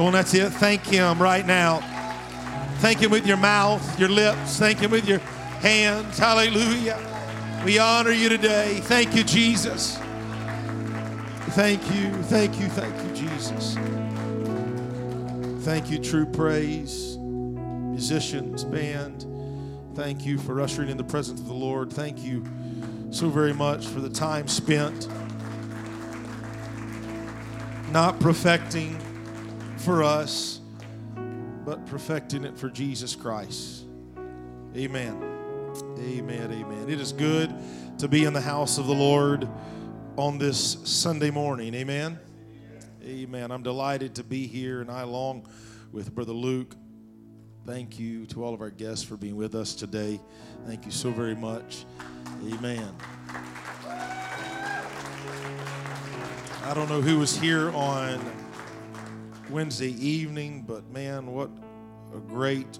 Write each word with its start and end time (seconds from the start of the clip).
Come 0.00 0.06
on, 0.06 0.12
that's 0.14 0.32
it. 0.32 0.48
Thank 0.52 0.86
Him 0.86 1.20
right 1.20 1.46
now. 1.46 1.80
Thank 2.78 3.00
Him 3.00 3.10
with 3.10 3.26
your 3.26 3.36
mouth, 3.36 4.00
your 4.00 4.08
lips. 4.08 4.58
Thank 4.58 4.78
Him 4.78 4.92
with 4.92 5.06
your 5.06 5.18
hands. 5.18 6.16
Hallelujah. 6.16 6.98
We 7.66 7.78
honor 7.78 8.10
you 8.10 8.30
today. 8.30 8.80
Thank 8.84 9.14
you, 9.14 9.22
Jesus. 9.22 9.98
Thank 11.50 11.82
you, 11.94 12.14
thank 12.22 12.58
you, 12.58 12.68
thank 12.68 12.96
you, 12.96 13.14
Jesus. 13.14 13.76
Thank 15.66 15.90
you, 15.90 15.98
True 15.98 16.24
Praise, 16.24 17.18
musicians, 17.18 18.64
band. 18.64 19.26
Thank 19.94 20.24
you 20.24 20.38
for 20.38 20.62
ushering 20.62 20.88
in 20.88 20.96
the 20.96 21.04
presence 21.04 21.40
of 21.40 21.46
the 21.46 21.52
Lord. 21.52 21.92
Thank 21.92 22.24
you 22.24 22.42
so 23.10 23.28
very 23.28 23.52
much 23.52 23.86
for 23.86 24.00
the 24.00 24.08
time 24.08 24.48
spent 24.48 25.08
not 27.92 28.18
perfecting 28.18 28.98
for 29.80 30.02
us, 30.02 30.60
but 31.64 31.86
perfecting 31.86 32.44
it 32.44 32.58
for 32.58 32.68
Jesus 32.68 33.16
Christ. 33.16 33.84
Amen. 34.76 35.22
Amen. 35.98 36.52
Amen. 36.52 36.88
It 36.88 37.00
is 37.00 37.12
good 37.12 37.54
to 37.98 38.06
be 38.06 38.24
in 38.24 38.34
the 38.34 38.40
house 38.40 38.76
of 38.76 38.86
the 38.86 38.94
Lord 38.94 39.48
on 40.16 40.36
this 40.36 40.76
Sunday 40.84 41.30
morning. 41.30 41.74
Amen. 41.74 42.18
Amen. 43.02 43.50
I'm 43.50 43.62
delighted 43.62 44.14
to 44.16 44.24
be 44.24 44.46
here, 44.46 44.82
and 44.82 44.90
I, 44.90 45.00
along 45.00 45.48
with 45.92 46.14
Brother 46.14 46.32
Luke, 46.32 46.76
thank 47.64 47.98
you 47.98 48.26
to 48.26 48.44
all 48.44 48.52
of 48.52 48.60
our 48.60 48.70
guests 48.70 49.02
for 49.02 49.16
being 49.16 49.36
with 49.36 49.54
us 49.54 49.74
today. 49.74 50.20
Thank 50.66 50.84
you 50.84 50.92
so 50.92 51.10
very 51.10 51.34
much. 51.34 51.86
Amen. 52.44 52.94
I 56.64 56.74
don't 56.74 56.90
know 56.90 57.00
who 57.00 57.18
was 57.18 57.38
here 57.38 57.70
on 57.70 58.39
Wednesday 59.50 59.92
evening, 59.92 60.64
but 60.66 60.88
man, 60.90 61.26
what 61.32 61.50
a 62.14 62.18
great 62.18 62.78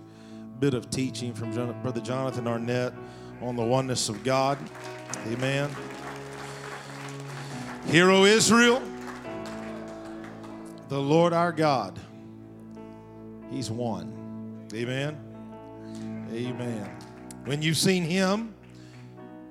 bit 0.60 0.74
of 0.74 0.88
teaching 0.90 1.34
from 1.34 1.52
Brother 1.82 2.00
Jonathan 2.00 2.46
Arnett 2.46 2.92
on 3.40 3.56
the 3.56 3.64
oneness 3.64 4.08
of 4.08 4.22
God. 4.22 4.58
Amen. 5.26 5.70
Hero 7.86 8.24
Israel, 8.24 8.80
the 10.88 11.00
Lord 11.00 11.32
our 11.32 11.50
God, 11.50 11.98
He's 13.50 13.70
one. 13.70 14.68
Amen. 14.72 15.18
Amen. 16.32 16.96
When 17.46 17.62
you've 17.62 17.78
seen 17.78 18.04
Him, 18.04 18.54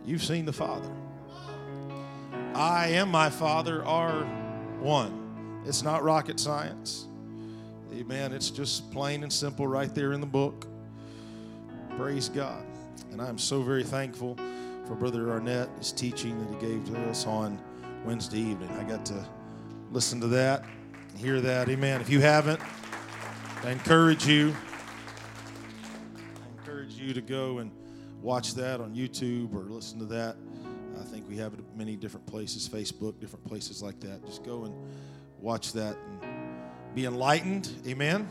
you've 0.06 0.24
seen 0.24 0.46
the 0.46 0.54
Father. 0.54 0.90
I 2.56 2.88
and 2.88 3.12
my 3.12 3.30
Father 3.30 3.84
are 3.84 4.24
one. 4.80 5.64
It's 5.66 5.84
not 5.84 6.04
rocket 6.04 6.40
science. 6.40 7.09
Amen. 7.94 8.34
It's 8.34 8.52
just 8.52 8.92
plain 8.92 9.24
and 9.24 9.34
simple 9.34 9.68
right 9.68 9.94
there 9.96 10.14
in 10.14 10.22
the 10.22 10.28
book. 10.28 10.68
Praise 11.98 12.30
God. 12.30 12.64
And 13.12 13.20
I'm 13.20 13.38
so 13.38 13.64
very 13.64 13.84
thankful 13.84 14.38
for 14.88 14.94
Brother 14.94 15.32
Arnett, 15.32 15.70
his 15.80 15.92
teaching 15.92 16.40
that 16.40 16.54
he 16.54 16.68
gave 16.68 16.86
to 16.86 17.10
us 17.10 17.26
on 17.26 17.60
Wednesday 18.06 18.40
evening. 18.40 18.70
I 18.80 18.84
got 18.84 19.06
to 19.08 19.26
listen 19.92 20.22
to 20.22 20.28
that, 20.28 20.66
hear 21.18 21.42
that. 21.42 21.68
Amen. 21.68 22.00
If 22.00 22.10
you 22.10 22.22
haven't, 22.22 22.60
I 23.64 23.72
encourage 23.72 24.28
you. 24.28 24.56
I 26.16 26.62
encourage 26.62 26.94
you 26.94 27.14
to 27.14 27.22
go 27.22 27.58
and 27.58 27.72
watch 28.22 28.54
that 28.54 28.82
on 28.82 28.94
YouTube 28.96 29.54
or 29.56 29.62
listen 29.62 29.98
to 30.00 30.06
that. 30.06 30.36
I 31.00 31.04
think 31.04 31.28
we 31.28 31.38
have 31.38 31.54
it 31.54 31.60
many 31.76 31.96
different 31.96 32.28
places, 32.28 32.70
Facebook, 32.70 33.20
different 33.20 33.46
places 33.46 33.82
like 33.82 34.00
that. 34.02 34.24
Just 34.26 34.44
go 34.44 34.66
and 34.66 34.74
watch 35.40 35.74
that 35.74 35.96
and 35.96 36.19
be 37.00 37.06
enlightened. 37.06 37.72
Amen. 37.88 38.28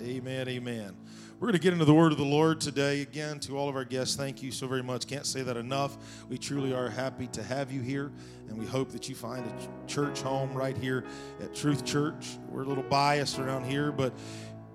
Amen. 0.00 0.48
Amen. 0.48 0.96
We're 1.40 1.48
going 1.48 1.54
to 1.54 1.58
get 1.58 1.72
into 1.72 1.84
the 1.84 1.92
word 1.92 2.12
of 2.12 2.18
the 2.18 2.24
Lord 2.24 2.60
today. 2.60 3.02
Again, 3.02 3.40
to 3.40 3.58
all 3.58 3.68
of 3.68 3.74
our 3.74 3.84
guests, 3.84 4.14
thank 4.14 4.44
you 4.44 4.52
so 4.52 4.68
very 4.68 4.84
much. 4.84 5.08
Can't 5.08 5.26
say 5.26 5.42
that 5.42 5.56
enough. 5.56 5.96
We 6.28 6.38
truly 6.38 6.72
are 6.72 6.88
happy 6.88 7.26
to 7.26 7.42
have 7.42 7.72
you 7.72 7.80
here, 7.80 8.12
and 8.48 8.56
we 8.56 8.64
hope 8.64 8.92
that 8.92 9.08
you 9.08 9.16
find 9.16 9.44
a 9.44 9.88
church 9.88 10.20
home 10.20 10.54
right 10.54 10.78
here 10.78 11.04
at 11.42 11.52
Truth 11.52 11.84
Church. 11.84 12.36
We're 12.48 12.62
a 12.62 12.66
little 12.66 12.84
biased 12.84 13.40
around 13.40 13.64
here, 13.64 13.90
but 13.90 14.12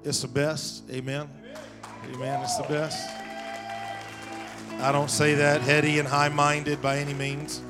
it's 0.03 0.23
the 0.23 0.27
best. 0.27 0.83
Amen. 0.91 1.29
Amen. 2.13 2.41
It's 2.41 2.57
the 2.57 2.63
best. 2.63 3.09
I 4.81 4.91
don't 4.91 5.09
say 5.09 5.35
that 5.35 5.61
heady 5.61 5.99
and 5.99 6.07
high 6.07 6.27
minded 6.27 6.81
by 6.81 6.97
any 6.97 7.13
means. 7.13 7.61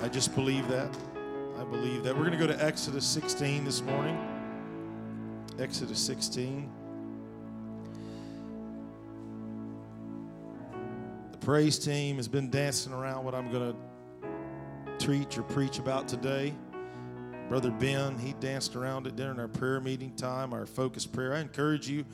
I 0.00 0.08
just 0.08 0.34
believe 0.34 0.66
that. 0.68 0.88
I 1.58 1.64
believe 1.64 2.04
that. 2.04 2.16
We're 2.16 2.24
going 2.24 2.38
to 2.38 2.38
go 2.38 2.46
to 2.46 2.64
Exodus 2.64 3.04
16 3.04 3.66
this 3.66 3.82
morning. 3.82 4.33
Exodus 5.58 6.00
16. 6.00 6.68
The 11.30 11.38
praise 11.38 11.78
team 11.78 12.16
has 12.16 12.26
been 12.26 12.50
dancing 12.50 12.92
around 12.92 13.24
what 13.24 13.34
I'm 13.34 13.50
going 13.52 13.72
to 13.72 13.78
teach 14.98 15.38
or 15.38 15.42
preach 15.42 15.78
about 15.78 16.08
today. 16.08 16.54
Brother 17.48 17.70
Ben, 17.70 18.18
he 18.18 18.32
danced 18.40 18.74
around 18.74 19.06
it 19.06 19.16
during 19.16 19.38
our 19.38 19.48
prayer 19.48 19.80
meeting 19.80 20.12
time, 20.16 20.52
our 20.52 20.66
focus 20.66 21.06
prayer. 21.06 21.34
I 21.34 21.40
encourage 21.40 21.88
you, 21.88 22.04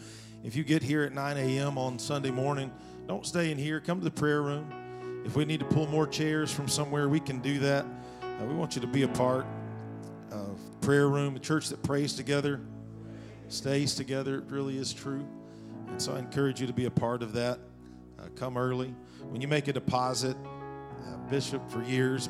if 0.44 0.54
you 0.54 0.64
get 0.64 0.82
here 0.82 1.04
at 1.04 1.12
9 1.12 1.36
a.m. 1.36 1.78
on 1.78 1.98
Sunday 1.98 2.30
morning, 2.30 2.70
don't 3.06 3.24
stay 3.24 3.50
in 3.50 3.56
here. 3.56 3.80
Come 3.80 4.00
to 4.00 4.04
the 4.04 4.10
prayer 4.10 4.42
room. 4.42 5.22
If 5.24 5.36
we 5.36 5.44
need 5.44 5.60
to 5.60 5.66
pull 5.66 5.86
more 5.86 6.06
chairs 6.06 6.52
from 6.52 6.68
somewhere, 6.68 7.08
we 7.08 7.20
can 7.20 7.40
do 7.40 7.58
that. 7.60 7.86
Uh, 8.22 8.44
we 8.44 8.54
want 8.54 8.74
you 8.74 8.80
to 8.80 8.86
be 8.86 9.02
a 9.02 9.08
part 9.08 9.46
of 10.30 10.58
prayer 10.80 11.08
room, 11.08 11.36
a 11.36 11.38
church 11.38 11.68
that 11.68 11.82
prays 11.82 12.14
together, 12.14 12.60
stays 13.52 13.94
together. 13.94 14.38
It 14.38 14.44
really 14.48 14.78
is 14.78 14.92
true. 14.92 15.26
And 15.88 16.00
so 16.00 16.14
I 16.14 16.18
encourage 16.18 16.60
you 16.60 16.66
to 16.66 16.72
be 16.72 16.86
a 16.86 16.90
part 16.90 17.22
of 17.22 17.32
that. 17.34 17.58
Uh, 18.18 18.28
come 18.36 18.56
early. 18.56 18.94
When 19.28 19.40
you 19.40 19.48
make 19.48 19.68
a 19.68 19.72
deposit, 19.72 20.36
uh, 21.06 21.16
Bishop 21.28 21.68
for 21.70 21.82
years, 21.82 22.28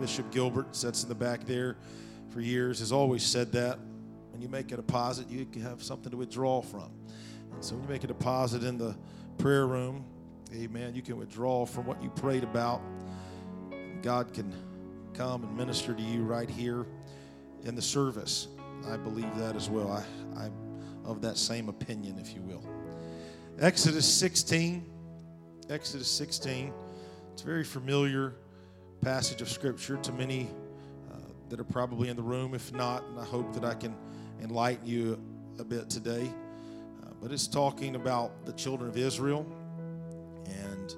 Bishop 0.00 0.30
Gilbert 0.30 0.74
sits 0.74 1.02
in 1.02 1.08
the 1.08 1.14
back 1.14 1.44
there 1.44 1.76
for 2.30 2.40
years, 2.40 2.78
has 2.80 2.92
always 2.92 3.22
said 3.22 3.52
that. 3.52 3.78
When 4.30 4.40
you 4.40 4.48
make 4.48 4.72
a 4.72 4.76
deposit, 4.76 5.28
you 5.28 5.46
have 5.62 5.82
something 5.82 6.10
to 6.10 6.16
withdraw 6.16 6.62
from. 6.62 6.90
And 7.52 7.64
so 7.64 7.74
when 7.74 7.84
you 7.84 7.90
make 7.90 8.04
a 8.04 8.06
deposit 8.06 8.64
in 8.64 8.78
the 8.78 8.96
prayer 9.38 9.66
room, 9.66 10.04
amen, 10.54 10.94
you 10.94 11.02
can 11.02 11.16
withdraw 11.16 11.66
from 11.66 11.84
what 11.84 12.02
you 12.02 12.10
prayed 12.10 12.44
about. 12.44 12.80
God 14.02 14.32
can 14.32 14.52
come 15.12 15.44
and 15.44 15.56
minister 15.56 15.92
to 15.92 16.02
you 16.02 16.22
right 16.22 16.48
here 16.48 16.86
in 17.64 17.74
the 17.74 17.82
service. 17.82 18.48
I 18.88 18.96
believe 18.96 19.34
that 19.36 19.56
as 19.56 19.68
well. 19.68 19.90
I, 19.90 20.04
I'm 20.40 20.52
of 21.04 21.20
that 21.22 21.36
same 21.36 21.68
opinion, 21.68 22.18
if 22.18 22.34
you 22.34 22.40
will. 22.42 22.62
Exodus 23.58 24.06
16. 24.06 24.84
Exodus 25.68 26.08
16. 26.08 26.72
It's 27.32 27.42
a 27.42 27.46
very 27.46 27.64
familiar 27.64 28.34
passage 29.00 29.40
of 29.42 29.48
Scripture 29.48 29.96
to 29.98 30.12
many 30.12 30.48
uh, 31.12 31.16
that 31.48 31.60
are 31.60 31.64
probably 31.64 32.08
in 32.08 32.16
the 32.16 32.22
room. 32.22 32.54
If 32.54 32.72
not, 32.72 33.02
and 33.04 33.18
I 33.18 33.24
hope 33.24 33.52
that 33.54 33.64
I 33.64 33.74
can 33.74 33.94
enlighten 34.42 34.86
you 34.86 35.20
a 35.58 35.64
bit 35.64 35.90
today. 35.90 36.30
Uh, 37.02 37.10
but 37.20 37.32
it's 37.32 37.46
talking 37.46 37.96
about 37.96 38.46
the 38.46 38.52
children 38.52 38.88
of 38.88 38.96
Israel. 38.96 39.46
And 40.46 40.94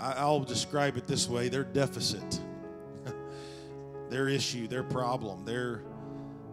I, 0.00 0.24
will 0.26 0.44
describe 0.44 0.96
it 0.96 1.06
this 1.06 1.28
way 1.28 1.48
their 1.48 1.64
deficit, 1.64 2.40
their 4.10 4.28
issue, 4.28 4.68
their 4.68 4.82
problem, 4.82 5.44
their 5.44 5.82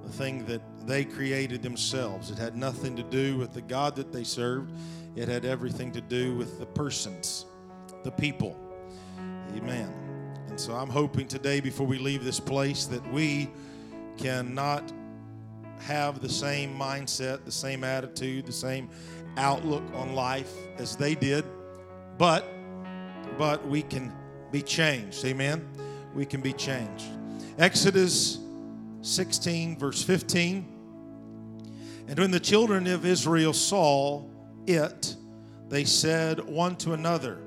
the 0.03 0.11
thing 0.11 0.45
that 0.45 0.61
they 0.85 1.05
created 1.05 1.61
themselves. 1.61 2.31
It 2.31 2.37
had 2.37 2.55
nothing 2.55 2.95
to 2.95 3.03
do 3.03 3.37
with 3.37 3.53
the 3.53 3.61
God 3.61 3.95
that 3.95 4.11
they 4.11 4.23
served. 4.23 4.73
It 5.15 5.27
had 5.27 5.45
everything 5.45 5.91
to 5.91 6.01
do 6.01 6.35
with 6.35 6.59
the 6.59 6.65
persons, 6.65 7.45
the 8.03 8.11
people. 8.11 8.57
Amen. 9.55 9.93
And 10.47 10.59
so 10.59 10.73
I'm 10.73 10.89
hoping 10.89 11.27
today, 11.27 11.59
before 11.59 11.87
we 11.87 11.97
leave 11.97 12.23
this 12.23 12.39
place, 12.39 12.85
that 12.85 13.05
we 13.11 13.49
cannot 14.17 14.91
have 15.79 16.21
the 16.21 16.29
same 16.29 16.77
mindset, 16.77 17.43
the 17.45 17.51
same 17.51 17.83
attitude, 17.83 18.45
the 18.45 18.51
same 18.51 18.89
outlook 19.37 19.83
on 19.95 20.13
life 20.13 20.53
as 20.77 20.95
they 20.95 21.15
did, 21.15 21.45
but 22.17 22.45
but 23.37 23.65
we 23.65 23.81
can 23.81 24.11
be 24.51 24.61
changed. 24.61 25.23
Amen. 25.25 25.67
We 26.13 26.25
can 26.25 26.41
be 26.41 26.53
changed. 26.53 27.05
Exodus 27.57 28.39
16 29.01 29.77
verse 29.77 30.03
15. 30.03 30.67
And 32.07 32.19
when 32.19 32.31
the 32.31 32.39
children 32.39 32.87
of 32.87 33.05
Israel 33.05 33.53
saw 33.53 34.23
it, 34.67 35.15
they 35.69 35.85
said 35.85 36.39
one 36.41 36.75
to 36.77 36.93
another, 36.93 37.39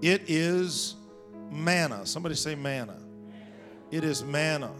It 0.00 0.22
is 0.28 0.94
manna. 1.50 2.06
Somebody 2.06 2.34
say 2.34 2.54
manna. 2.54 2.96
It 3.90 4.04
is 4.04 4.24
manna. 4.24 4.70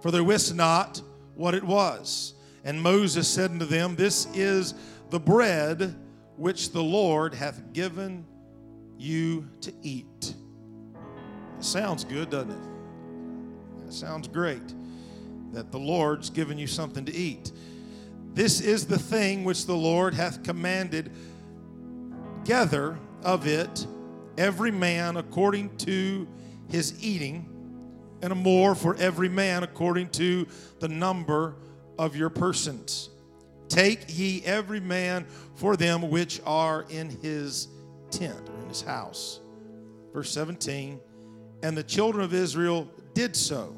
For 0.00 0.10
they 0.10 0.20
wist 0.20 0.54
not 0.54 1.00
what 1.34 1.54
it 1.54 1.64
was. 1.64 2.34
And 2.64 2.80
Moses 2.80 3.26
said 3.26 3.50
unto 3.50 3.64
them, 3.64 3.96
This 3.96 4.26
is 4.34 4.74
the 5.10 5.18
bread 5.18 5.96
which 6.36 6.72
the 6.72 6.82
Lord 6.82 7.34
hath 7.34 7.72
given 7.72 8.24
you 8.98 9.48
to 9.62 9.72
eat. 9.82 10.34
Sounds 11.58 12.04
good, 12.04 12.30
doesn't 12.30 12.50
it? 12.50 13.86
It 13.86 13.92
sounds 13.92 14.28
great. 14.28 14.74
That 15.52 15.70
the 15.70 15.78
Lord's 15.78 16.30
given 16.30 16.58
you 16.58 16.66
something 16.66 17.04
to 17.04 17.14
eat. 17.14 17.52
This 18.34 18.60
is 18.60 18.86
the 18.86 18.98
thing 18.98 19.44
which 19.44 19.66
the 19.66 19.76
Lord 19.76 20.14
hath 20.14 20.42
commanded. 20.42 21.12
Gather 22.44 22.98
of 23.22 23.46
it 23.46 23.86
every 24.38 24.70
man 24.70 25.16
according 25.16 25.76
to 25.76 26.26
his 26.68 27.02
eating, 27.04 27.48
and 28.22 28.32
a 28.32 28.36
more 28.36 28.74
for 28.74 28.96
every 28.96 29.28
man 29.28 29.62
according 29.62 30.08
to 30.08 30.46
the 30.80 30.88
number 30.88 31.56
of 31.98 32.16
your 32.16 32.30
persons. 32.30 33.10
Take 33.68 34.04
ye 34.08 34.42
every 34.44 34.80
man 34.80 35.26
for 35.54 35.76
them 35.76 36.10
which 36.10 36.40
are 36.46 36.86
in 36.88 37.10
his 37.20 37.68
tent 38.10 38.48
or 38.48 38.62
in 38.62 38.68
his 38.68 38.82
house. 38.82 39.40
Verse 40.12 40.30
17 40.30 41.00
And 41.62 41.76
the 41.76 41.82
children 41.82 42.24
of 42.24 42.32
Israel 42.32 42.88
did 43.14 43.34
so 43.34 43.74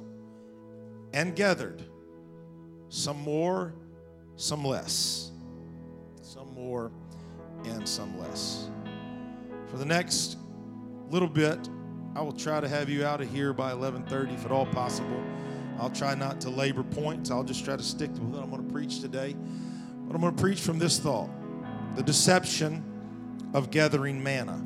and 1.15 1.37
gathered, 1.37 1.83
some 2.89 3.23
more, 3.23 3.73
some 4.37 4.65
less. 4.65 5.31
Some 6.21 6.53
more 6.53 6.91
and 7.65 7.89
some 7.89 8.19
less. 8.19 8.69
For 9.69 9.77
the 9.77 9.85
next 9.85 10.37
little 11.09 11.29
bit, 11.29 11.69
I 12.17 12.21
will 12.21 12.33
try 12.33 12.61
to 12.61 12.69
have 12.69 12.91
you 12.91 13.05
out 13.07 13.21
of 13.21 13.31
here 13.31 13.53
by 13.53 13.73
11:30 13.73 14.35
if 14.35 14.45
at 14.45 14.51
all 14.51 14.67
possible. 14.67 15.23
I'll 15.79 15.91
try 15.91 16.15
not 16.15 16.41
to 16.43 16.51
labor 16.51 16.83
points. 16.83 17.31
I'll 17.31 17.45
just 17.45 17.65
try 17.65 17.77
to 17.77 17.83
stick 17.83 18.13
to 18.15 18.21
what 18.21 18.43
I'm 18.43 18.51
going 18.51 18.67
to 18.67 18.73
preach 18.73 19.01
today. 19.01 19.35
But 20.07 20.15
I'm 20.15 20.21
going 20.21 20.35
to 20.35 20.43
preach 20.43 20.61
from 20.61 20.79
this 20.79 20.99
thought: 20.99 21.31
the 21.95 22.03
deception 22.03 22.83
of 23.55 23.71
gathering 23.71 24.23
manna. 24.23 24.65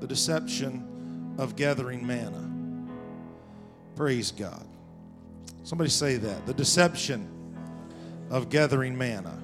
The 0.00 0.06
deception 0.06 1.34
of 1.38 1.56
gathering 1.56 2.06
manna. 2.06 2.50
Praise 3.96 4.30
God. 4.30 4.66
Somebody 5.64 5.90
say 5.90 6.16
that. 6.16 6.46
The 6.46 6.54
deception 6.54 7.28
of 8.30 8.48
gathering 8.48 8.96
manna. 8.96 9.38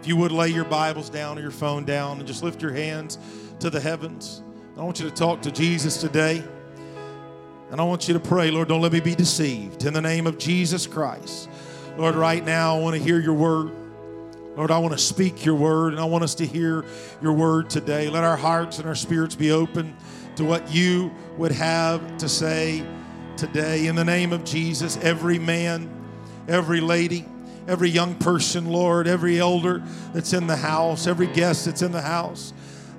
If 0.00 0.06
you 0.06 0.16
would 0.16 0.32
lay 0.32 0.48
your 0.48 0.64
Bibles 0.64 1.10
down 1.10 1.38
or 1.38 1.42
your 1.42 1.50
phone 1.50 1.84
down 1.84 2.18
and 2.18 2.26
just 2.26 2.42
lift 2.42 2.62
your 2.62 2.72
hands 2.72 3.18
to 3.60 3.70
the 3.70 3.80
heavens. 3.80 4.42
I 4.76 4.82
want 4.82 5.00
you 5.00 5.08
to 5.08 5.14
talk 5.14 5.42
to 5.42 5.50
Jesus 5.50 5.96
today. 5.96 6.44
And 7.70 7.80
I 7.80 7.84
want 7.84 8.06
you 8.06 8.14
to 8.14 8.20
pray, 8.20 8.50
Lord, 8.50 8.68
don't 8.68 8.80
let 8.80 8.92
me 8.92 9.00
be 9.00 9.14
deceived. 9.14 9.84
In 9.84 9.94
the 9.94 10.02
name 10.02 10.26
of 10.26 10.38
Jesus 10.38 10.86
Christ. 10.86 11.48
Lord, 11.96 12.14
right 12.14 12.44
now 12.44 12.76
I 12.76 12.80
want 12.80 12.96
to 12.96 13.02
hear 13.02 13.18
your 13.18 13.34
word. 13.34 13.72
Lord, 14.56 14.70
I 14.70 14.78
want 14.78 14.92
to 14.92 14.98
speak 14.98 15.44
your 15.44 15.56
word 15.56 15.94
and 15.94 16.00
I 16.00 16.04
want 16.04 16.22
us 16.22 16.36
to 16.36 16.46
hear 16.46 16.84
your 17.20 17.32
word 17.32 17.68
today. 17.68 18.08
Let 18.08 18.22
our 18.22 18.36
hearts 18.36 18.78
and 18.78 18.86
our 18.86 18.94
spirits 18.94 19.34
be 19.34 19.50
open 19.50 19.96
to 20.36 20.44
what 20.44 20.72
you 20.72 21.10
would 21.36 21.52
have 21.52 22.18
to 22.18 22.28
say 22.28 22.84
today. 23.36 23.86
In 23.86 23.94
the 23.96 24.04
name 24.04 24.32
of 24.32 24.44
Jesus, 24.44 24.96
every 24.98 25.38
man, 25.38 25.90
every 26.48 26.80
lady, 26.80 27.24
every 27.68 27.90
young 27.90 28.14
person, 28.14 28.66
Lord, 28.66 29.06
every 29.06 29.38
elder 29.38 29.82
that's 30.12 30.32
in 30.32 30.46
the 30.46 30.56
house, 30.56 31.06
every 31.06 31.26
guest 31.26 31.64
that's 31.64 31.82
in 31.82 31.92
the 31.92 32.02
house, 32.02 32.52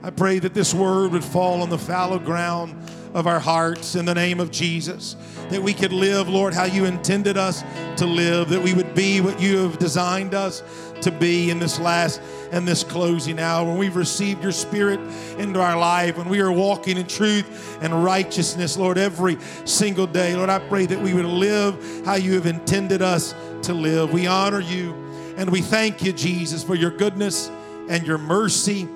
I 0.04 0.10
pray 0.12 0.40
that 0.40 0.54
this 0.54 0.74
word 0.74 1.12
would 1.14 1.24
fall 1.24 1.62
on 1.62 1.70
the 1.70 1.78
fallow 1.78 2.20
ground 2.20 2.76
of 3.16 3.28
our 3.28 3.40
hearts 3.40 3.96
in 3.96 4.06
the 4.06 4.14
name 4.14 4.40
of 4.40 4.52
Jesus. 4.52 5.16
That 5.50 5.64
we 5.64 5.74
could 5.74 5.94
live, 5.94 6.28
Lord, 6.28 6.54
how 6.54 6.66
you 6.66 6.86
intended 6.86 7.38
us 7.38 7.64
to 7.98 8.06
live, 8.06 8.50
that 8.50 8.62
we 8.62 8.74
would 8.74 8.94
be 8.94 9.22
what 9.22 9.40
you 9.40 9.58
have 9.60 9.80
designed 9.80 10.34
us 10.34 10.62
to 11.02 11.12
be 11.12 11.50
in 11.50 11.60
this 11.60 11.80
last 11.80 12.22
and 12.52 12.68
this 12.68 12.84
closing 12.84 13.40
hour. 13.40 13.68
When 13.68 13.78
we've 13.78 13.96
received 13.96 14.42
your 14.42 14.52
spirit 14.52 15.00
into 15.38 15.62
our 15.62 15.78
life, 15.78 16.18
when 16.18 16.30
we 16.30 16.40
are 16.40 16.52
walking 16.52 16.98
in 16.98 17.08
truth 17.08 17.78
and 17.82 18.04
righteousness, 18.04 18.78
Lord, 18.78 18.98
every 18.98 19.38
single 19.66 20.08
day. 20.08 20.36
Lord, 20.36 20.50
I 20.50 20.60
pray 20.60 20.86
that 20.86 21.00
we 21.00 21.14
would 21.14 21.26
live 21.26 22.06
how 22.06 22.16
you 22.16 22.34
have 22.34 22.46
intended 22.46 23.02
us 23.02 23.36
to 23.64 23.74
live. 23.74 24.14
We 24.14 24.28
honor 24.28 24.62
you 24.62 24.94
and 25.38 25.50
we 25.50 25.62
thank 25.62 26.04
you, 26.04 26.14
Jesus, 26.14 26.64
for 26.64 26.76
your 26.76 26.92
goodness 26.92 27.50
and 27.90 28.06
your 28.06 28.18
mercy 28.18 28.88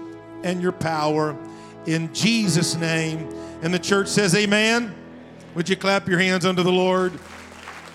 and 0.43 0.61
your 0.61 0.71
power. 0.71 1.35
In 1.85 2.13
Jesus' 2.13 2.75
name. 2.75 3.29
And 3.61 3.73
the 3.73 3.79
church 3.79 4.07
says, 4.07 4.35
Amen. 4.35 4.95
Would 5.55 5.67
you 5.67 5.75
clap 5.75 6.07
your 6.07 6.19
hands 6.19 6.45
unto 6.45 6.63
the 6.63 6.71
Lord? 6.71 7.13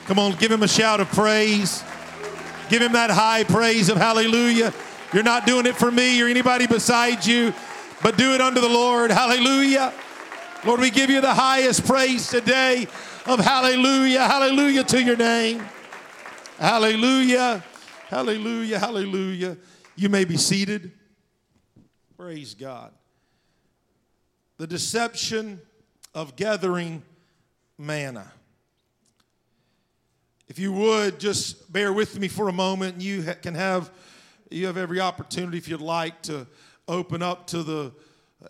Come 0.06 0.18
on, 0.18 0.32
give 0.36 0.50
him 0.50 0.62
a 0.62 0.68
shout 0.68 1.00
of 1.00 1.08
praise. 1.08 1.82
Give 2.68 2.82
him 2.82 2.92
that 2.92 3.10
high 3.10 3.44
praise 3.44 3.88
of 3.88 3.96
hallelujah. 3.96 4.72
You're 5.12 5.22
not 5.22 5.46
doing 5.46 5.66
it 5.66 5.76
for 5.76 5.90
me 5.90 6.20
or 6.22 6.26
anybody 6.26 6.66
beside 6.66 7.24
you, 7.24 7.52
but 8.02 8.16
do 8.16 8.34
it 8.34 8.40
unto 8.40 8.60
the 8.60 8.68
Lord. 8.68 9.10
Hallelujah. 9.10 9.92
Lord, 10.64 10.80
we 10.80 10.90
give 10.90 11.10
you 11.10 11.20
the 11.20 11.34
highest 11.34 11.86
praise 11.86 12.28
today 12.28 12.86
of 13.26 13.38
hallelujah. 13.38 14.26
Hallelujah 14.26 14.84
to 14.84 15.02
your 15.02 15.16
name. 15.16 15.64
Hallelujah. 16.58 17.62
Hallelujah. 18.08 18.78
Hallelujah. 18.78 19.56
You 19.96 20.08
may 20.08 20.24
be 20.24 20.36
seated. 20.36 20.92
Praise 22.16 22.54
God 22.54 22.92
the 24.56 24.66
deception 24.66 25.60
of 26.14 26.36
gathering 26.36 27.02
manna. 27.76 28.32
If 30.54 30.60
you 30.60 30.70
would 30.70 31.18
just 31.18 31.72
bear 31.72 31.92
with 31.92 32.16
me 32.20 32.28
for 32.28 32.48
a 32.48 32.52
moment, 32.52 32.94
and 32.94 33.02
you 33.02 33.24
can 33.42 33.56
have 33.56 33.90
you 34.50 34.66
have 34.66 34.76
every 34.76 35.00
opportunity 35.00 35.58
if 35.58 35.66
you'd 35.66 35.80
like 35.80 36.22
to 36.22 36.46
open 36.86 37.24
up 37.24 37.48
to 37.48 37.64
the 37.64 37.90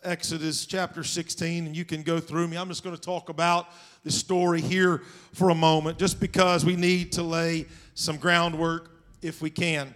Exodus 0.03 0.67
chapter 0.67 1.03
16 1.03 1.65
and 1.65 1.75
you 1.75 1.87
can 1.87 2.03
go 2.03 2.21
through 2.21 2.49
me. 2.49 2.59
I'm 2.59 2.69
just 2.69 2.85
going 2.85 2.95
to 2.95 3.01
talk 3.01 3.31
about 3.31 3.69
the 4.03 4.11
story 4.11 4.61
here 4.61 5.01
for 5.33 5.49
a 5.49 5.55
moment 5.55 5.99
just 5.99 6.21
because 6.21 6.63
we 6.63 6.77
need 6.77 7.11
to 7.13 7.23
lay 7.23 7.65
some 7.95 8.19
groundwork 8.19 8.91
if 9.23 9.41
we 9.41 9.49
can. 9.49 9.95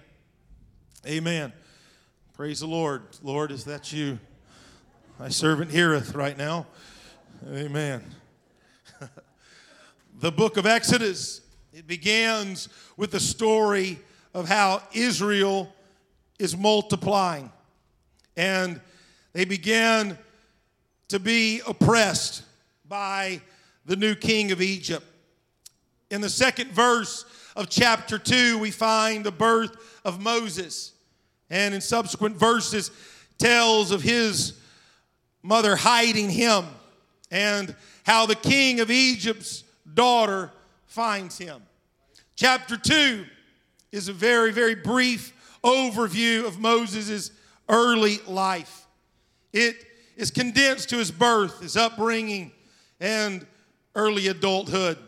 Amen. 1.06 1.52
Praise 2.32 2.60
the 2.60 2.68
Lord. 2.68 3.02
Lord, 3.22 3.52
is 3.52 3.64
that 3.64 3.92
you? 3.92 4.18
My 5.18 5.28
servant 5.28 5.70
heareth 5.70 6.14
right 6.14 6.38
now. 6.38 6.68
Amen. 7.52 8.02
the 10.20 10.32
book 10.32 10.56
of 10.56 10.64
Exodus, 10.64 11.42
it 11.78 11.86
begins 11.86 12.68
with 12.96 13.12
the 13.12 13.20
story 13.20 14.00
of 14.34 14.48
how 14.48 14.82
Israel 14.92 15.72
is 16.36 16.56
multiplying. 16.56 17.52
And 18.36 18.80
they 19.32 19.44
began 19.44 20.18
to 21.06 21.20
be 21.20 21.62
oppressed 21.68 22.42
by 22.88 23.42
the 23.86 23.94
new 23.94 24.16
king 24.16 24.50
of 24.50 24.60
Egypt. 24.60 25.06
In 26.10 26.20
the 26.20 26.28
second 26.28 26.72
verse 26.72 27.24
of 27.54 27.68
chapter 27.68 28.18
2, 28.18 28.58
we 28.58 28.72
find 28.72 29.24
the 29.24 29.30
birth 29.30 30.00
of 30.04 30.20
Moses. 30.20 30.94
And 31.48 31.74
in 31.74 31.80
subsequent 31.80 32.36
verses, 32.36 32.90
tells 33.38 33.92
of 33.92 34.02
his 34.02 34.58
mother 35.44 35.76
hiding 35.76 36.28
him 36.28 36.64
and 37.30 37.72
how 38.02 38.26
the 38.26 38.34
king 38.34 38.80
of 38.80 38.90
Egypt's 38.90 39.62
daughter 39.94 40.50
finds 40.86 41.38
him. 41.38 41.62
Chapter 42.38 42.76
2 42.76 43.26
is 43.90 44.06
a 44.06 44.12
very, 44.12 44.52
very 44.52 44.76
brief 44.76 45.32
overview 45.64 46.46
of 46.46 46.60
Moses' 46.60 47.32
early 47.68 48.18
life. 48.28 48.86
It 49.52 49.74
is 50.14 50.30
condensed 50.30 50.90
to 50.90 50.98
his 50.98 51.10
birth, 51.10 51.60
his 51.60 51.76
upbringing, 51.76 52.52
and 53.00 53.44
early 53.96 54.28
adulthood. 54.28 54.98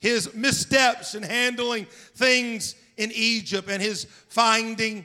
His 0.00 0.34
missteps 0.34 1.14
in 1.14 1.22
handling 1.22 1.84
things 2.16 2.74
in 2.96 3.12
Egypt 3.14 3.70
and 3.70 3.80
his 3.80 4.06
finding, 4.28 5.04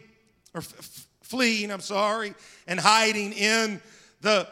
or 0.55 0.62
f- 0.62 1.07
fleeing, 1.22 1.72
I'm 1.72 1.81
sorry, 1.81 2.34
and 2.65 2.79
hiding 2.79 3.34
in 3.34 3.81
the 4.22 4.48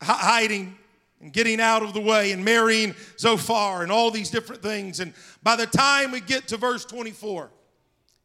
hiding 0.00 0.78
and 1.22 1.32
getting 1.32 1.60
out 1.60 1.82
of 1.82 1.94
the 1.94 2.00
way 2.00 2.32
and 2.32 2.44
marrying 2.44 2.94
Zipporah 3.18 3.82
and 3.82 3.92
all 3.92 4.10
these 4.10 4.28
different 4.28 4.60
things. 4.60 4.98
And 5.00 5.14
by 5.42 5.56
the 5.56 5.66
time 5.66 6.10
we 6.10 6.20
get 6.20 6.48
to 6.48 6.56
verse 6.56 6.84
24 6.84 7.48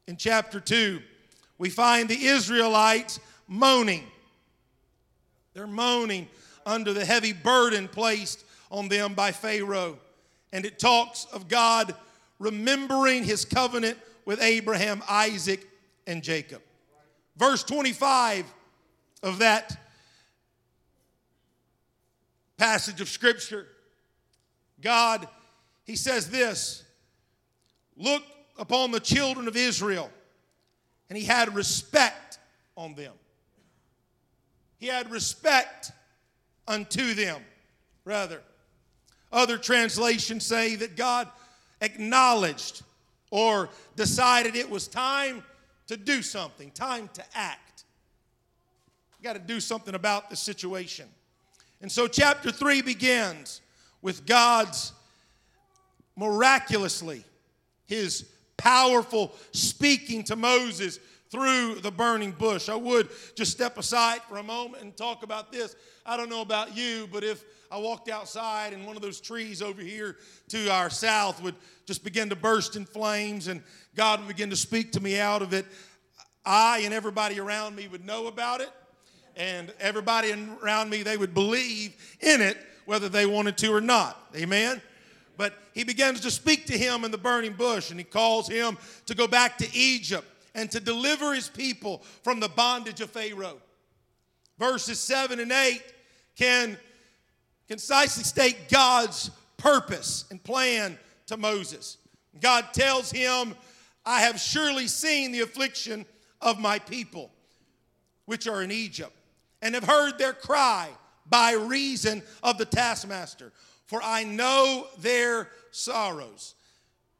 in 0.07 0.17
chapter 0.17 0.59
2, 0.59 0.99
we 1.59 1.69
find 1.69 2.09
the 2.09 2.25
Israelites 2.25 3.19
moaning. 3.47 4.03
They're 5.53 5.67
moaning 5.67 6.27
under 6.65 6.91
the 6.91 7.05
heavy 7.05 7.33
burden 7.33 7.87
placed 7.87 8.43
on 8.71 8.89
them 8.89 9.13
by 9.13 9.31
Pharaoh. 9.31 9.99
And 10.51 10.65
it 10.65 10.79
talks 10.79 11.25
of 11.31 11.47
God 11.47 11.95
remembering 12.39 13.23
his 13.23 13.45
covenant 13.45 13.97
with 14.25 14.41
Abraham, 14.41 15.03
Isaac, 15.07 15.65
and 16.07 16.23
Jacob. 16.23 16.61
Verse 17.37 17.63
25 17.63 18.51
of 19.23 19.39
that 19.39 19.77
passage 22.57 23.01
of 23.01 23.09
Scripture, 23.09 23.67
God, 24.81 25.27
He 25.85 25.95
says 25.95 26.29
this 26.29 26.83
Look 27.95 28.23
upon 28.57 28.91
the 28.91 28.99
children 28.99 29.47
of 29.47 29.55
Israel, 29.55 30.09
and 31.09 31.17
He 31.17 31.25
had 31.25 31.55
respect 31.55 32.39
on 32.75 32.95
them. 32.95 33.13
He 34.77 34.87
had 34.87 35.09
respect 35.09 35.91
unto 36.67 37.13
them, 37.13 37.41
rather. 38.05 38.41
Other 39.31 39.57
translations 39.57 40.45
say 40.45 40.75
that 40.75 40.95
God 40.95 41.27
acknowledged 41.81 42.83
or 43.29 43.69
decided 43.95 44.55
it 44.55 44.69
was 44.69 44.87
time 44.87 45.43
to 45.87 45.97
do 45.97 46.21
something, 46.21 46.71
time 46.71 47.09
to 47.13 47.23
act. 47.33 47.83
Got 49.23 49.33
to 49.33 49.39
do 49.39 49.59
something 49.59 49.95
about 49.95 50.29
the 50.29 50.35
situation. 50.35 51.07
And 51.81 51.91
so, 51.91 52.07
chapter 52.07 52.51
3 52.51 52.81
begins 52.81 53.61
with 54.01 54.25
God's 54.25 54.93
miraculously, 56.15 57.23
his 57.85 58.27
powerful 58.57 59.33
speaking 59.51 60.23
to 60.23 60.35
Moses 60.35 60.99
through 61.29 61.75
the 61.75 61.91
burning 61.91 62.31
bush. 62.31 62.69
I 62.69 62.75
would 62.75 63.09
just 63.35 63.51
step 63.51 63.77
aside 63.77 64.21
for 64.23 64.37
a 64.37 64.43
moment 64.43 64.83
and 64.83 64.95
talk 64.95 65.23
about 65.23 65.51
this. 65.51 65.75
I 66.05 66.17
don't 66.17 66.29
know 66.29 66.41
about 66.41 66.75
you, 66.75 67.07
but 67.11 67.23
if 67.23 67.43
I 67.69 67.77
walked 67.77 68.09
outside 68.09 68.73
and 68.73 68.85
one 68.85 68.95
of 68.95 69.01
those 69.01 69.19
trees 69.19 69.61
over 69.61 69.81
here 69.81 70.17
to 70.49 70.69
our 70.69 70.89
south 70.89 71.41
would 71.43 71.55
just 71.85 72.03
begin 72.03 72.29
to 72.29 72.35
burst 72.35 72.75
in 72.75 72.85
flames 72.85 73.47
and 73.47 73.61
God 73.95 74.19
would 74.19 74.29
begin 74.29 74.49
to 74.49 74.55
speak 74.55 74.93
to 74.93 75.01
me 75.01 75.19
out 75.19 75.41
of 75.41 75.53
it, 75.53 75.65
I 76.45 76.79
and 76.79 76.93
everybody 76.93 77.39
around 77.39 77.75
me 77.75 77.87
would 77.89 78.05
know 78.05 78.27
about 78.27 78.61
it. 78.61 78.71
And 79.37 79.71
everybody 79.79 80.33
around 80.63 80.89
me, 80.89 81.03
they 81.03 81.15
would 81.15 81.33
believe 81.33 81.95
in 82.19 82.41
it 82.41 82.57
whether 82.85 83.07
they 83.07 83.25
wanted 83.25 83.57
to 83.59 83.73
or 83.73 83.81
not. 83.81 84.17
Amen? 84.35 84.81
But 85.37 85.53
he 85.73 85.83
begins 85.83 86.21
to 86.21 86.31
speak 86.31 86.65
to 86.65 86.77
him 86.77 87.05
in 87.05 87.11
the 87.11 87.17
burning 87.17 87.53
bush 87.53 87.91
and 87.91 87.99
he 87.99 88.03
calls 88.03 88.49
him 88.49 88.77
to 89.05 89.13
go 89.13 89.27
back 89.27 89.57
to 89.59 89.67
Egypt 89.75 90.27
and 90.55 90.71
to 90.71 90.79
deliver 90.79 91.33
his 91.33 91.47
people 91.47 92.01
from 92.23 92.39
the 92.39 92.49
bondage 92.49 92.99
of 92.99 93.11
Pharaoh. 93.11 93.61
Verses 94.57 94.99
7 94.99 95.39
and 95.39 95.51
8 95.51 95.83
can 96.35 96.77
concisely 97.67 98.23
state 98.23 98.69
God's 98.69 99.29
purpose 99.57 100.25
and 100.31 100.43
plan 100.43 100.97
to 101.27 101.37
Moses. 101.37 101.97
God 102.41 102.65
tells 102.73 103.11
him, 103.11 103.55
I 104.05 104.21
have 104.21 104.39
surely 104.39 104.87
seen 104.87 105.31
the 105.31 105.41
affliction 105.41 106.05
of 106.41 106.59
my 106.59 106.79
people, 106.79 107.31
which 108.25 108.47
are 108.47 108.63
in 108.63 108.71
Egypt, 108.71 109.13
and 109.61 109.75
have 109.75 109.83
heard 109.83 110.17
their 110.17 110.33
cry 110.33 110.89
by 111.29 111.53
reason 111.53 112.23
of 112.43 112.57
the 112.57 112.65
taskmaster, 112.65 113.51
for 113.85 114.01
I 114.03 114.23
know 114.23 114.87
their 114.99 115.49
sorrows. 115.71 116.55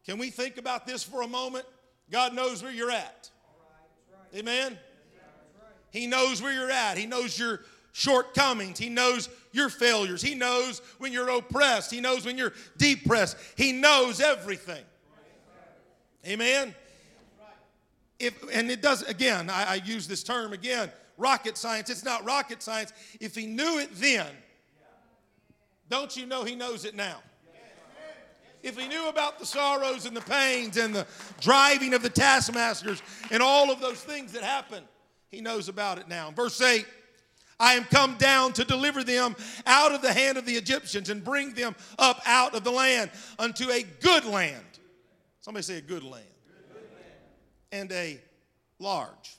Can 0.06 0.18
we 0.18 0.30
think 0.30 0.58
about 0.58 0.88
this 0.88 1.04
for 1.04 1.22
a 1.22 1.28
moment? 1.28 1.66
God 2.10 2.34
knows 2.34 2.64
where 2.64 2.72
you're 2.72 2.92
at. 2.92 3.30
Amen? 4.36 4.78
He 5.92 6.08
knows 6.08 6.42
where 6.42 6.54
you're 6.54 6.72
at. 6.72 6.98
He 6.98 7.06
knows 7.06 7.38
your 7.38 7.62
shortcomings. 7.92 8.78
He 8.78 8.90
knows 8.90 9.30
your 9.52 9.70
failures. 9.70 10.22
He 10.22 10.36
knows 10.36 10.82
when 11.00 11.12
you're 11.12 11.30
oppressed. 11.30 11.92
He 11.92 12.00
knows 12.00 12.26
when 12.26 12.38
you're 12.38 12.54
depressed. 12.78 13.38
He 13.56 13.72
knows 13.72 14.22
everything. 14.22 14.84
Amen? 16.26 16.76
If, 18.20 18.44
and 18.52 18.72
it 18.72 18.82
does, 18.82 19.04
again, 19.04 19.50
I, 19.50 19.74
I 19.74 19.76
use 19.76 20.08
this 20.08 20.24
term 20.24 20.54
again 20.54 20.92
rocket 21.18 21.58
science. 21.58 21.90
It's 21.90 22.06
not 22.06 22.26
rocket 22.26 22.62
science. 22.62 22.94
If 23.20 23.36
he 23.36 23.48
knew 23.48 23.80
it 23.80 23.90
then, 23.94 24.28
don't 25.90 26.16
you 26.16 26.26
know 26.26 26.44
he 26.44 26.56
knows 26.56 26.86
it 26.86 26.96
now? 26.96 27.18
if 28.64 28.78
he 28.78 28.88
knew 28.88 29.08
about 29.08 29.40
the 29.40 29.46
sorrows 29.46 30.06
and 30.06 30.18
the 30.18 30.22
pains 30.22 30.78
and 30.78 30.94
the 30.94 31.08
driving 31.40 31.94
of 31.94 32.02
the 32.02 32.10
taskmasters 32.10 33.02
and 33.32 33.42
all 33.42 33.72
of 33.72 33.80
those 33.80 34.02
things 34.04 34.34
that 34.34 34.44
happen, 34.44 34.84
he 35.30 35.42
knows 35.42 35.70
about 35.70 35.98
it 35.98 36.08
now. 36.08 36.32
Verse 36.32 36.60
8 36.62 36.86
I 37.60 37.74
am 37.74 37.86
come 37.86 38.18
down 38.18 38.54
to 38.54 38.64
deliver 38.64 39.04
them 39.04 39.36
out 39.66 39.94
of 39.94 40.02
the 40.02 40.14
hand 40.14 40.38
of 40.38 40.46
the 40.46 40.54
Egyptians 40.54 41.10
and 41.10 41.24
bring 41.24 41.54
them 41.54 41.76
up 41.98 42.22
out 42.26 42.54
of 42.54 42.64
the 42.64 42.72
land 42.72 43.10
unto 43.40 43.70
a 43.72 43.84
good 43.84 44.26
land. 44.26 44.64
Somebody 45.42 45.64
say 45.64 45.78
a 45.78 45.82
good 45.82 46.04
land. 46.04 46.04
Good 46.04 46.12
land. 46.12 46.37
And 47.72 47.92
a 47.92 48.20
large. 48.80 49.38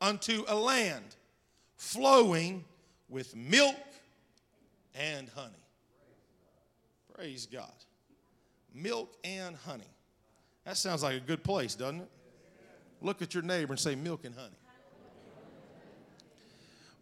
Unto 0.00 0.44
a 0.48 0.54
land 0.54 1.16
flowing 1.76 2.64
with 3.08 3.34
milk 3.36 3.76
and 4.94 5.28
honey. 5.34 5.52
Praise 7.14 7.46
God 7.46 7.70
milk 8.74 9.14
and 9.22 9.56
honey. 9.56 9.84
That 10.64 10.76
sounds 10.76 11.02
like 11.02 11.16
a 11.16 11.20
good 11.20 11.44
place, 11.44 11.74
doesn't 11.74 12.00
it? 12.00 12.10
Look 13.00 13.22
at 13.22 13.34
your 13.34 13.42
neighbor 13.42 13.72
and 13.72 13.80
say, 13.80 13.94
milk 13.94 14.24
and 14.24 14.34
honey. 14.34 14.56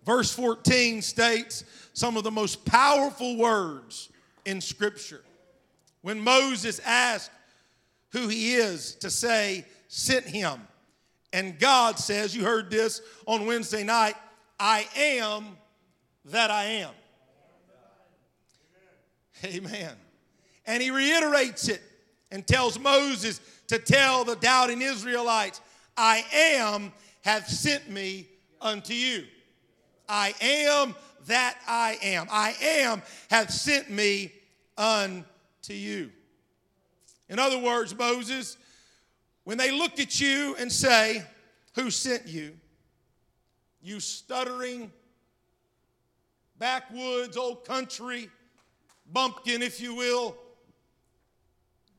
Verse 0.04 0.32
14 0.32 1.00
states 1.00 1.64
some 1.92 2.16
of 2.16 2.24
the 2.24 2.30
most 2.30 2.64
powerful 2.64 3.36
words 3.36 4.10
in 4.44 4.60
Scripture. 4.60 5.22
When 6.02 6.20
Moses 6.20 6.80
asked 6.84 7.30
who 8.10 8.26
he 8.26 8.54
is 8.54 8.96
to 8.96 9.10
say, 9.10 9.64
sent 9.92 10.24
him. 10.24 10.58
And 11.34 11.58
God 11.58 11.98
says, 11.98 12.34
you 12.34 12.44
heard 12.44 12.70
this 12.70 13.02
on 13.26 13.44
Wednesday 13.44 13.84
night, 13.84 14.14
I 14.58 14.86
am 14.96 15.44
that 16.26 16.50
I 16.50 16.64
am. 16.64 16.90
Amen. 19.44 19.92
And 20.66 20.82
he 20.82 20.90
reiterates 20.90 21.68
it 21.68 21.82
and 22.30 22.46
tells 22.46 22.78
Moses 22.78 23.40
to 23.66 23.78
tell 23.78 24.24
the 24.24 24.36
doubting 24.36 24.80
Israelites, 24.80 25.60
I 25.94 26.24
am 26.32 26.92
have 27.22 27.46
sent 27.46 27.90
me 27.90 28.28
unto 28.62 28.94
you. 28.94 29.24
I 30.08 30.32
am 30.40 30.94
that 31.26 31.58
I 31.68 31.98
am. 32.02 32.28
I 32.30 32.54
am 32.62 33.02
have 33.30 33.50
sent 33.50 33.90
me 33.90 34.32
unto 34.78 35.24
you. 35.68 36.10
In 37.28 37.38
other 37.38 37.58
words, 37.58 37.94
Moses, 37.94 38.56
when 39.44 39.58
they 39.58 39.70
look 39.70 39.98
at 39.98 40.20
you 40.20 40.56
and 40.58 40.70
say, 40.70 41.24
Who 41.74 41.90
sent 41.90 42.26
you? 42.26 42.56
You 43.82 43.98
stuttering, 44.00 44.92
backwoods, 46.58 47.36
old 47.36 47.64
country, 47.64 48.30
bumpkin, 49.12 49.62
if 49.62 49.80
you 49.80 49.94
will, 49.94 50.36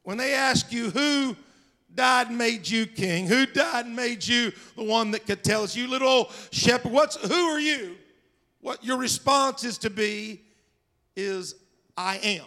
when 0.04 0.18
they 0.18 0.34
ask 0.34 0.72
you 0.72 0.90
who 0.90 1.36
died 1.94 2.28
and 2.28 2.38
made 2.38 2.68
you 2.68 2.86
king, 2.86 3.28
who 3.28 3.46
died 3.46 3.86
and 3.86 3.96
made 3.96 4.26
you 4.26 4.52
the 4.76 4.84
one 4.84 5.12
that 5.12 5.26
could 5.26 5.44
tell 5.44 5.64
us, 5.64 5.76
you 5.76 5.88
little 5.88 6.32
shepherd, 6.52 6.92
what's, 6.92 7.16
who 7.16 7.34
are 7.34 7.60
you? 7.60 7.96
What 8.62 8.84
your 8.84 8.98
response 8.98 9.64
is 9.64 9.78
to 9.80 9.90
be 9.90 10.42
is, 11.16 11.56
I 11.98 12.18
am. 12.18 12.46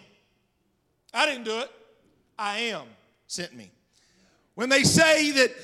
I 1.13 1.27
didn't 1.27 1.45
do 1.45 1.59
it. 1.61 1.71
I 2.39 2.59
am 2.59 2.87
sent 3.27 3.55
me. 3.55 3.71
When 4.57 4.71
they 4.71 4.83
say 4.83 5.31
that 5.33 5.55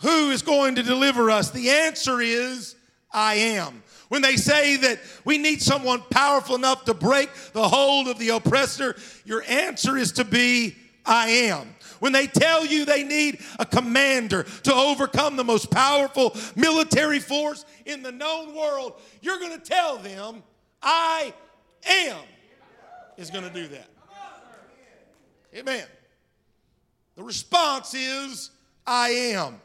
who 0.00 0.30
is 0.32 0.42
going 0.42 0.74
to 0.74 0.82
deliver 0.82 1.30
us, 1.30 1.50
the 1.50 1.70
answer 1.70 2.20
is, 2.20 2.74
I 3.12 3.34
am. 3.34 3.82
When 4.08 4.20
they 4.20 4.36
say 4.36 4.76
that 4.76 4.98
we 5.24 5.38
need 5.38 5.62
someone 5.62 6.02
powerful 6.10 6.56
enough 6.56 6.84
to 6.84 6.94
break 6.94 7.30
the 7.52 7.66
hold 7.66 8.08
of 8.08 8.18
the 8.18 8.30
oppressor, 8.30 8.96
your 9.24 9.42
answer 9.48 9.96
is 9.96 10.12
to 10.12 10.24
be, 10.24 10.76
I 11.06 11.28
am. 11.28 11.74
When 12.00 12.12
they 12.12 12.26
tell 12.26 12.66
you 12.66 12.84
they 12.84 13.04
need 13.04 13.40
a 13.60 13.64
commander 13.64 14.42
to 14.64 14.74
overcome 14.74 15.36
the 15.36 15.44
most 15.44 15.70
powerful 15.70 16.36
military 16.56 17.20
force 17.20 17.64
in 17.86 18.02
the 18.02 18.10
known 18.10 18.54
world, 18.56 19.00
you're 19.20 19.38
going 19.38 19.58
to 19.58 19.64
tell 19.64 19.98
them, 19.98 20.42
I 20.82 21.32
am, 21.86 22.18
is 23.16 23.30
going 23.30 23.44
to 23.44 23.54
do 23.54 23.68
that. 23.68 23.88
Amen. 25.54 25.86
The 27.16 27.22
response 27.22 27.94
is, 27.94 28.50
I 28.86 29.10
am. 29.10 29.60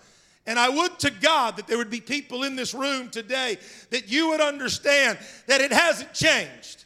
And 0.46 0.58
I 0.58 0.70
would 0.70 0.98
to 1.00 1.12
God 1.12 1.58
that 1.58 1.68
there 1.68 1.78
would 1.78 1.90
be 1.90 2.00
people 2.00 2.44
in 2.44 2.56
this 2.56 2.74
room 2.74 3.10
today 3.10 3.58
that 3.90 4.10
you 4.10 4.30
would 4.30 4.40
understand 4.40 5.18
that 5.48 5.60
it 5.60 5.74
hasn't 5.74 6.14
changed. 6.14 6.86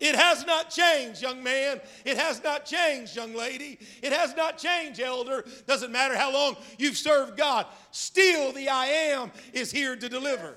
It 0.00 0.16
has 0.16 0.44
not 0.44 0.68
changed, 0.68 1.22
young 1.22 1.44
man. 1.44 1.80
It 2.04 2.18
has 2.18 2.42
not 2.42 2.64
changed, 2.64 3.14
young 3.14 3.34
lady. 3.34 3.78
It 4.02 4.12
has 4.12 4.34
not 4.34 4.58
changed, 4.58 4.98
elder. 4.98 5.44
Doesn't 5.68 5.92
matter 5.92 6.16
how 6.16 6.32
long 6.32 6.56
you've 6.76 6.96
served 6.96 7.36
God. 7.36 7.66
Still, 7.92 8.52
the 8.52 8.68
I 8.68 8.86
am 8.86 9.30
is 9.52 9.70
here 9.70 9.94
to 9.94 10.08
deliver. 10.08 10.56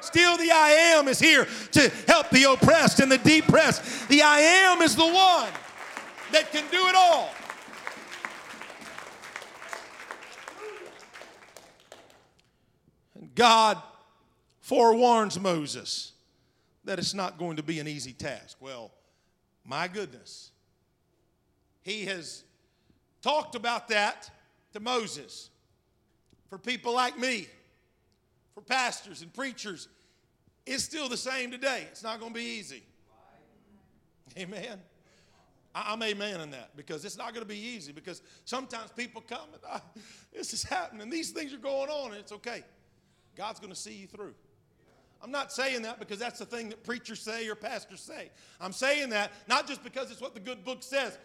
Still, 0.00 0.38
the 0.38 0.50
I 0.50 0.70
am 0.96 1.08
is 1.08 1.18
here 1.18 1.46
to 1.72 1.92
help 2.06 2.30
the 2.30 2.44
oppressed 2.44 3.00
and 3.00 3.12
the 3.12 3.18
depressed. 3.18 4.08
The 4.08 4.22
I 4.22 4.38
am 4.38 4.80
is 4.80 4.96
the 4.96 5.06
one 5.06 5.50
that 6.32 6.50
can 6.52 6.64
do 6.70 6.88
it 6.88 6.94
all. 6.94 7.30
And 13.14 13.34
God 13.34 13.82
forewarns 14.60 15.38
Moses 15.38 16.12
that 16.84 16.98
it's 16.98 17.14
not 17.14 17.38
going 17.38 17.56
to 17.56 17.62
be 17.62 17.80
an 17.80 17.88
easy 17.88 18.12
task. 18.12 18.56
Well, 18.60 18.90
my 19.64 19.88
goodness. 19.88 20.50
He 21.82 22.04
has 22.06 22.44
talked 23.22 23.54
about 23.54 23.88
that 23.88 24.30
to 24.72 24.80
Moses. 24.80 25.50
For 26.48 26.58
people 26.58 26.94
like 26.94 27.18
me, 27.18 27.46
for 28.54 28.62
pastors 28.62 29.22
and 29.22 29.32
preachers, 29.32 29.88
it's 30.66 30.84
still 30.84 31.08
the 31.08 31.16
same 31.16 31.50
today. 31.50 31.86
It's 31.90 32.02
not 32.02 32.20
going 32.20 32.32
to 32.32 32.38
be 32.38 32.44
easy. 32.44 32.82
Amen. 34.38 34.80
I'm 35.86 36.02
amen 36.02 36.40
in 36.40 36.50
that 36.50 36.76
because 36.76 37.04
it's 37.04 37.16
not 37.16 37.34
going 37.34 37.42
to 37.42 37.48
be 37.48 37.58
easy 37.58 37.92
because 37.92 38.22
sometimes 38.44 38.90
people 38.96 39.22
come 39.26 39.48
and 39.52 39.62
ah, 39.68 39.82
this 40.32 40.52
is 40.52 40.62
happening. 40.62 41.10
These 41.10 41.30
things 41.30 41.52
are 41.52 41.58
going 41.58 41.90
on 41.90 42.12
and 42.12 42.20
it's 42.20 42.32
okay. 42.32 42.62
God's 43.36 43.60
going 43.60 43.72
to 43.72 43.78
see 43.78 43.94
you 43.94 44.06
through. 44.06 44.34
I'm 45.22 45.30
not 45.30 45.52
saying 45.52 45.82
that 45.82 45.98
because 45.98 46.18
that's 46.18 46.38
the 46.38 46.46
thing 46.46 46.68
that 46.68 46.84
preachers 46.84 47.20
say 47.20 47.48
or 47.48 47.54
pastors 47.54 48.00
say. 48.00 48.30
I'm 48.60 48.72
saying 48.72 49.10
that 49.10 49.32
not 49.48 49.66
just 49.66 49.82
because 49.82 50.10
it's 50.10 50.20
what 50.20 50.34
the 50.34 50.40
good 50.40 50.64
book 50.64 50.82
says. 50.82 51.18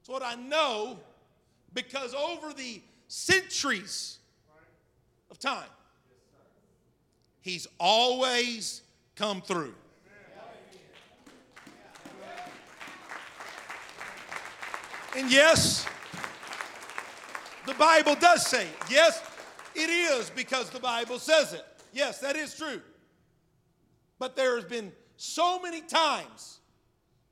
It's 0.00 0.08
what 0.08 0.22
I 0.22 0.34
know 0.34 0.98
because 1.74 2.14
over 2.14 2.52
the 2.52 2.82
centuries 3.08 4.18
of 5.30 5.38
time, 5.38 5.68
He's 7.40 7.66
always 7.78 8.82
come 9.14 9.40
through. 9.40 9.74
And 15.16 15.32
yes, 15.32 15.86
the 17.66 17.72
Bible 17.72 18.14
does 18.16 18.46
say 18.46 18.64
it. 18.64 18.76
Yes, 18.90 19.22
it 19.74 19.88
is 19.88 20.28
because 20.28 20.68
the 20.68 20.78
Bible 20.78 21.18
says 21.18 21.54
it. 21.54 21.64
Yes, 21.94 22.18
that 22.18 22.36
is 22.36 22.54
true. 22.54 22.82
But 24.18 24.36
there 24.36 24.56
has 24.56 24.66
been 24.66 24.92
so 25.16 25.58
many 25.58 25.80
times 25.80 26.60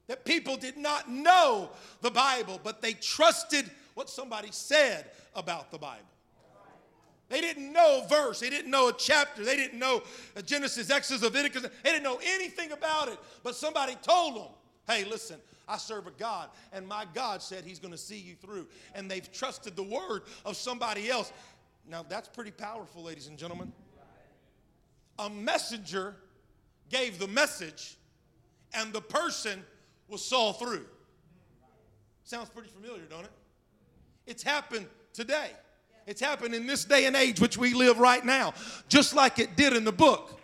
that 0.07 0.25
people 0.25 0.57
did 0.57 0.79
not 0.79 1.11
know 1.11 1.69
the 2.01 2.11
Bible, 2.11 2.59
but 2.65 2.81
they 2.81 2.95
trusted 2.95 3.71
what 3.93 4.09
somebody 4.09 4.49
said 4.51 5.11
about 5.35 5.71
the 5.71 5.79
Bible. 5.79 6.07
They 7.29 7.43
didn't 7.43 7.71
know 7.71 8.03
a 8.03 8.09
verse, 8.09 8.41
they 8.41 8.51
didn't 8.51 8.71
know 8.71 8.89
a 8.89 8.93
chapter, 8.95 9.45
they 9.45 9.57
didn't 9.57 9.79
know 9.79 10.03
Genesis, 10.47 10.91
Exodus, 10.91 11.23
Leviticus, 11.23 11.63
they 11.63 11.91
didn't 11.91 12.03
know 12.03 12.21
anything 12.25 12.73
about 12.73 13.09
it, 13.09 13.19
but 13.43 13.55
somebody 13.55 13.97
told 14.03 14.37
them, 14.37 14.49
hey, 14.87 15.05
listen, 15.05 15.39
I 15.69 15.79
serve 15.79 16.07
a 16.07 16.11
God, 16.13 16.51
and 16.73 16.87
my 16.87 17.07
God 17.15 17.43
said 17.43 17.65
He's 17.65 17.79
going 17.79 17.93
to 17.93 17.99
see 17.99 18.19
you 18.19 18.35
through. 18.35 18.67
And 18.95 19.11
they've 19.11 19.31
trusted 19.33 19.77
the 19.77 19.83
word 19.83 20.23
of 20.45 20.57
somebody 20.57 21.11
else. 21.11 21.33
Now, 21.89 22.05
that's 22.09 22.29
pretty 22.29 22.51
powerful, 22.51 23.03
ladies 23.03 23.27
and 23.27 23.39
gentlemen. 23.39 23.73
A 25.19 25.31
messenger 25.31 26.17
gave 26.91 27.19
the 27.19 27.29
message, 27.29 27.97
and 28.73 28.93
the 28.93 29.01
person 29.01 29.63
was 30.09 30.25
saw 30.25 30.53
through. 30.53 30.87
Sounds 32.25 32.49
pretty 32.49 32.69
familiar, 32.69 33.03
don't 33.09 33.25
it? 33.25 33.33
It's 34.27 34.43
happened 34.43 34.87
today. 35.13 35.51
It's 36.07 36.21
happened 36.21 36.55
in 36.55 36.67
this 36.67 36.85
day 36.85 37.07
and 37.07 37.17
age 37.17 37.41
which 37.41 37.57
we 37.57 37.75
live 37.75 37.99
right 37.99 38.25
now, 38.25 38.55
just 38.89 39.15
like 39.15 39.39
it 39.39 39.57
did 39.57 39.75
in 39.75 39.85
the 39.85 39.93
book. 39.93 40.41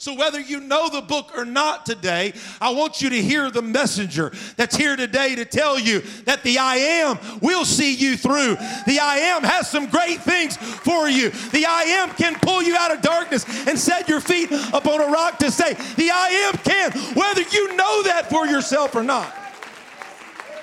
So, 0.00 0.14
whether 0.14 0.38
you 0.38 0.60
know 0.60 0.88
the 0.88 1.00
book 1.00 1.32
or 1.36 1.44
not 1.44 1.84
today, 1.84 2.32
I 2.60 2.70
want 2.70 3.02
you 3.02 3.10
to 3.10 3.20
hear 3.20 3.50
the 3.50 3.62
messenger 3.62 4.32
that's 4.56 4.76
here 4.76 4.94
today 4.94 5.34
to 5.34 5.44
tell 5.44 5.76
you 5.76 6.02
that 6.24 6.44
the 6.44 6.58
I 6.58 6.76
am 6.76 7.18
will 7.40 7.64
see 7.64 7.94
you 7.94 8.16
through. 8.16 8.54
The 8.86 9.00
I 9.02 9.16
am 9.34 9.42
has 9.42 9.68
some 9.68 9.86
great 9.86 10.20
things 10.20 10.56
for 10.56 11.08
you. 11.08 11.30
The 11.30 11.66
I 11.66 11.82
am 11.82 12.10
can 12.10 12.36
pull 12.36 12.62
you 12.62 12.76
out 12.76 12.92
of 12.92 13.02
darkness 13.02 13.44
and 13.66 13.76
set 13.76 14.08
your 14.08 14.20
feet 14.20 14.52
upon 14.72 15.00
a 15.00 15.06
rock 15.06 15.40
to 15.40 15.50
say, 15.50 15.74
The 15.74 16.10
I 16.12 16.28
am 16.46 16.58
can, 16.58 16.92
whether 17.16 17.42
you 17.42 17.74
know 17.74 18.04
that 18.04 18.30
for 18.30 18.46
yourself 18.46 18.94
or 18.94 19.02
not. 19.02 19.34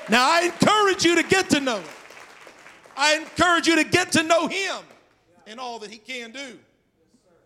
Now, 0.07 0.29
I 0.29 0.43
encourage 0.43 1.03
you 1.03 1.15
to 1.15 1.23
get 1.23 1.49
to 1.49 1.59
know 1.59 1.79
it. 1.79 1.85
I 2.95 3.15
encourage 3.15 3.67
you 3.67 3.75
to 3.75 3.83
get 3.83 4.13
to 4.13 4.23
know 4.23 4.47
Him 4.47 4.77
and 5.45 5.59
all 5.59 5.79
that 5.79 5.91
He 5.91 5.97
can 5.97 6.31
do. 6.31 6.57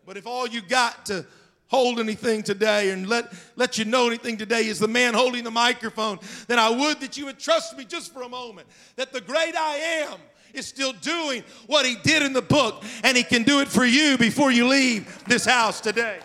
But 0.06 0.18
if 0.18 0.28
all 0.28 0.48
you 0.48 0.62
got 0.62 1.08
to 1.08 1.26
hold 1.70 2.00
anything 2.00 2.44
today 2.44 2.90
and 2.90 3.08
let, 3.08 3.32
let 3.56 3.78
you 3.78 3.86
know 3.86 4.08
anything 4.08 4.38
today 4.38 4.66
is 4.66 4.80
the 4.80 4.88
man 4.88 5.14
holding 5.14 5.44
the 5.44 5.52
microphone, 5.52 6.20
then 6.48 6.60
I 6.60 6.70
would 6.70 7.00
that 7.00 7.18
you 7.18 7.26
would 7.26 7.40
trust 7.40 7.78
me 7.78 7.86
just 7.86 8.12
for 8.12 8.24
a 8.24 8.30
moment 8.30 8.68
that 8.96 9.14
the 9.14 9.22
great 9.22 9.56
I 9.56 9.76
am 10.10 10.18
is 10.54 10.66
still 10.66 10.94
doing 10.94 11.44
what 11.68 11.86
he 11.86 11.96
did 12.04 12.24
in 12.24 12.34
the 12.34 12.42
book, 12.42 12.84
and 13.04 13.16
he 13.16 13.24
can 13.24 13.44
do 13.44 13.60
it 13.62 13.68
for 13.68 13.86
you 13.86 14.18
before 14.18 14.52
you 14.52 14.68
leave 14.68 15.24
this 15.26 15.46
house 15.46 15.80
today. 15.80 16.20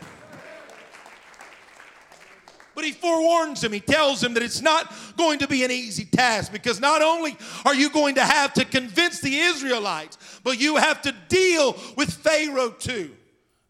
But 2.74 2.84
he 2.84 2.92
forewarns 2.92 3.62
him, 3.62 3.72
he 3.72 3.80
tells 3.80 4.24
him 4.24 4.34
that 4.34 4.42
it's 4.42 4.62
not 4.62 4.92
going 5.16 5.38
to 5.40 5.46
be 5.46 5.62
an 5.62 5.70
easy 5.70 6.06
task 6.06 6.50
because 6.50 6.80
not 6.80 7.02
only 7.02 7.36
are 7.64 7.74
you 7.74 7.88
going 7.90 8.16
to 8.16 8.24
have 8.24 8.52
to 8.54 8.64
convince 8.64 9.20
the 9.20 9.38
Israelites, 9.38 10.40
but 10.42 10.58
you 10.58 10.76
have 10.76 11.00
to 11.02 11.14
deal 11.28 11.76
with 11.96 12.10
Pharaoh 12.10 12.70
too. 12.70 13.14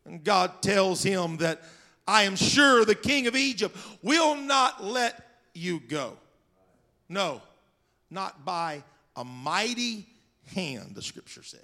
And 0.04 0.22
God 0.22 0.62
tells 0.62 1.02
him 1.02 1.38
that 1.38 1.62
I 2.06 2.24
am 2.24 2.36
sure 2.36 2.84
the 2.84 2.94
king 2.94 3.26
of 3.26 3.34
Egypt 3.34 3.76
will 4.02 4.36
not 4.36 4.84
let 4.84 5.24
you 5.54 5.80
go. 5.80 6.18
No, 7.08 7.40
not 8.10 8.44
by 8.44 8.82
a 9.16 9.24
mighty 9.24 10.06
hand, 10.54 10.94
the 10.94 11.02
scripture 11.02 11.42
says. 11.42 11.60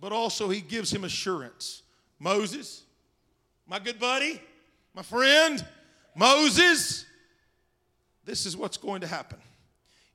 But 0.00 0.12
also, 0.12 0.48
he 0.48 0.60
gives 0.60 0.92
him 0.92 1.04
assurance. 1.04 1.82
Moses, 2.18 2.82
my 3.66 3.78
good 3.78 3.98
buddy, 3.98 4.40
my 4.94 5.02
friend, 5.02 5.64
Moses, 6.14 7.06
this 8.24 8.46
is 8.46 8.56
what's 8.56 8.76
going 8.76 9.02
to 9.02 9.06
happen. 9.06 9.38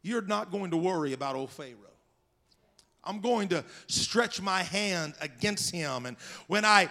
You're 0.02 0.22
not 0.22 0.52
going 0.52 0.72
to 0.72 0.78
worry 0.78 1.14
about 1.14 1.36
old 1.36 1.52
Pharaoh. 1.52 1.95
I'm 3.06 3.20
going 3.20 3.50
to 3.50 3.64
stretch 3.88 4.42
my 4.42 4.64
hand 4.64 5.14
against 5.22 5.72
him. 5.72 6.06
And 6.06 6.18
when 6.48 6.66
I 6.66 6.90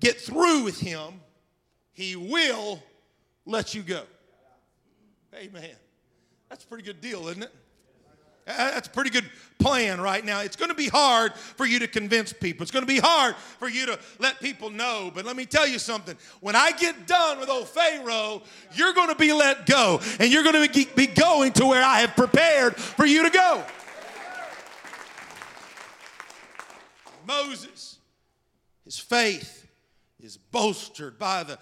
get 0.00 0.20
through 0.20 0.64
with 0.64 0.80
him, 0.80 1.20
he 1.92 2.16
will 2.16 2.82
let 3.44 3.74
you 3.74 3.82
go. 3.82 4.02
Amen. 5.34 5.76
That's 6.48 6.64
a 6.64 6.66
pretty 6.66 6.84
good 6.84 7.00
deal, 7.00 7.28
isn't 7.28 7.42
it? 7.42 7.52
That's 8.46 8.88
a 8.88 8.90
pretty 8.90 9.10
good 9.10 9.30
plan 9.58 10.00
right 10.00 10.24
now. 10.24 10.40
It's 10.40 10.56
going 10.56 10.70
to 10.70 10.74
be 10.74 10.88
hard 10.88 11.34
for 11.34 11.66
you 11.66 11.78
to 11.80 11.86
convince 11.86 12.32
people. 12.32 12.62
It's 12.62 12.70
going 12.70 12.84
to 12.84 12.92
be 12.92 12.98
hard 12.98 13.36
for 13.36 13.68
you 13.68 13.86
to 13.86 13.98
let 14.18 14.40
people 14.40 14.70
know. 14.70 15.12
But 15.14 15.24
let 15.24 15.36
me 15.36 15.44
tell 15.44 15.68
you 15.68 15.78
something. 15.78 16.16
When 16.40 16.56
I 16.56 16.72
get 16.72 17.06
done 17.06 17.38
with 17.38 17.48
old 17.48 17.68
Pharaoh, 17.68 18.42
you're 18.74 18.92
going 18.92 19.08
to 19.08 19.14
be 19.14 19.32
let 19.32 19.66
go. 19.66 20.00
And 20.18 20.32
you're 20.32 20.42
going 20.42 20.68
to 20.68 20.86
be 20.96 21.06
going 21.06 21.52
to 21.52 21.66
where 21.66 21.84
I 21.84 22.00
have 22.00 22.16
prepared 22.16 22.76
for 22.76 23.06
you 23.06 23.22
to 23.22 23.30
go. 23.30 23.62
Moses, 27.30 27.98
his 28.84 28.98
faith 28.98 29.68
is 30.20 30.36
bolstered 30.36 31.16
by 31.16 31.44
the 31.44 31.58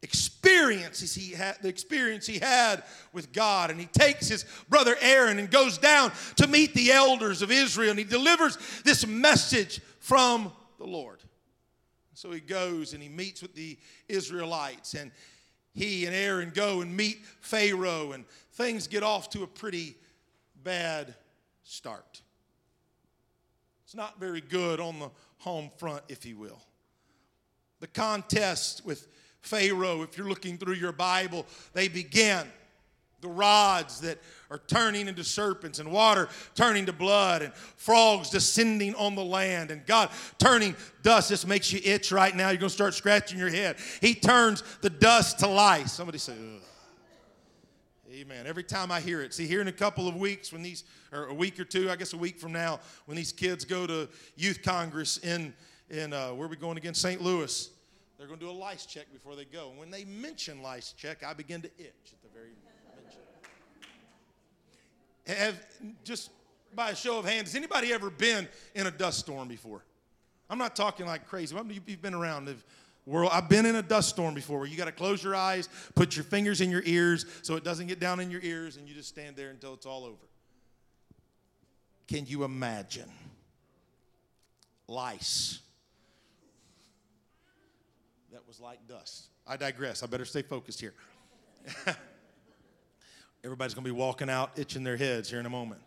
experiences 0.00 1.12
he 1.14 1.32
had 1.32 1.56
the 1.60 1.68
experience 1.68 2.24
he 2.24 2.38
had 2.38 2.84
with 3.12 3.32
God. 3.32 3.70
And 3.70 3.80
he 3.80 3.86
takes 3.86 4.28
his 4.28 4.44
brother 4.68 4.96
Aaron 5.00 5.40
and 5.40 5.50
goes 5.50 5.78
down 5.78 6.12
to 6.36 6.46
meet 6.46 6.72
the 6.74 6.92
elders 6.92 7.42
of 7.42 7.50
Israel. 7.50 7.90
And 7.90 7.98
he 7.98 8.04
delivers 8.04 8.58
this 8.84 9.04
message 9.04 9.80
from 9.98 10.52
the 10.78 10.86
Lord. 10.86 11.20
So 12.14 12.30
he 12.30 12.40
goes 12.40 12.92
and 12.92 13.02
he 13.02 13.08
meets 13.08 13.42
with 13.42 13.54
the 13.54 13.78
Israelites. 14.08 14.94
And 14.94 15.10
he 15.74 16.06
and 16.06 16.14
Aaron 16.14 16.52
go 16.54 16.80
and 16.80 16.96
meet 16.96 17.24
Pharaoh. 17.40 18.12
And 18.12 18.24
things 18.52 18.86
get 18.86 19.02
off 19.02 19.30
to 19.30 19.42
a 19.42 19.48
pretty 19.48 19.96
bad 20.62 21.14
start. 21.64 22.21
It's 23.92 23.96
not 23.98 24.18
very 24.18 24.40
good 24.40 24.80
on 24.80 25.00
the 25.00 25.10
home 25.36 25.70
front, 25.76 26.02
if 26.08 26.24
you 26.24 26.38
will. 26.38 26.62
The 27.80 27.86
contest 27.88 28.86
with 28.86 29.06
Pharaoh, 29.42 30.00
if 30.00 30.16
you're 30.16 30.30
looking 30.30 30.56
through 30.56 30.76
your 30.76 30.92
Bible, 30.92 31.44
they 31.74 31.88
began. 31.88 32.50
The 33.20 33.28
rods 33.28 34.00
that 34.00 34.16
are 34.50 34.62
turning 34.66 35.08
into 35.08 35.22
serpents, 35.22 35.78
and 35.78 35.92
water 35.92 36.30
turning 36.54 36.86
to 36.86 36.92
blood, 36.94 37.42
and 37.42 37.52
frogs 37.52 38.30
descending 38.30 38.94
on 38.94 39.14
the 39.14 39.22
land, 39.22 39.70
and 39.70 39.84
God 39.84 40.08
turning 40.38 40.74
dust. 41.02 41.28
This 41.28 41.46
makes 41.46 41.70
you 41.70 41.78
itch 41.84 42.12
right 42.12 42.34
now. 42.34 42.48
You're 42.48 42.60
going 42.60 42.70
to 42.70 42.74
start 42.74 42.94
scratching 42.94 43.38
your 43.38 43.50
head. 43.50 43.76
He 44.00 44.14
turns 44.14 44.64
the 44.80 44.88
dust 44.88 45.40
to 45.40 45.48
life. 45.48 45.88
Somebody 45.88 46.16
say, 46.16 46.32
Ugh. 46.32 46.62
Amen. 48.12 48.46
Every 48.46 48.62
time 48.62 48.92
I 48.92 49.00
hear 49.00 49.22
it. 49.22 49.32
See, 49.32 49.46
here 49.46 49.62
in 49.62 49.68
a 49.68 49.72
couple 49.72 50.06
of 50.06 50.16
weeks, 50.16 50.52
when 50.52 50.60
these, 50.60 50.84
or 51.12 51.28
a 51.28 51.34
week 51.34 51.58
or 51.58 51.64
two, 51.64 51.90
I 51.90 51.96
guess 51.96 52.12
a 52.12 52.16
week 52.18 52.38
from 52.38 52.52
now, 52.52 52.78
when 53.06 53.16
these 53.16 53.32
kids 53.32 53.64
go 53.64 53.86
to 53.86 54.06
youth 54.36 54.60
congress 54.62 55.16
in, 55.16 55.54
in 55.88 56.12
uh, 56.12 56.28
where 56.34 56.46
are 56.46 56.50
we 56.50 56.56
going 56.56 56.76
again? 56.76 56.92
St. 56.92 57.22
Louis, 57.22 57.70
they're 58.18 58.26
going 58.26 58.38
to 58.38 58.44
do 58.44 58.50
a 58.50 58.52
lice 58.52 58.84
check 58.84 59.06
before 59.14 59.34
they 59.34 59.46
go. 59.46 59.70
And 59.70 59.78
when 59.78 59.90
they 59.90 60.04
mention 60.04 60.60
lice 60.60 60.92
check, 60.92 61.24
I 61.24 61.32
begin 61.32 61.62
to 61.62 61.68
itch 61.78 62.12
at 62.12 62.22
the 62.22 62.28
very 62.34 62.50
mention. 63.02 63.20
Have, 65.26 65.66
just 66.04 66.32
by 66.74 66.90
a 66.90 66.94
show 66.94 67.18
of 67.18 67.24
hands, 67.24 67.48
has 67.48 67.56
anybody 67.56 67.94
ever 67.94 68.10
been 68.10 68.46
in 68.74 68.86
a 68.86 68.90
dust 68.90 69.20
storm 69.20 69.48
before? 69.48 69.84
I'm 70.50 70.58
not 70.58 70.76
talking 70.76 71.06
like 71.06 71.26
crazy. 71.26 71.56
You've 71.86 72.02
been 72.02 72.12
around 72.12 72.44
world. 73.06 73.30
I've 73.32 73.48
been 73.48 73.66
in 73.66 73.76
a 73.76 73.82
dust 73.82 74.08
storm 74.08 74.34
before 74.34 74.58
where 74.58 74.68
you 74.68 74.76
got 74.76 74.86
to 74.86 74.92
close 74.92 75.22
your 75.22 75.34
eyes, 75.34 75.68
put 75.94 76.16
your 76.16 76.24
fingers 76.24 76.60
in 76.60 76.70
your 76.70 76.82
ears 76.84 77.26
so 77.42 77.56
it 77.56 77.64
doesn't 77.64 77.86
get 77.86 78.00
down 78.00 78.20
in 78.20 78.30
your 78.30 78.40
ears, 78.42 78.76
and 78.76 78.88
you 78.88 78.94
just 78.94 79.08
stand 79.08 79.36
there 79.36 79.50
until 79.50 79.74
it's 79.74 79.86
all 79.86 80.04
over. 80.04 80.26
Can 82.08 82.26
you 82.26 82.44
imagine? 82.44 83.10
Lice. 84.88 85.60
That 88.32 88.46
was 88.46 88.60
like 88.60 88.86
dust. 88.86 89.26
I 89.46 89.56
digress. 89.56 90.02
I 90.02 90.06
better 90.06 90.24
stay 90.24 90.42
focused 90.42 90.80
here. 90.80 90.94
Everybody's 93.44 93.74
going 93.74 93.84
to 93.84 93.92
be 93.92 93.96
walking 93.96 94.30
out 94.30 94.52
itching 94.56 94.84
their 94.84 94.96
heads 94.96 95.28
here 95.28 95.40
in 95.40 95.46
a 95.46 95.50
moment. 95.50 95.80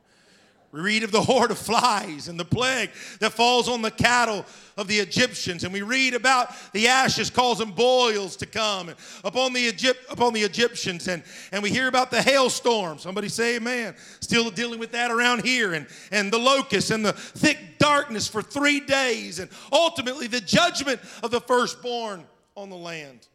We 0.76 0.82
read 0.82 1.04
of 1.04 1.12
the 1.14 1.22
horde 1.22 1.52
of 1.52 1.58
flies 1.58 2.28
and 2.28 2.38
the 2.38 2.44
plague 2.44 2.90
that 3.22 3.32
falls 3.32 3.70
on 3.70 3.82
the 3.82 3.90
cattle 3.90 4.46
of 4.76 4.90
the 4.90 5.00
Egyptians. 5.00 5.64
And 5.64 5.72
we 5.72 5.84
read 5.84 6.14
about 6.14 6.54
the 6.74 6.90
ashes 6.90 7.30
causing 7.30 7.72
boils 7.72 8.36
to 8.36 8.46
come 8.46 8.92
upon 9.24 9.54
the, 9.54 9.62
Egypt, 9.62 10.02
upon 10.10 10.34
the 10.34 10.42
Egyptians. 10.42 11.08
And, 11.08 11.24
and 11.54 11.64
we 11.64 11.70
hear 11.70 11.88
about 11.88 12.12
the 12.12 12.22
hailstorm. 12.22 12.98
Somebody 12.98 13.30
say 13.30 13.56
amen. 13.56 13.96
Still 14.20 14.50
dealing 14.50 14.78
with 14.78 14.92
that 14.92 15.12
around 15.12 15.46
here. 15.46 15.76
And, 15.76 15.88
and 16.12 16.30
the 16.30 16.40
locusts 16.40 16.92
and 16.92 17.06
the 17.06 17.14
thick 17.14 17.58
darkness 17.80 18.28
for 18.28 18.42
three 18.42 18.82
days. 18.82 19.40
And 19.40 19.50
ultimately 19.72 20.28
the 20.28 20.42
judgment 20.42 21.00
of 21.24 21.32
the 21.32 21.40
firstborn 21.40 22.26
on 22.58 22.70
the 22.70 22.76
land. 22.76 23.30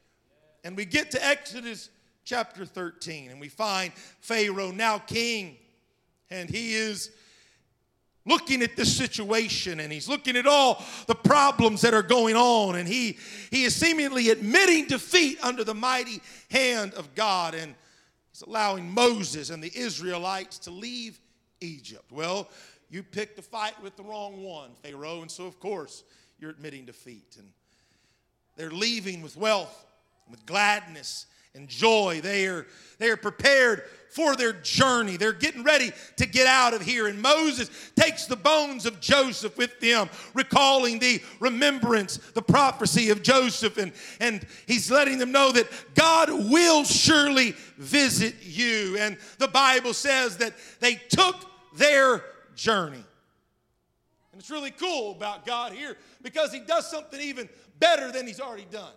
And 0.62 0.76
we 0.76 0.84
get 0.84 1.10
to 1.12 1.26
Exodus 1.26 1.88
chapter 2.22 2.66
13 2.66 3.30
and 3.30 3.40
we 3.40 3.48
find 3.48 3.94
Pharaoh 4.20 4.72
now 4.72 4.98
king. 4.98 5.56
And 6.28 6.50
he 6.50 6.74
is 6.74 7.10
looking 8.26 8.62
at 8.62 8.76
this 8.76 8.94
situation 8.94 9.80
and 9.80 9.92
he's 9.92 10.08
looking 10.08 10.36
at 10.36 10.46
all 10.46 10.84
the 11.06 11.14
problems 11.14 11.80
that 11.80 11.94
are 11.94 12.02
going 12.02 12.36
on 12.36 12.76
and 12.76 12.86
he 12.86 13.16
he 13.50 13.64
is 13.64 13.74
seemingly 13.74 14.30
admitting 14.30 14.86
defeat 14.86 15.38
under 15.42 15.64
the 15.64 15.74
mighty 15.74 16.20
hand 16.50 16.92
of 16.94 17.14
God 17.14 17.54
and 17.54 17.74
he's 18.32 18.42
allowing 18.42 18.90
Moses 18.90 19.50
and 19.50 19.62
the 19.62 19.72
Israelites 19.74 20.58
to 20.60 20.70
leave 20.70 21.18
Egypt. 21.60 22.10
Well, 22.12 22.48
you 22.90 23.02
picked 23.02 23.38
a 23.38 23.42
fight 23.42 23.80
with 23.82 23.96
the 23.96 24.02
wrong 24.02 24.42
one, 24.42 24.70
Pharaoh, 24.82 25.22
and 25.22 25.30
so 25.30 25.46
of 25.46 25.58
course 25.60 26.04
you're 26.38 26.50
admitting 26.50 26.84
defeat 26.84 27.36
and 27.38 27.48
they're 28.56 28.70
leaving 28.70 29.22
with 29.22 29.36
wealth, 29.36 29.86
with 30.28 30.44
gladness 30.44 31.26
and 31.54 31.68
joy. 31.68 32.20
They 32.22 32.46
are 32.46 32.66
they 32.98 33.10
are 33.10 33.16
prepared 33.16 33.84
for 34.10 34.34
their 34.36 34.52
journey. 34.52 35.16
They're 35.16 35.32
getting 35.32 35.62
ready 35.62 35.92
to 36.16 36.26
get 36.26 36.46
out 36.46 36.74
of 36.74 36.82
here. 36.82 37.06
And 37.06 37.22
Moses 37.22 37.70
takes 37.96 38.26
the 38.26 38.36
bones 38.36 38.84
of 38.84 39.00
Joseph 39.00 39.56
with 39.56 39.78
them, 39.80 40.10
recalling 40.34 40.98
the 40.98 41.22
remembrance, 41.38 42.16
the 42.16 42.42
prophecy 42.42 43.10
of 43.10 43.22
Joseph. 43.22 43.78
And, 43.78 43.92
and 44.18 44.44
he's 44.66 44.90
letting 44.90 45.18
them 45.18 45.32
know 45.32 45.52
that 45.52 45.66
God 45.94 46.28
will 46.28 46.84
surely 46.84 47.52
visit 47.78 48.34
you. 48.42 48.96
And 48.98 49.16
the 49.38 49.48
Bible 49.48 49.94
says 49.94 50.36
that 50.38 50.54
they 50.80 50.94
took 51.08 51.36
their 51.76 52.24
journey. 52.56 53.04
And 54.32 54.40
it's 54.40 54.50
really 54.50 54.72
cool 54.72 55.12
about 55.12 55.46
God 55.46 55.72
here 55.72 55.96
because 56.20 56.52
he 56.52 56.60
does 56.60 56.90
something 56.90 57.20
even 57.20 57.48
better 57.78 58.10
than 58.10 58.26
he's 58.26 58.40
already 58.40 58.66
done. 58.70 58.92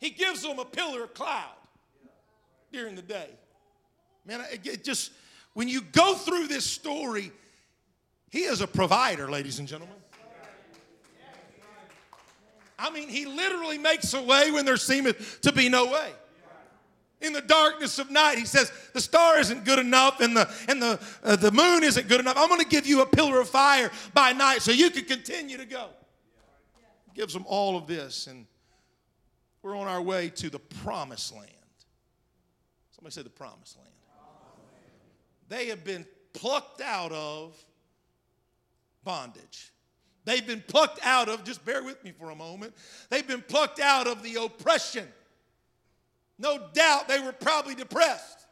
He 0.00 0.10
gives 0.10 0.42
them 0.42 0.58
a 0.58 0.64
pillar 0.64 1.04
of 1.04 1.14
cloud 1.14 1.54
during 2.72 2.96
the 2.96 3.02
day. 3.02 3.28
Man, 4.26 4.42
it 4.50 4.82
just, 4.82 5.12
when 5.52 5.68
you 5.68 5.82
go 5.82 6.14
through 6.14 6.48
this 6.48 6.64
story, 6.64 7.30
he 8.30 8.40
is 8.40 8.62
a 8.62 8.66
provider, 8.66 9.30
ladies 9.30 9.58
and 9.58 9.68
gentlemen. 9.68 9.96
I 12.78 12.88
mean, 12.90 13.10
he 13.10 13.26
literally 13.26 13.76
makes 13.76 14.14
a 14.14 14.22
way 14.22 14.50
when 14.50 14.64
there 14.64 14.78
seemeth 14.78 15.42
to 15.42 15.52
be 15.52 15.68
no 15.68 15.86
way. 15.86 16.12
In 17.20 17.34
the 17.34 17.42
darkness 17.42 17.98
of 17.98 18.10
night, 18.10 18.38
he 18.38 18.46
says, 18.46 18.72
the 18.94 19.00
star 19.02 19.38
isn't 19.38 19.66
good 19.66 19.78
enough 19.78 20.22
and 20.22 20.34
the, 20.34 20.50
and 20.66 20.80
the, 20.80 20.98
uh, 21.22 21.36
the 21.36 21.50
moon 21.50 21.84
isn't 21.84 22.08
good 22.08 22.20
enough. 22.20 22.38
I'm 22.38 22.48
going 22.48 22.62
to 22.62 22.66
give 22.66 22.86
you 22.86 23.02
a 23.02 23.06
pillar 23.06 23.38
of 23.38 23.50
fire 23.50 23.90
by 24.14 24.32
night 24.32 24.62
so 24.62 24.72
you 24.72 24.88
can 24.88 25.04
continue 25.04 25.58
to 25.58 25.66
go. 25.66 25.88
Gives 27.12 27.34
them 27.34 27.44
all 27.46 27.76
of 27.76 27.86
this, 27.86 28.26
and 28.26 28.46
we're 29.62 29.76
on 29.76 29.86
our 29.88 30.02
way 30.02 30.28
to 30.30 30.50
the 30.50 30.58
promised 30.58 31.34
land. 31.34 31.50
Somebody 32.90 33.14
say 33.14 33.22
the 33.22 33.30
promised 33.30 33.76
land. 33.76 33.88
They 35.48 35.66
have 35.66 35.84
been 35.84 36.06
plucked 36.32 36.80
out 36.80 37.12
of 37.12 37.56
bondage. 39.04 39.72
They've 40.24 40.46
been 40.46 40.62
plucked 40.66 41.00
out 41.02 41.28
of, 41.28 41.44
just 41.44 41.64
bear 41.64 41.82
with 41.82 42.02
me 42.04 42.12
for 42.12 42.30
a 42.30 42.36
moment, 42.36 42.74
they've 43.08 43.26
been 43.26 43.42
plucked 43.42 43.80
out 43.80 44.06
of 44.06 44.22
the 44.22 44.36
oppression. 44.36 45.08
No 46.38 46.68
doubt 46.72 47.08
they 47.08 47.20
were 47.20 47.32
probably 47.32 47.74
depressed. 47.74 48.46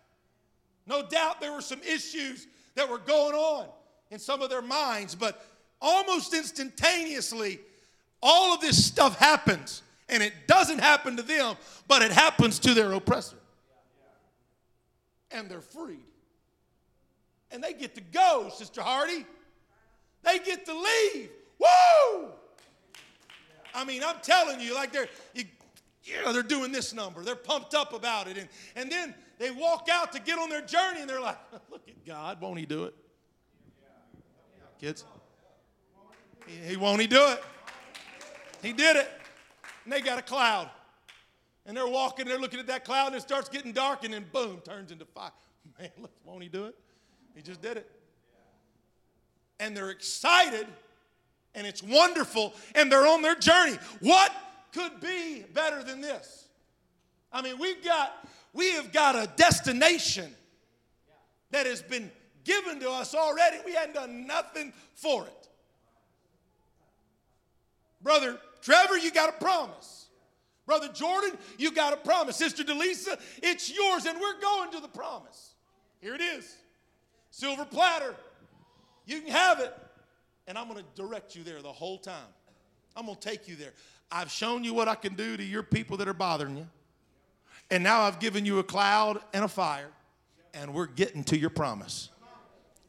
No 0.87 1.07
doubt 1.07 1.41
there 1.41 1.53
were 1.53 1.61
some 1.61 1.81
issues 1.83 2.47
that 2.75 2.89
were 2.89 2.99
going 2.99 3.35
on 3.35 3.67
in 4.11 4.19
some 4.19 4.43
of 4.43 4.51
their 4.51 4.63
minds, 4.63 5.15
but 5.15 5.45
almost 5.81 6.35
instantaneously, 6.35 7.61
all 8.23 8.55
of 8.55 8.61
this 8.61 8.85
stuff 8.85 9.19
happens. 9.19 9.83
And 10.09 10.23
it 10.23 10.33
doesn't 10.47 10.79
happen 10.79 11.17
to 11.17 11.23
them, 11.23 11.57
but 11.87 12.03
it 12.03 12.11
happens 12.11 12.59
to 12.61 12.75
their 12.75 12.93
oppressor. 12.93 13.37
And 15.31 15.51
they're 15.51 15.61
freed 15.61 16.09
and 17.51 17.63
they 17.63 17.73
get 17.73 17.95
to 17.95 18.01
go, 18.01 18.51
Sister 18.55 18.83
Hardy. 18.83 19.27
They 20.23 20.39
get 20.39 20.67
to 20.67 20.73
leave. 20.75 21.31
Woo! 21.59 22.29
I 23.75 23.85
mean, 23.85 24.03
I'm 24.05 24.17
telling 24.23 24.61
you, 24.61 24.75
like 24.75 24.93
they're, 24.93 25.09
you, 25.35 25.45
you 26.05 26.23
know, 26.25 26.33
they're 26.33 26.43
doing 26.43 26.73
this 26.73 26.93
number. 26.93 27.23
They're 27.23 27.37
pumped 27.37 27.75
up 27.75 27.93
about 27.93 28.29
it. 28.29 28.37
And, 28.37 28.49
and 28.77 28.91
then 28.91 29.15
they 29.39 29.51
walk 29.51 29.89
out 29.91 30.13
to 30.13 30.21
get 30.21 30.39
on 30.39 30.49
their 30.49 30.63
journey 30.63 31.01
and 31.01 31.09
they're 31.09 31.21
like, 31.21 31.39
look 31.71 31.89
at 31.89 32.05
God, 32.05 32.41
won't 32.41 32.59
he 32.59 32.67
do 32.67 32.85
it? 32.85 32.95
Kids? 34.81 35.05
He, 36.47 36.71
he 36.71 36.77
won't 36.77 37.01
he 37.01 37.07
do 37.07 37.25
it? 37.29 37.43
He 38.63 38.73
did 38.73 38.97
it. 38.97 39.11
And 39.89 39.93
they 39.95 40.03
got 40.03 40.19
a 40.19 40.23
cloud. 40.23 40.69
And 41.65 41.75
they're 41.75 41.89
walking, 41.89 42.27
they're 42.27 42.39
looking 42.39 42.61
at 42.61 42.67
that 42.67 42.85
cloud, 42.85 43.07
and 43.07 43.17
it 43.17 43.23
starts 43.23 43.49
getting 43.49 43.73
dark, 43.73 44.05
and 44.05 44.13
then 44.13 44.27
boom, 44.31 44.61
turns 44.63 44.93
into 44.93 45.07
fire. 45.07 45.31
Man, 45.79 45.89
look, 45.99 46.11
won't 46.27 46.43
he 46.43 46.51
do 46.51 46.67
it? 46.67 46.75
He 47.35 47.41
just 47.41 47.63
did 47.63 47.79
it. 47.79 47.91
And 49.59 49.75
they're 49.75 49.89
excited 49.89 50.67
and 51.55 51.67
it's 51.67 51.83
wonderful 51.83 52.53
and 52.75 52.93
they're 52.93 53.07
on 53.07 53.23
their 53.23 53.35
journey. 53.35 53.79
What 54.01 54.31
could 54.75 55.01
be 55.01 55.43
better 55.55 55.83
than 55.83 56.03
this? 56.03 56.49
I 57.33 57.41
mean, 57.41 57.59
we've 57.59 57.83
got 57.83 58.29
we 58.53 58.73
have 58.73 58.93
got 58.93 59.17
a 59.17 59.27
destination 59.37 60.35
that 61.51 61.65
has 61.65 61.81
been 61.81 62.11
given 62.45 62.79
to 62.81 62.91
us 62.91 63.15
already. 63.15 63.57
We 63.65 63.73
hadn't 63.73 63.95
done 63.95 64.27
nothing 64.27 64.75
for 64.95 65.25
it. 65.25 65.49
Brother 68.03 68.39
Trevor, 68.63 68.97
you 68.99 69.11
got 69.11 69.29
a 69.29 69.45
promise. 69.45 70.07
Brother 70.67 70.89
Jordan, 70.89 71.31
you 71.57 71.73
got 71.73 71.93
a 71.93 71.97
promise. 71.97 72.37
Sister 72.37 72.63
Delisa, 72.63 73.19
it's 73.43 73.75
yours, 73.75 74.05
and 74.05 74.21
we're 74.21 74.41
going 74.41 74.71
to 74.73 74.81
the 74.81 74.89
promise. 74.89 75.55
Here 76.01 76.15
it 76.15 76.21
is 76.21 76.57
silver 77.31 77.65
platter. 77.65 78.15
You 79.07 79.21
can 79.21 79.31
have 79.31 79.61
it. 79.61 79.75
And 80.47 80.59
I'm 80.59 80.69
going 80.69 80.81
to 80.81 81.03
direct 81.03 81.37
you 81.37 81.45
there 81.45 81.63
the 81.63 81.73
whole 81.73 81.99
time. 81.99 82.29
I'm 82.97 83.07
going 83.07 83.17
to 83.17 83.29
take 83.29 83.47
you 83.47 83.55
there. 83.55 83.73
I've 84.11 84.31
shown 84.31 84.65
you 84.65 84.75
what 84.75 84.89
I 84.89 84.95
can 84.95 85.15
do 85.15 85.37
to 85.37 85.45
your 85.45 85.63
people 85.63 85.99
that 85.99 86.09
are 86.09 86.15
bothering 86.15 86.57
you. 86.57 86.67
And 87.71 87.85
now 87.85 88.01
I've 88.01 88.19
given 88.19 88.47
you 88.47 88.59
a 88.59 88.65
cloud 88.65 89.21
and 89.35 89.45
a 89.45 89.49
fire, 89.49 89.91
and 90.55 90.73
we're 90.73 90.87
getting 90.87 91.23
to 91.25 91.39
your 91.39 91.51
promise. 91.51 92.09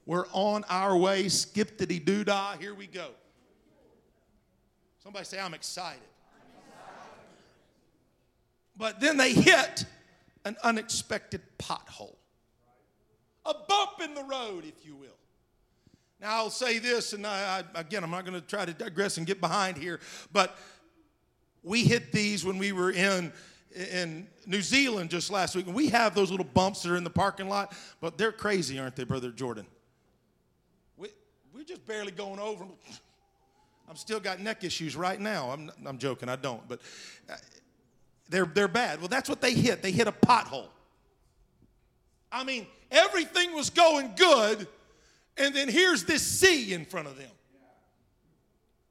We're 0.05 0.25
on 0.31 0.63
our 0.69 0.97
way, 0.97 1.27
skip 1.27 1.77
skippity 1.77 2.03
doo 2.03 2.23
dah, 2.23 2.55
here 2.57 2.73
we 2.73 2.87
go. 2.87 3.09
Somebody 5.03 5.25
say, 5.25 5.39
I'm 5.39 5.53
excited. 5.53 6.01
But 8.77 8.99
then 8.99 9.17
they 9.17 9.33
hit 9.33 9.85
an 10.45 10.55
unexpected 10.63 11.41
pothole 11.57 12.15
a 13.49 13.53
bump 13.67 14.01
in 14.03 14.13
the 14.13 14.23
road, 14.23 14.63
if 14.65 14.85
you 14.85 14.95
will. 14.95 15.07
Now, 16.21 16.35
I'll 16.35 16.49
say 16.49 16.79
this, 16.79 17.13
and 17.13 17.25
I, 17.25 17.63
I, 17.75 17.79
again, 17.79 18.03
I'm 18.03 18.11
not 18.11 18.25
going 18.25 18.39
to 18.39 18.45
try 18.45 18.65
to 18.65 18.73
digress 18.73 19.17
and 19.17 19.25
get 19.25 19.39
behind 19.39 19.77
here, 19.77 19.99
but 20.31 20.57
we 21.63 21.83
hit 21.83 22.11
these 22.11 22.45
when 22.45 22.57
we 22.57 22.71
were 22.71 22.91
in 22.91 23.31
in 23.91 24.27
New 24.47 24.63
Zealand 24.63 25.11
just 25.11 25.29
last 25.29 25.55
week, 25.55 25.67
and 25.67 25.75
we 25.75 25.89
have 25.89 26.15
those 26.15 26.31
little 26.31 26.45
bumps 26.45 26.81
that 26.81 26.91
are 26.91 26.95
in 26.95 27.03
the 27.03 27.09
parking 27.09 27.47
lot, 27.47 27.75
but 28.01 28.17
they're 28.17 28.31
crazy, 28.31 28.79
aren't 28.79 28.95
they, 28.95 29.03
Brother 29.03 29.29
Jordan? 29.29 29.67
We, 30.97 31.09
we're 31.53 31.63
just 31.63 31.85
barely 31.85 32.11
going 32.11 32.39
over 32.39 32.63
them. 32.63 32.73
I'm 33.89 33.95
still 33.95 34.19
got 34.19 34.39
neck 34.39 34.63
issues 34.63 34.95
right 34.95 35.19
now. 35.19 35.49
I'm, 35.49 35.71
I'm 35.83 35.97
joking, 35.97 36.29
I 36.29 36.35
don't, 36.35 36.65
but 36.67 36.79
uh, 37.27 37.35
they're, 38.29 38.45
they're 38.45 38.67
bad. 38.67 38.99
Well, 38.99 39.07
that's 39.07 39.27
what 39.27 39.41
they 39.41 39.53
hit. 39.53 39.81
They 39.81 39.91
hit 39.91 40.07
a 40.07 40.11
pothole. 40.11 40.67
I 42.31 42.43
mean, 42.43 42.67
everything 42.91 43.55
was 43.55 43.71
going 43.71 44.13
good, 44.15 44.67
and 45.37 45.55
then 45.55 45.67
here's 45.67 46.03
this 46.03 46.21
sea 46.21 46.73
in 46.73 46.85
front 46.85 47.07
of 47.07 47.17
them. 47.17 47.31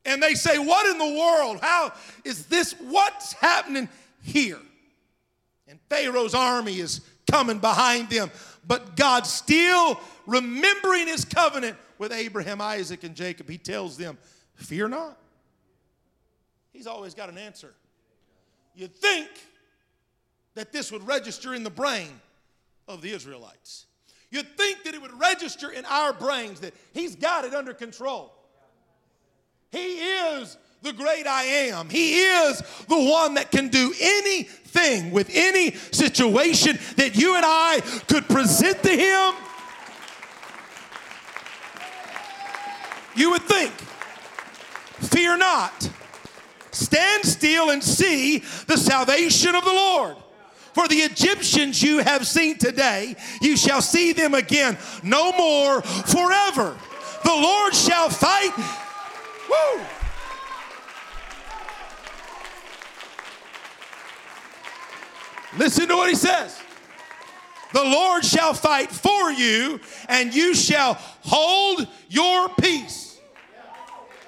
And 0.04 0.20
they 0.22 0.34
say, 0.34 0.58
What 0.58 0.86
in 0.86 0.98
the 0.98 1.18
world? 1.18 1.60
How 1.60 1.92
is 2.24 2.46
this? 2.46 2.72
What's 2.80 3.34
happening 3.34 3.88
here? 4.22 4.58
And 5.68 5.78
Pharaoh's 5.90 6.34
army 6.34 6.80
is 6.80 7.02
coming 7.30 7.58
behind 7.58 8.08
them. 8.08 8.30
But 8.66 8.96
God, 8.96 9.26
still 9.26 10.00
remembering 10.26 11.06
his 11.06 11.24
covenant 11.24 11.76
with 11.98 12.10
Abraham, 12.10 12.60
Isaac, 12.60 13.04
and 13.04 13.14
Jacob, 13.14 13.48
he 13.48 13.58
tells 13.58 13.96
them, 13.98 14.16
Fear 14.58 14.88
not. 14.88 15.16
He's 16.72 16.86
always 16.86 17.14
got 17.14 17.28
an 17.28 17.38
answer. 17.38 17.74
You'd 18.74 18.94
think 18.94 19.28
that 20.54 20.72
this 20.72 20.92
would 20.92 21.06
register 21.06 21.54
in 21.54 21.62
the 21.62 21.70
brain 21.70 22.20
of 22.86 23.00
the 23.00 23.10
Israelites. 23.12 23.86
You'd 24.30 24.56
think 24.56 24.84
that 24.84 24.94
it 24.94 25.00
would 25.00 25.18
register 25.18 25.70
in 25.70 25.84
our 25.86 26.12
brains 26.12 26.60
that 26.60 26.74
he's 26.92 27.16
got 27.16 27.44
it 27.44 27.54
under 27.54 27.72
control. 27.72 28.32
He 29.70 29.98
is 29.98 30.58
the 30.82 30.92
great 30.92 31.26
I 31.26 31.44
am. 31.44 31.88
He 31.88 32.20
is 32.20 32.58
the 32.88 33.10
one 33.10 33.34
that 33.34 33.50
can 33.50 33.68
do 33.68 33.94
anything 34.00 35.10
with 35.12 35.30
any 35.32 35.72
situation 35.72 36.78
that 36.96 37.16
you 37.16 37.36
and 37.36 37.44
I 37.46 37.80
could 38.08 38.28
present 38.28 38.82
to 38.82 38.90
him. 38.90 39.34
You 43.16 43.30
would 43.30 43.42
think, 43.42 43.72
fear 45.00 45.36
not, 45.36 45.90
stand 46.70 47.24
still 47.24 47.70
and 47.70 47.82
see 47.82 48.38
the 48.66 48.76
salvation 48.76 49.54
of 49.54 49.64
the 49.64 49.72
Lord. 49.72 50.16
For 50.74 50.86
the 50.86 50.96
Egyptians 50.96 51.82
you 51.82 51.98
have 51.98 52.26
seen 52.26 52.56
today, 52.56 53.16
you 53.40 53.56
shall 53.56 53.82
see 53.82 54.12
them 54.12 54.34
again 54.34 54.78
no 55.02 55.32
more 55.32 55.82
forever. 55.82 56.78
The 57.24 57.34
Lord 57.34 57.74
shall 57.74 58.08
fight. 58.08 58.56
Woo! 59.50 59.84
Listen 65.58 65.88
to 65.88 65.96
what 65.96 66.08
he 66.08 66.14
says. 66.14 66.60
The 67.72 67.82
Lord 67.84 68.24
shall 68.24 68.54
fight 68.54 68.90
for 68.90 69.30
you, 69.32 69.80
and 70.08 70.34
you 70.34 70.54
shall 70.54 70.94
hold 70.94 71.86
your 72.08 72.48
peace. 72.50 73.07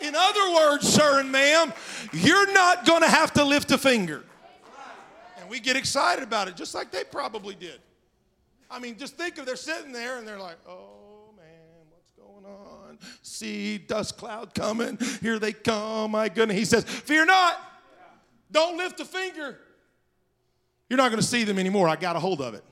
In 0.02 0.14
other 0.16 0.54
words, 0.54 0.88
sir 0.88 1.20
and 1.20 1.30
ma'am, 1.30 1.72
you're 2.12 2.52
not 2.52 2.86
going 2.86 3.02
to 3.02 3.08
have 3.08 3.32
to 3.34 3.44
lift 3.44 3.70
a 3.70 3.78
finger. 3.78 4.24
And 5.38 5.48
we 5.48 5.60
get 5.60 5.76
excited 5.76 6.22
about 6.22 6.48
it, 6.48 6.56
just 6.56 6.74
like 6.74 6.90
they 6.90 7.04
probably 7.04 7.54
did. 7.54 7.80
I 8.70 8.78
mean, 8.78 8.96
just 8.96 9.16
think 9.16 9.38
of 9.38 9.46
they're 9.46 9.56
sitting 9.56 9.92
there 9.92 10.18
and 10.18 10.26
they're 10.26 10.38
like, 10.38 10.56
oh 10.68 11.32
man, 11.36 11.86
what's 11.90 12.12
going 12.12 12.44
on? 12.44 12.98
See, 13.22 13.78
dust 13.78 14.16
cloud 14.16 14.54
coming. 14.54 14.98
Here 15.20 15.38
they 15.38 15.52
come. 15.52 16.12
My 16.12 16.28
goodness. 16.28 16.56
He 16.56 16.64
says, 16.64 16.84
Fear 16.84 17.26
not. 17.26 17.58
Don't 18.52 18.76
lift 18.76 19.00
a 19.00 19.04
finger. 19.04 19.58
You're 20.88 20.96
not 20.96 21.08
going 21.08 21.20
to 21.20 21.26
see 21.26 21.44
them 21.44 21.58
anymore. 21.58 21.88
I 21.88 21.96
got 21.96 22.16
a 22.16 22.20
hold 22.20 22.40
of 22.40 22.54
it. 22.54 22.64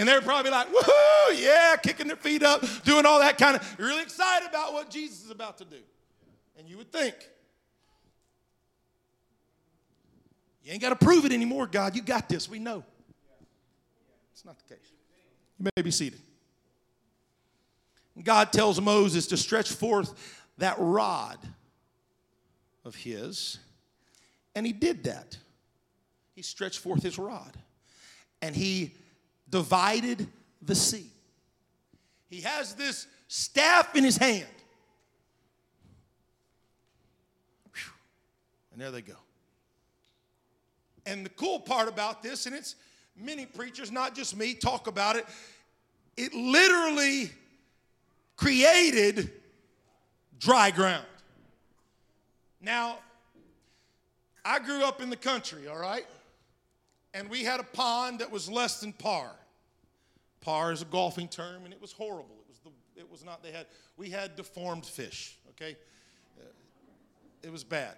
And 0.00 0.08
they're 0.08 0.22
probably 0.22 0.50
like, 0.50 0.66
woohoo, 0.72 1.34
yeah, 1.38 1.76
kicking 1.76 2.06
their 2.06 2.16
feet 2.16 2.42
up, 2.42 2.64
doing 2.84 3.04
all 3.04 3.18
that 3.18 3.36
kind 3.36 3.56
of, 3.56 3.78
really 3.78 4.00
excited 4.00 4.48
about 4.48 4.72
what 4.72 4.88
Jesus 4.88 5.26
is 5.26 5.30
about 5.30 5.58
to 5.58 5.66
do. 5.66 5.76
And 6.58 6.66
you 6.66 6.78
would 6.78 6.90
think, 6.90 7.14
you 10.64 10.72
ain't 10.72 10.80
got 10.80 10.98
to 10.98 11.04
prove 11.04 11.26
it 11.26 11.32
anymore, 11.32 11.66
God. 11.66 11.94
You 11.94 12.00
got 12.00 12.30
this. 12.30 12.48
We 12.48 12.58
know. 12.58 12.82
It's 14.32 14.42
not 14.42 14.56
the 14.56 14.74
case. 14.74 14.90
You 15.58 15.68
may 15.76 15.82
be 15.82 15.90
seated. 15.90 16.20
God 18.22 18.54
tells 18.54 18.80
Moses 18.80 19.26
to 19.26 19.36
stretch 19.36 19.70
forth 19.70 20.14
that 20.56 20.76
rod 20.78 21.38
of 22.86 22.94
his, 22.94 23.58
and 24.54 24.64
he 24.64 24.72
did 24.72 25.04
that 25.04 25.36
he 26.34 26.40
stretched 26.42 26.78
forth 26.78 27.02
his 27.02 27.18
rod 27.18 27.52
and 28.40 28.56
he 28.56 28.94
divided 29.50 30.26
the 30.62 30.74
sea. 30.74 31.06
He 32.28 32.40
has 32.42 32.74
this 32.74 33.06
staff 33.28 33.94
in 33.96 34.04
his 34.04 34.16
hand. 34.16 34.46
And 38.72 38.80
there 38.80 38.90
they 38.90 39.02
go. 39.02 39.16
And 41.06 41.26
the 41.26 41.30
cool 41.30 41.58
part 41.58 41.88
about 41.88 42.22
this, 42.22 42.46
and 42.46 42.54
it's 42.54 42.76
many 43.16 43.46
preachers, 43.46 43.90
not 43.90 44.14
just 44.14 44.36
me, 44.36 44.54
talk 44.54 44.86
about 44.86 45.16
it, 45.16 45.26
it 46.16 46.32
literally 46.34 47.30
created 48.36 49.30
dry 50.38 50.70
ground. 50.70 51.06
Now, 52.60 52.98
I 54.44 54.58
grew 54.60 54.84
up 54.84 55.02
in 55.02 55.10
the 55.10 55.16
country, 55.16 55.66
all 55.66 55.78
right? 55.78 56.06
and 57.14 57.28
we 57.28 57.44
had 57.44 57.60
a 57.60 57.64
pond 57.64 58.20
that 58.20 58.30
was 58.30 58.48
less 58.48 58.80
than 58.80 58.92
par. 58.92 59.30
Par 60.40 60.72
is 60.72 60.82
a 60.82 60.86
golfing 60.86 61.28
term, 61.28 61.64
and 61.64 61.72
it 61.72 61.80
was 61.80 61.92
horrible. 61.92 62.36
It 62.40 62.48
was 62.48 62.58
the, 62.60 63.00
it 63.00 63.10
was 63.10 63.24
not. 63.24 63.42
They 63.42 63.52
had 63.52 63.66
we 63.96 64.10
had 64.10 64.36
deformed 64.36 64.86
fish. 64.86 65.36
Okay, 65.50 65.76
uh, 66.38 66.44
it 67.42 67.52
was 67.52 67.64
bad. 67.64 67.96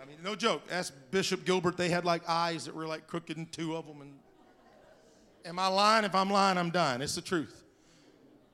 I 0.00 0.06
mean, 0.06 0.16
no 0.22 0.34
joke. 0.34 0.62
Ask 0.70 0.94
Bishop 1.10 1.44
Gilbert. 1.44 1.76
They 1.76 1.88
had 1.88 2.04
like 2.04 2.22
eyes 2.28 2.64
that 2.64 2.74
were 2.74 2.86
like 2.86 3.06
crooked, 3.06 3.36
and 3.36 3.50
two 3.52 3.76
of 3.76 3.86
them. 3.86 4.00
And 4.00 4.14
am 5.44 5.58
I 5.58 5.68
lying? 5.68 6.04
If 6.04 6.14
I'm 6.14 6.30
lying, 6.30 6.58
I'm 6.58 6.70
dying. 6.70 7.02
It's 7.02 7.14
the 7.14 7.20
truth. 7.20 7.62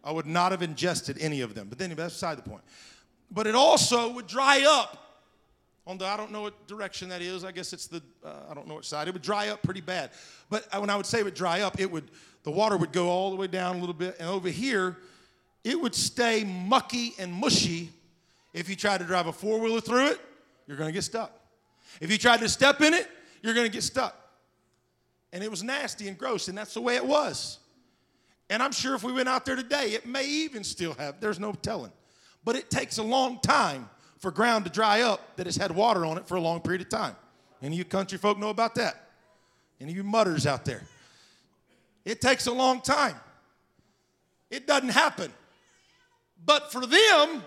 I 0.02 0.12
would 0.12 0.26
not 0.26 0.50
have 0.52 0.62
ingested 0.62 1.18
any 1.20 1.40
of 1.40 1.54
them. 1.54 1.68
But 1.68 1.78
then 1.78 1.90
that's 1.90 2.14
beside 2.14 2.38
the 2.38 2.42
point. 2.42 2.62
But 3.30 3.46
it 3.46 3.54
also 3.54 4.12
would 4.12 4.26
dry 4.26 4.64
up 4.66 5.10
on 5.86 5.98
the 5.98 6.06
I 6.06 6.16
don't 6.16 6.32
know 6.32 6.42
what 6.42 6.66
direction 6.66 7.08
that 7.10 7.22
is. 7.22 7.44
I 7.44 7.52
guess 7.52 7.72
it's 7.72 7.86
the 7.86 8.02
uh, 8.24 8.32
I 8.50 8.54
don't 8.54 8.66
know 8.66 8.74
what 8.74 8.84
side. 8.84 9.08
It 9.08 9.14
would 9.14 9.22
dry 9.22 9.48
up 9.48 9.62
pretty 9.62 9.80
bad. 9.80 10.10
But 10.48 10.66
when 10.78 10.90
I 10.90 10.96
would 10.96 11.06
say 11.06 11.20
it 11.20 11.24
would 11.24 11.34
dry 11.34 11.60
up, 11.60 11.80
it 11.80 11.90
would 11.90 12.10
the 12.42 12.50
water 12.50 12.76
would 12.76 12.92
go 12.92 13.08
all 13.08 13.30
the 13.30 13.36
way 13.36 13.46
down 13.46 13.76
a 13.76 13.78
little 13.78 13.94
bit, 13.94 14.16
and 14.18 14.28
over 14.28 14.48
here, 14.48 14.96
it 15.64 15.80
would 15.80 15.94
stay 15.94 16.44
mucky 16.44 17.14
and 17.18 17.32
mushy. 17.32 17.90
If 18.54 18.68
you 18.68 18.76
tried 18.76 18.98
to 18.98 19.04
drive 19.04 19.26
a 19.26 19.32
four 19.32 19.60
wheeler 19.60 19.80
through 19.80 20.08
it, 20.08 20.20
you're 20.66 20.76
going 20.76 20.88
to 20.88 20.92
get 20.92 21.04
stuck. 21.04 21.32
If 22.00 22.10
you 22.10 22.18
tried 22.18 22.40
to 22.40 22.48
step 22.48 22.80
in 22.80 22.94
it, 22.94 23.08
you're 23.42 23.54
going 23.54 23.66
to 23.66 23.72
get 23.72 23.82
stuck. 23.82 24.16
And 25.32 25.44
it 25.44 25.50
was 25.50 25.62
nasty 25.62 26.08
and 26.08 26.18
gross, 26.18 26.48
and 26.48 26.56
that's 26.56 26.74
the 26.74 26.80
way 26.80 26.96
it 26.96 27.04
was. 27.04 27.58
And 28.48 28.62
I'm 28.62 28.72
sure 28.72 28.94
if 28.94 29.04
we 29.04 29.12
went 29.12 29.28
out 29.28 29.44
there 29.44 29.54
today, 29.54 29.90
it 29.90 30.06
may 30.06 30.26
even 30.26 30.64
still 30.64 30.94
have, 30.94 31.20
there's 31.20 31.38
no 31.38 31.52
telling. 31.52 31.92
But 32.44 32.56
it 32.56 32.70
takes 32.70 32.98
a 32.98 33.02
long 33.02 33.38
time 33.40 33.88
for 34.18 34.30
ground 34.30 34.64
to 34.64 34.70
dry 34.70 35.02
up 35.02 35.36
that 35.36 35.46
has 35.46 35.56
had 35.56 35.70
water 35.70 36.04
on 36.04 36.18
it 36.18 36.26
for 36.26 36.36
a 36.36 36.40
long 36.40 36.60
period 36.60 36.80
of 36.80 36.88
time. 36.88 37.14
Any 37.62 37.76
of 37.76 37.78
you 37.78 37.84
country 37.84 38.18
folk 38.18 38.38
know 38.38 38.48
about 38.48 38.74
that? 38.74 39.08
Any 39.80 39.92
of 39.92 39.96
you 39.96 40.04
mutters 40.04 40.46
out 40.46 40.64
there? 40.64 40.82
It 42.10 42.20
takes 42.20 42.48
a 42.48 42.52
long 42.52 42.80
time. 42.80 43.14
It 44.50 44.66
doesn't 44.66 44.88
happen. 44.88 45.32
But 46.44 46.72
for 46.72 46.84
them 46.84 47.44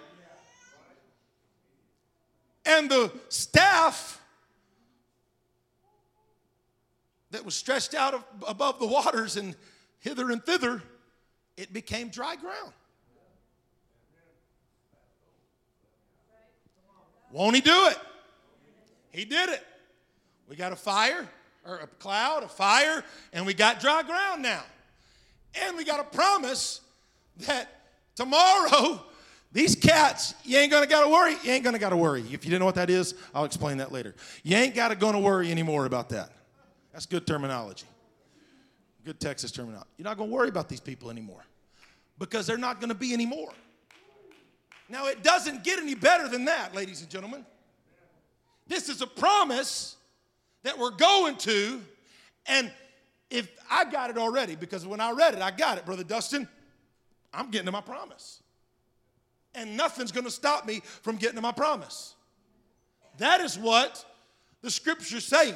and 2.65 2.89
the 2.89 3.12
staff 3.28 4.21
that 7.32 7.43
was 7.43 7.56
stretched 7.56 7.93
out 7.93 8.26
above 8.47 8.80
the 8.80 8.88
waters 8.88 9.36
and 9.36 9.54
hither 9.99 10.32
and 10.32 10.41
thither, 10.41 10.82
it 11.58 11.73
became 11.73 12.08
dry 12.08 12.38
ground. 12.38 12.71
Won't 17.34 17.56
he 17.56 17.62
do 17.62 17.88
it? 17.88 17.97
He 19.12 19.26
did 19.26 19.49
it. 19.49 19.67
We 20.47 20.56
got 20.56 20.71
a 20.71 20.78
fire, 20.78 21.28
or 21.65 21.78
a 21.78 21.88
cloud, 21.88 22.43
a 22.43 22.47
fire, 22.47 23.04
and 23.32 23.45
we 23.45 23.54
got 23.54 23.80
dry 23.80 24.04
ground 24.04 24.41
now. 24.41 24.63
And 25.62 25.78
we 25.78 25.84
got 25.84 25.99
a 25.99 26.04
promise 26.04 26.82
that 27.45 27.69
tomorrow, 28.15 29.04
these 29.52 29.76
cats, 29.76 30.34
you 30.43 30.58
ain't 30.58 30.71
gonna 30.71 30.88
gotta 30.88 31.10
worry. 31.10 31.36
You 31.43 31.52
ain't 31.52 31.63
gonna 31.63 31.80
gotta 31.80 31.97
worry. 31.97 32.21
If 32.21 32.32
you 32.32 32.52
didn't 32.52 32.60
know 32.60 32.65
what 32.65 32.76
that 32.76 32.89
is, 32.89 33.15
I'll 33.34 33.45
explain 33.45 33.78
that 33.78 33.91
later. 33.91 34.15
You 34.43 34.58
ain't 34.58 34.76
gotta 34.76 34.95
gonna 34.95 35.19
worry 35.19 35.52
anymore 35.52 35.86
about 35.86 36.10
that. 36.10 36.32
That's 36.91 37.06
good 37.06 37.26
terminology. 37.26 37.86
Good 39.06 39.19
Texas 39.19 39.52
terminology. 39.52 39.89
You're 39.97 40.06
not 40.06 40.17
gonna 40.17 40.32
worry 40.32 40.49
about 40.49 40.69
these 40.69 40.80
people 40.80 41.10
anymore 41.10 41.45
because 42.17 42.47
they're 42.47 42.58
not 42.58 42.82
gonna 42.82 42.95
be 42.95 43.13
anymore. 43.13 43.54
Now, 44.89 45.08
it 45.08 45.23
doesn't 45.23 45.63
get 45.63 45.80
any 45.80 45.95
better 45.95 46.28
than 46.28 46.45
that, 46.45 46.76
ladies 46.76 47.02
and 47.02 47.10
gentlemen. 47.10 47.45
This 48.67 48.89
is 48.89 49.02
a 49.02 49.08
promise 49.08 49.97
that 50.63 50.78
we're 50.78 50.91
going 50.91 51.36
to, 51.38 51.82
and 52.45 52.71
if 53.30 53.49
I 53.69 53.86
got 53.86 54.10
it 54.10 54.17
already, 54.17 54.56
because 54.56 54.86
when 54.86 54.99
I 54.99 55.12
read 55.12 55.34
it, 55.34 55.41
I 55.41 55.52
got 55.52 55.78
it, 55.78 55.86
Brother 55.86 56.04
Dustin, 56.04 56.47
I'm 57.34 57.49
getting 57.52 57.65
to 57.65 57.71
my 57.71 57.82
promise. 57.82 58.41
And 59.56 59.78
nothing's 59.78 60.12
gonna 60.12 60.32
stop 60.32 60.65
me 60.65 60.82
from 61.02 61.17
getting 61.17 61.36
to 61.36 61.41
my 61.41 61.52
promise. 61.52 62.15
That 63.17 63.41
is 63.41 63.58
what 63.58 64.04
the 64.62 64.71
scripture's 64.71 65.26
saying. 65.26 65.56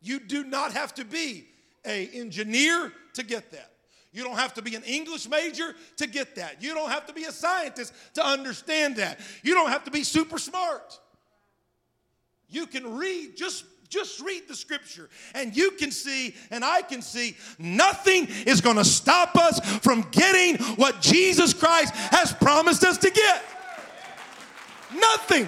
You 0.00 0.20
do 0.20 0.44
not 0.44 0.72
have 0.72 0.94
to 0.94 1.04
be 1.04 1.46
a 1.84 2.08
engineer 2.08 2.92
to 3.14 3.22
get 3.22 3.50
that. 3.52 3.70
You 4.12 4.22
don't 4.22 4.36
have 4.36 4.54
to 4.54 4.62
be 4.62 4.74
an 4.74 4.82
English 4.84 5.28
major 5.28 5.74
to 5.96 6.06
get 6.06 6.34
that. 6.36 6.62
You 6.62 6.74
don't 6.74 6.90
have 6.90 7.06
to 7.06 7.12
be 7.12 7.24
a 7.24 7.32
scientist 7.32 7.94
to 8.14 8.24
understand 8.24 8.96
that. 8.96 9.18
You 9.42 9.54
don't 9.54 9.70
have 9.70 9.84
to 9.84 9.90
be 9.90 10.04
super 10.04 10.38
smart. 10.38 11.00
You 12.48 12.66
can 12.66 12.96
read, 12.96 13.36
just, 13.36 13.64
just 13.92 14.20
read 14.20 14.48
the 14.48 14.56
scripture, 14.56 15.10
and 15.34 15.54
you 15.54 15.72
can 15.72 15.90
see, 15.90 16.34
and 16.50 16.64
I 16.64 16.80
can 16.80 17.02
see, 17.02 17.36
nothing 17.58 18.26
is 18.46 18.62
going 18.62 18.76
to 18.76 18.84
stop 18.86 19.36
us 19.36 19.60
from 19.80 20.08
getting 20.10 20.56
what 20.76 21.02
Jesus 21.02 21.52
Christ 21.52 21.94
has 21.94 22.32
promised 22.32 22.84
us 22.84 22.96
to 22.98 23.10
get. 23.10 23.44
Nothing. 24.94 25.46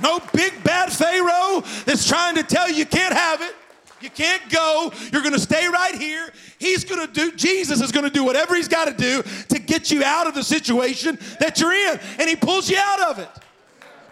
No 0.00 0.20
big 0.32 0.62
bad 0.62 0.92
Pharaoh 0.92 1.62
that's 1.84 2.06
trying 2.06 2.36
to 2.36 2.44
tell 2.44 2.68
you 2.68 2.76
you 2.76 2.86
can't 2.86 3.14
have 3.14 3.42
it. 3.42 3.56
You 4.00 4.10
can't 4.10 4.48
go. 4.50 4.92
You're 5.12 5.22
going 5.22 5.34
to 5.34 5.40
stay 5.40 5.66
right 5.66 5.96
here. 5.96 6.30
He's 6.58 6.84
going 6.84 7.04
to 7.04 7.12
do, 7.12 7.32
Jesus 7.32 7.80
is 7.80 7.90
going 7.90 8.04
to 8.04 8.10
do 8.10 8.22
whatever 8.22 8.54
he's 8.54 8.68
got 8.68 8.84
to 8.84 8.92
do 8.92 9.22
to 9.48 9.58
get 9.58 9.90
you 9.90 10.04
out 10.04 10.28
of 10.28 10.34
the 10.34 10.44
situation 10.44 11.18
that 11.40 11.58
you're 11.58 11.72
in. 11.72 11.98
And 12.20 12.28
he 12.28 12.36
pulls 12.36 12.70
you 12.70 12.78
out 12.78 13.00
of 13.00 13.18
it. 13.18 13.28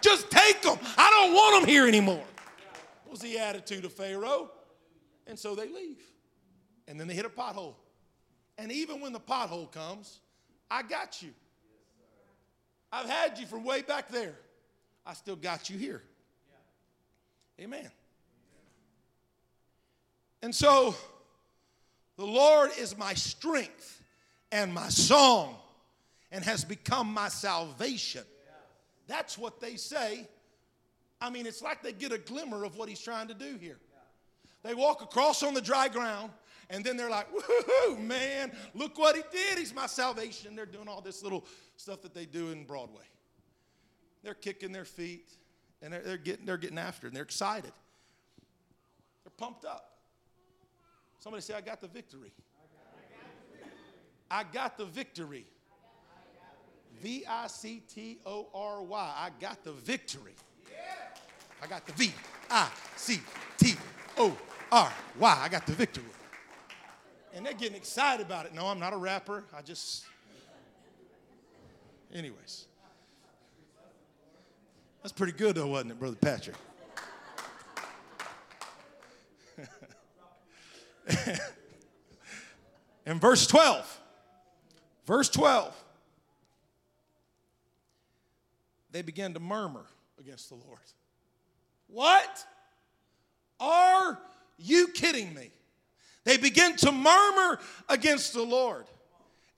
Just 0.03 0.29
take 0.29 0.61
them. 0.61 0.77
I 0.97 1.09
don't 1.09 1.33
want 1.33 1.61
them 1.61 1.69
here 1.69 1.87
anymore. 1.87 2.23
Was 3.09 3.21
the 3.21 3.39
attitude 3.39 3.85
of 3.85 3.93
Pharaoh. 3.93 4.51
And 5.25 5.39
so 5.39 5.55
they 5.55 5.67
leave. 5.67 6.01
And 6.87 6.99
then 6.99 7.07
they 7.07 7.13
hit 7.13 7.25
a 7.25 7.29
pothole. 7.29 7.75
And 8.57 8.71
even 8.71 8.99
when 8.99 9.13
the 9.13 9.19
pothole 9.19 9.71
comes, 9.71 10.19
I 10.69 10.83
got 10.83 11.23
you. 11.23 11.29
I've 12.91 13.09
had 13.09 13.39
you 13.39 13.47
from 13.47 13.63
way 13.63 13.81
back 13.81 14.09
there. 14.09 14.35
I 15.05 15.13
still 15.13 15.37
got 15.37 15.69
you 15.69 15.77
here. 15.77 16.03
Amen. 17.59 17.89
And 20.41 20.53
so 20.53 20.95
the 22.17 22.25
Lord 22.25 22.71
is 22.77 22.97
my 22.97 23.13
strength 23.13 24.03
and 24.51 24.73
my 24.73 24.89
song 24.89 25.55
and 26.31 26.43
has 26.43 26.65
become 26.65 27.13
my 27.13 27.29
salvation. 27.29 28.23
That's 29.07 29.37
what 29.37 29.59
they 29.59 29.75
say. 29.75 30.27
I 31.19 31.29
mean, 31.29 31.45
it's 31.45 31.61
like 31.61 31.83
they 31.83 31.93
get 31.93 32.11
a 32.11 32.17
glimmer 32.17 32.63
of 32.63 32.75
what 32.75 32.89
he's 32.89 33.01
trying 33.01 33.27
to 33.29 33.33
do 33.33 33.57
here. 33.57 33.79
They 34.63 34.73
walk 34.73 35.01
across 35.01 35.43
on 35.43 35.53
the 35.53 35.61
dry 35.61 35.89
ground, 35.89 36.31
and 36.69 36.85
then 36.85 36.95
they're 36.95 37.09
like, 37.09 37.27
woohoo, 37.33 37.99
man, 37.99 38.51
look 38.73 38.97
what 38.97 39.15
he 39.15 39.23
did. 39.31 39.57
He's 39.57 39.73
my 39.73 39.87
salvation. 39.87 40.55
They're 40.55 40.65
doing 40.65 40.87
all 40.87 41.01
this 41.01 41.21
little 41.21 41.45
stuff 41.75 42.01
that 42.01 42.13
they 42.13 42.25
do 42.25 42.51
in 42.51 42.63
Broadway. 42.63 43.03
They're 44.23 44.33
kicking 44.33 44.71
their 44.71 44.85
feet, 44.85 45.29
and 45.81 45.91
they're, 45.91 46.01
they're 46.01 46.17
getting, 46.17 46.45
they're 46.45 46.57
getting 46.57 46.77
after 46.77 47.07
it, 47.07 47.09
and 47.09 47.15
they're 47.17 47.23
excited. 47.23 47.73
They're 49.23 49.33
pumped 49.37 49.65
up. 49.65 49.97
Somebody 51.19 51.41
say, 51.41 51.53
I 51.53 51.61
got 51.61 51.81
the 51.81 51.87
victory. 51.87 52.31
I 54.31 54.43
got 54.43 54.77
the 54.77 54.85
victory. 54.85 55.45
V 57.03 57.25
I 57.29 57.47
C 57.47 57.83
T 57.93 58.17
O 58.25 58.47
R 58.53 58.81
Y. 58.81 59.13
I 59.17 59.29
got 59.41 59.61
the 59.63 59.73
victory. 59.73 60.35
I 61.61 61.67
got 61.67 61.85
the 61.85 61.91
V 61.93 62.13
I 62.49 62.69
C 62.95 63.19
T 63.57 63.75
O 64.17 64.35
R 64.71 64.91
Y. 65.19 65.39
I 65.41 65.49
got 65.49 65.65
the 65.65 65.73
victory. 65.73 66.05
And 67.35 67.45
they're 67.45 67.53
getting 67.53 67.75
excited 67.75 68.25
about 68.25 68.45
it. 68.45 68.53
No, 68.53 68.67
I'm 68.67 68.79
not 68.79 68.93
a 68.93 68.97
rapper. 68.97 69.43
I 69.55 69.61
just. 69.61 70.05
Anyways. 72.13 72.67
That's 75.01 75.11
pretty 75.11 75.33
good, 75.33 75.55
though, 75.55 75.67
wasn't 75.67 75.91
it, 75.91 75.99
Brother 75.99 76.15
Patrick? 76.15 76.55
In 83.05 83.19
verse 83.19 83.45
12, 83.47 83.99
verse 85.05 85.27
12, 85.27 85.82
they 88.93 89.01
began 89.01 89.33
to 89.33 89.39
murmur 89.39 89.85
against 90.19 90.47
the 90.47 90.55
Lord. 90.55 90.79
What? 91.87 92.45
Are 93.59 94.19
you 94.57 94.87
kidding 94.87 95.33
me? 95.33 95.49
They 96.23 96.37
begin 96.37 96.75
to 96.77 96.91
murmur 96.91 97.59
against 97.89 98.33
the 98.33 98.43
Lord. 98.43 98.85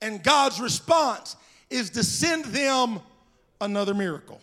And 0.00 0.22
God's 0.22 0.58
response 0.58 1.36
is 1.70 1.90
to 1.90 2.02
send 2.02 2.46
them 2.46 2.98
another 3.60 3.94
miracle. 3.94 4.40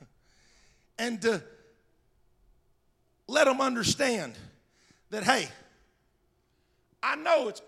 and 0.98 1.22
to 1.22 1.42
let 3.28 3.44
them 3.44 3.60
understand 3.60 4.34
that, 5.10 5.22
hey, 5.22 5.48
I 7.02 7.16
know 7.16 7.48
it's 7.48 7.62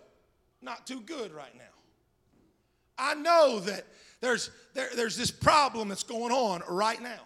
not 0.60 0.86
too 0.86 1.00
good 1.00 1.32
right 1.32 1.54
now. 1.56 1.64
I 2.98 3.14
know 3.14 3.60
that 3.60 3.84
there's, 4.20 4.50
there, 4.74 4.88
there's 4.94 5.16
this 5.16 5.30
problem 5.30 5.88
that's 5.88 6.02
going 6.02 6.32
on 6.32 6.62
right 6.68 7.00
now. 7.00 7.20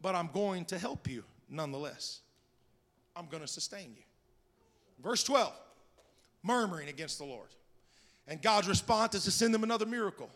But 0.00 0.14
I'm 0.14 0.28
going 0.32 0.64
to 0.66 0.78
help 0.78 1.08
you 1.08 1.24
nonetheless. 1.48 2.20
I'm 3.14 3.26
going 3.26 3.42
to 3.42 3.48
sustain 3.48 3.94
you. 3.96 4.02
Verse 5.02 5.24
12 5.24 5.52
murmuring 6.42 6.88
against 6.88 7.18
the 7.18 7.24
Lord. 7.24 7.48
And 8.26 8.40
God's 8.40 8.68
response 8.68 9.14
is 9.14 9.24
to 9.24 9.30
send 9.30 9.54
them 9.54 9.62
another 9.62 9.86
miracle 9.86 10.30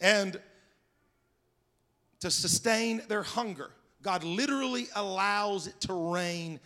and 0.00 0.40
to 2.20 2.30
sustain 2.30 3.02
their 3.08 3.22
hunger. 3.22 3.70
God 4.02 4.24
literally 4.24 4.86
allows 4.94 5.66
it 5.66 5.80
to 5.82 6.12
rain 6.12 6.60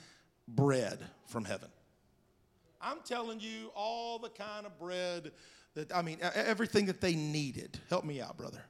bread 0.46 0.98
from 1.26 1.44
heaven. 1.44 1.68
I'm 2.80 2.98
telling 3.04 3.40
you 3.40 3.70
all 3.74 4.18
the 4.18 4.28
kind 4.28 4.66
of 4.66 4.78
bread 4.78 5.32
that, 5.78 5.94
I 5.94 6.02
mean, 6.02 6.18
everything 6.34 6.86
that 6.86 7.00
they 7.00 7.14
needed. 7.14 7.78
Help 7.88 8.04
me 8.04 8.20
out, 8.20 8.36
brother. 8.36 8.60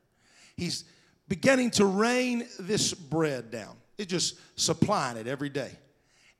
He's 0.56 0.84
beginning 1.26 1.70
to 1.72 1.86
rain 1.86 2.46
this 2.58 2.92
bread 2.92 3.50
down. 3.50 3.76
It's 3.96 4.10
just 4.10 4.38
supplying 4.60 5.16
it 5.16 5.26
every 5.26 5.48
day. 5.48 5.70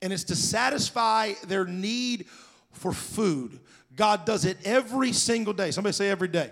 And 0.01 0.13
it's 0.13 0.23
to 0.25 0.35
satisfy 0.35 1.33
their 1.47 1.65
need 1.65 2.27
for 2.71 2.93
food. 2.93 3.59
God 3.95 4.25
does 4.25 4.45
it 4.45 4.57
every 4.63 5.11
single 5.11 5.53
day. 5.53 5.71
Somebody 5.71 5.93
say 5.93 6.09
every 6.09 6.27
day. 6.27 6.51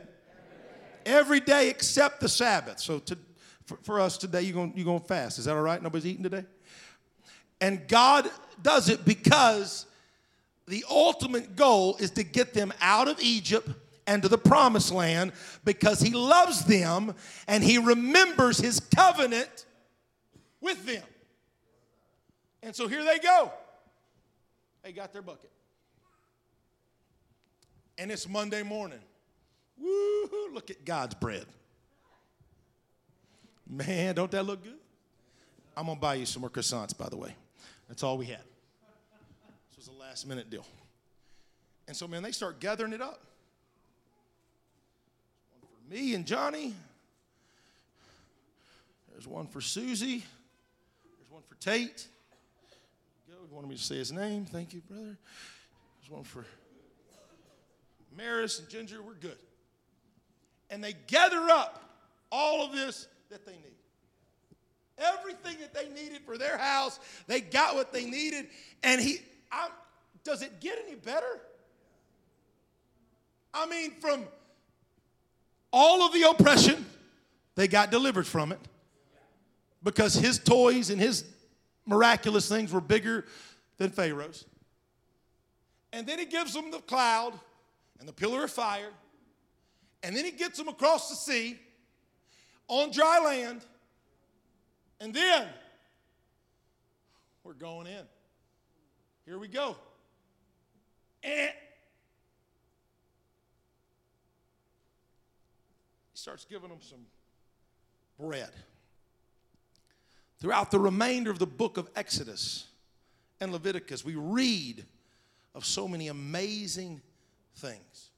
Every 1.06 1.40
day 1.40 1.70
except 1.70 2.20
the 2.20 2.28
Sabbath. 2.28 2.80
So 2.80 2.98
to, 3.00 3.18
for, 3.66 3.78
for 3.84 4.00
us 4.00 4.18
today, 4.18 4.42
you're 4.42 4.56
going 4.56 4.74
you're 4.76 5.00
to 5.00 5.06
fast. 5.06 5.38
Is 5.38 5.46
that 5.46 5.56
all 5.56 5.62
right? 5.62 5.82
Nobody's 5.82 6.08
eating 6.08 6.24
today? 6.24 6.44
And 7.62 7.88
God 7.88 8.30
does 8.64 8.90
it 8.90 9.06
because 9.06 9.86
the 10.68 10.84
ultimate 10.90 11.56
goal 11.56 11.96
is 12.00 12.10
to 12.12 12.24
get 12.24 12.56
them 12.56 12.74
out 12.82 13.08
of 13.08 13.22
Egypt 13.22 13.70
and 14.08 14.24
to 14.24 14.30
the 14.30 14.38
promised 14.38 14.92
land 14.92 15.34
because 15.66 16.00
he 16.00 16.12
loves 16.12 16.66
them 16.66 17.14
and 17.48 17.64
he 17.64 17.78
remembers 17.78 18.58
his 18.58 18.80
covenant 18.80 19.66
with 20.62 20.86
them. 20.86 21.04
And 22.64 22.76
so 22.76 22.88
here 22.88 23.04
they 23.04 23.20
go. 23.20 23.52
They 24.84 24.94
got 24.94 25.14
their 25.14 25.22
bucket. 25.22 25.52
And 27.98 28.12
it's 28.12 28.28
Monday 28.28 28.64
morning. 28.64 29.00
Woo, 29.78 30.54
look 30.54 30.72
at 30.72 30.86
God's 30.86 31.16
bread. 31.16 31.46
Man, 33.70 34.16
don't 34.16 34.32
that 34.32 34.46
look 34.46 34.64
good? 34.64 34.78
I'm 35.76 35.86
going 35.86 35.98
to 35.98 36.02
buy 36.02 36.16
you 36.16 36.26
some 36.26 36.42
more 36.42 36.50
croissants, 36.50 36.98
by 36.98 37.10
the 37.10 37.18
way. 37.18 37.36
That's 37.88 38.04
all 38.04 38.18
we 38.18 38.26
had 38.26 38.42
This 39.70 39.78
was 39.78 39.88
a 39.88 40.00
last 40.00 40.28
minute 40.28 40.50
deal. 40.50 40.66
And 41.88 41.96
so, 41.96 42.08
man, 42.08 42.24
they 42.24 42.32
start 42.32 42.60
gathering 42.60 42.94
it 42.94 43.02
up. 43.02 43.22
Me 45.90 46.14
and 46.16 46.26
Johnny. 46.26 46.74
There's 49.12 49.28
one 49.28 49.48
for 49.48 49.62
Susie. 49.62 50.24
There's 51.18 51.32
one 51.32 51.42
for 51.48 51.56
Tate. 51.56 52.08
Go. 53.30 53.36
You 53.50 53.56
wanted 53.56 53.70
me 53.70 53.78
to 53.78 53.84
say 53.84 53.96
his 53.96 54.12
name? 54.12 54.46
Thank 54.46 54.74
you, 54.74 54.82
brother. 54.82 55.18
There's 56.00 56.12
one 56.12 56.24
for 56.24 56.46
Maris 58.18 58.60
and 58.60 58.68
Ginger. 58.68 59.02
We're 59.02 59.14
good. 59.14 59.38
And 60.70 60.84
they 60.84 60.94
gather 61.08 61.50
up 61.50 61.84
all 62.32 62.66
of 62.66 62.74
this 62.74 63.08
that 63.30 63.46
they 63.46 63.54
need. 63.54 63.64
Everything 64.98 65.56
that 65.62 65.74
they 65.74 65.88
needed 65.90 66.22
for 66.26 66.38
their 66.38 66.58
house, 66.58 67.00
they 67.28 67.40
got 67.40 67.76
what 67.76 67.94
they 67.94 68.06
needed. 68.06 68.48
And 68.84 69.00
he, 69.00 69.20
I'm, 69.52 69.70
does 70.24 70.42
it 70.42 70.60
get 70.60 70.80
any 70.86 70.96
better? 70.96 71.40
I 73.54 73.66
mean, 73.68 73.92
from 74.02 74.26
all 75.72 76.06
of 76.06 76.14
the 76.14 76.24
oppression, 76.24 76.86
they 77.56 77.68
got 77.68 77.92
delivered 77.92 78.28
from 78.28 78.52
it 78.52 78.60
because 79.84 80.14
his 80.14 80.40
toys 80.40 80.90
and 80.90 81.00
his 81.00 81.24
miraculous 81.86 82.48
things 82.48 82.72
were 82.72 82.82
bigger 82.82 83.26
than 83.78 83.90
Pharaoh's. 83.90 84.46
And 85.94 86.06
then 86.06 86.20
he 86.20 86.26
gives 86.26 86.54
them 86.54 86.72
the 86.72 86.80
cloud 86.80 87.34
and 88.00 88.08
the 88.08 88.14
pillar 88.14 88.44
of 88.44 88.52
fire. 88.52 88.92
And 90.04 90.16
then 90.16 90.26
he 90.26 90.32
gets 90.32 90.58
them 90.58 90.68
across 90.68 91.10
the 91.10 91.16
sea 91.16 91.58
on 92.68 92.92
dry 92.92 93.20
land. 93.20 93.62
And 95.00 95.14
then 95.14 95.48
we're 97.44 97.54
going 97.54 97.88
in. 97.88 98.04
Here 99.26 99.38
we 99.38 99.48
go. 99.48 99.76
Eh. 101.24 101.50
He 106.18 106.20
starts 106.20 106.46
giving 106.46 106.70
them 106.70 106.80
some 106.82 107.06
bread. 108.20 108.50
Throughout 110.40 110.72
the 110.72 110.80
remainder 110.80 111.30
of 111.30 111.38
the 111.38 111.46
book 111.46 111.78
of 111.78 111.92
Exodus 111.96 112.66
and 113.40 113.52
Leviticus, 113.52 114.04
we 114.04 114.16
read 114.16 114.84
of 115.54 115.64
so 115.64 115.88
many 115.88 116.08
amazing 116.08 117.02
things. 117.58 118.10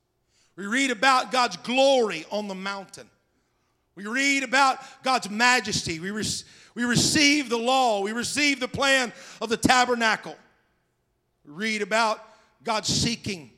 We 0.56 0.66
read 0.66 0.92
about 0.92 1.34
God's 1.34 1.58
glory 1.58 2.26
on 2.32 2.48
the 2.48 2.56
mountain. 2.56 3.10
We 3.96 4.08
read 4.08 4.44
about 4.44 4.78
God's 5.04 5.30
majesty. 5.30 6.00
We, 6.00 6.12
re- 6.12 6.24
we 6.76 6.86
receive 6.86 7.50
the 7.50 7.58
law. 7.58 8.02
We 8.02 8.14
receive 8.14 8.62
the 8.62 8.70
plan 8.70 9.12
of 9.42 9.50
the 9.50 9.58
tabernacle. 9.58 10.38
We 11.46 11.52
read 11.52 11.82
about 11.82 12.24
God 12.64 12.86
seeking 12.86 13.52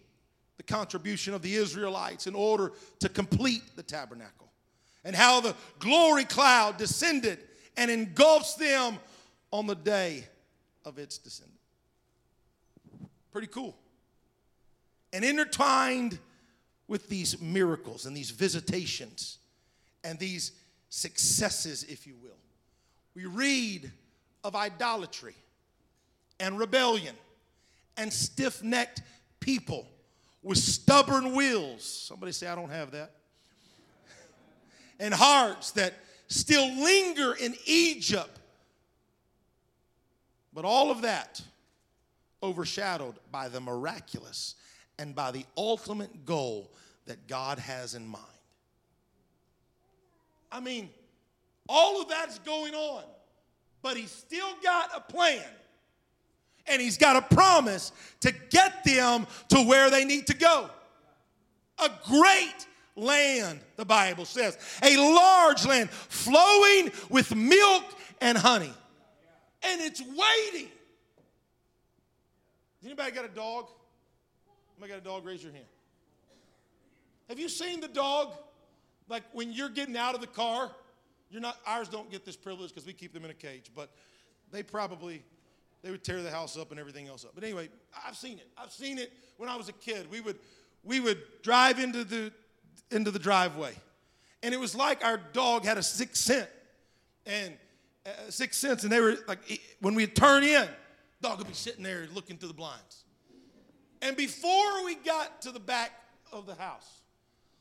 the 0.62 0.74
contribution 0.74 1.34
of 1.34 1.41
the 1.41 1.55
Israelites 1.55 2.28
in 2.28 2.36
order 2.36 2.72
to 2.99 3.09
complete 3.09 3.64
the 3.76 3.82
tabernacle 3.82 4.47
and 5.03 5.16
how 5.16 5.41
the 5.41 5.55
glory 5.80 6.24
cloud 6.24 6.78
descended 6.78 7.39
and 7.78 7.89
engulfs 7.89 8.53
them 8.53 8.99
on 9.49 9.66
the 9.66 9.74
day 9.74 10.24
of 10.86 10.99
its 10.99 11.18
descent. 11.18 11.49
Pretty 13.32 13.47
cool. 13.47 13.76
And 15.12 15.26
intertwined 15.26 16.20
with 16.88 17.09
these 17.09 17.41
miracles 17.41 18.05
and 18.05 18.16
these 18.16 18.30
visitations 18.30 19.39
and 20.03 20.20
these 20.20 20.51
successes, 20.89 21.86
if 21.86 22.05
you 22.05 22.14
will, 22.22 22.38
we 23.16 23.26
read 23.26 23.91
of 24.43 24.55
idolatry 24.55 25.36
and 26.39 26.59
rebellion 26.59 27.16
and 27.97 28.14
stiff 28.14 28.62
necked 28.62 29.01
people 29.39 29.88
with 30.44 30.58
stubborn 30.58 31.34
wills. 31.34 31.84
Somebody 31.84 32.32
say, 32.32 32.48
I 32.48 32.56
don't 32.56 32.70
have 32.70 32.92
that. 32.92 33.12
and 35.00 35.14
hearts 35.14 35.72
that 35.72 35.94
still 36.28 36.68
linger 36.68 37.34
in 37.34 37.56
Egypt. 37.66 38.39
But 40.54 40.66
all 40.66 40.92
of 40.92 41.04
that 41.04 41.42
overshadowed 42.44 43.16
by 43.32 43.48
the 43.50 43.62
miraculous 43.62 44.56
and 44.98 45.16
by 45.16 45.32
the 45.32 45.46
ultimate 45.58 46.26
goal 46.26 46.72
that 47.06 47.28
God 47.28 47.60
has 47.60 47.96
in 47.96 48.06
mind. 48.06 48.24
I 50.52 50.60
mean, 50.60 50.89
all 51.70 52.02
of 52.02 52.10
that's 52.10 52.39
going 52.39 52.74
on, 52.74 53.04
but 53.82 53.96
He's 53.96 54.12
still 54.12 54.50
got 54.62 54.89
a 54.96 55.00
plan 55.00 55.44
and 56.72 56.82
He's 56.82 56.97
got 56.97 57.15
a 57.15 57.36
promise 57.36 57.91
to 58.22 58.32
get 58.49 58.84
them 58.84 59.28
to 59.49 59.61
where 59.63 59.89
they 59.89 60.05
need 60.05 60.28
to 60.28 60.36
go. 60.36 60.69
A 61.80 61.89
great 62.07 62.67
land, 62.95 63.59
the 63.76 63.86
Bible 63.86 64.26
says, 64.26 64.57
a 64.84 64.97
large 64.97 65.65
land 65.65 65.89
flowing 65.89 66.91
with 67.09 67.36
milk 67.36 67.84
and 68.19 68.38
honey. 68.38 68.74
And 69.63 69.82
it's 69.82 70.01
waiting 70.01 70.69
anybody 72.91 73.11
got 73.11 73.26
a 73.26 73.30
dog? 73.30 73.67
Anybody 74.78 74.93
got 74.93 75.01
a 75.01 75.09
dog? 75.09 75.26
Raise 75.26 75.43
your 75.43 75.53
hand. 75.53 75.65
Have 77.30 77.39
you 77.39 77.49
seen 77.49 77.80
the 77.80 77.88
dog? 77.88 78.34
Like 79.07 79.24
when 79.34 79.53
you're 79.53 79.69
getting 79.69 79.97
out 79.97 80.15
of 80.15 80.22
the 80.22 80.28
car, 80.28 80.72
you're 81.30 81.41
not, 81.41 81.57
ours 81.65 81.88
don't 81.88 82.11
get 82.11 82.26
this 82.26 82.36
privilege 82.36 82.69
because 82.69 82.86
we 82.86 82.93
keep 82.93 83.13
them 83.13 83.24
in 83.24 83.32
a 83.32 83.36
cage, 83.36 83.72
but 83.74 83.89
they 84.51 84.63
probably, 84.63 85.24
they 85.84 85.92
would 85.92 86.04
tear 86.04 86.22
the 86.22 86.32
house 86.32 86.58
up 86.58 86.72
and 86.72 86.80
everything 86.80 87.08
else 87.08 87.26
up. 87.26 87.32
But 87.34 87.44
anyway, 87.44 87.70
I've 88.08 88.16
seen 88.16 88.38
it. 88.38 88.48
I've 88.58 88.72
seen 88.72 88.98
it 88.98 89.12
when 89.38 89.50
I 89.50 89.56
was 89.56 89.70
a 89.70 89.74
kid. 89.74 90.10
We 90.12 90.22
would, 90.22 90.38
we 90.84 91.00
would 91.00 91.22
drive 91.42 91.80
into 91.80 92.04
the, 92.04 92.32
into 92.92 93.12
the 93.12 93.20
driveway. 93.20 93.74
And 94.44 94.54
it 94.54 94.60
was 94.60 94.76
like 94.76 95.04
our 95.04 95.18
dog 95.18 95.66
had 95.66 95.78
a 95.78 95.84
sixth 95.84 96.24
sense. 96.24 96.48
And 97.26 97.54
uh, 98.06 98.10
sixth 98.30 98.60
sense. 98.60 98.84
And 98.84 98.92
they 98.92 99.00
were 99.00 99.18
like, 99.28 99.62
when 99.80 99.96
we 99.96 100.08
turn 100.08 100.44
in, 100.44 100.68
Dog 101.22 101.38
would 101.38 101.48
be 101.48 101.54
sitting 101.54 101.84
there 101.84 102.08
looking 102.14 102.38
through 102.38 102.48
the 102.48 102.54
blinds. 102.54 103.04
And 104.02 104.18
before 104.18 104.84
we 104.84 104.96
got 104.96 105.42
to 105.44 105.52
the 105.52 105.60
back 105.60 105.92
of 106.32 106.48
the 106.48 106.56
house, 106.56 107.02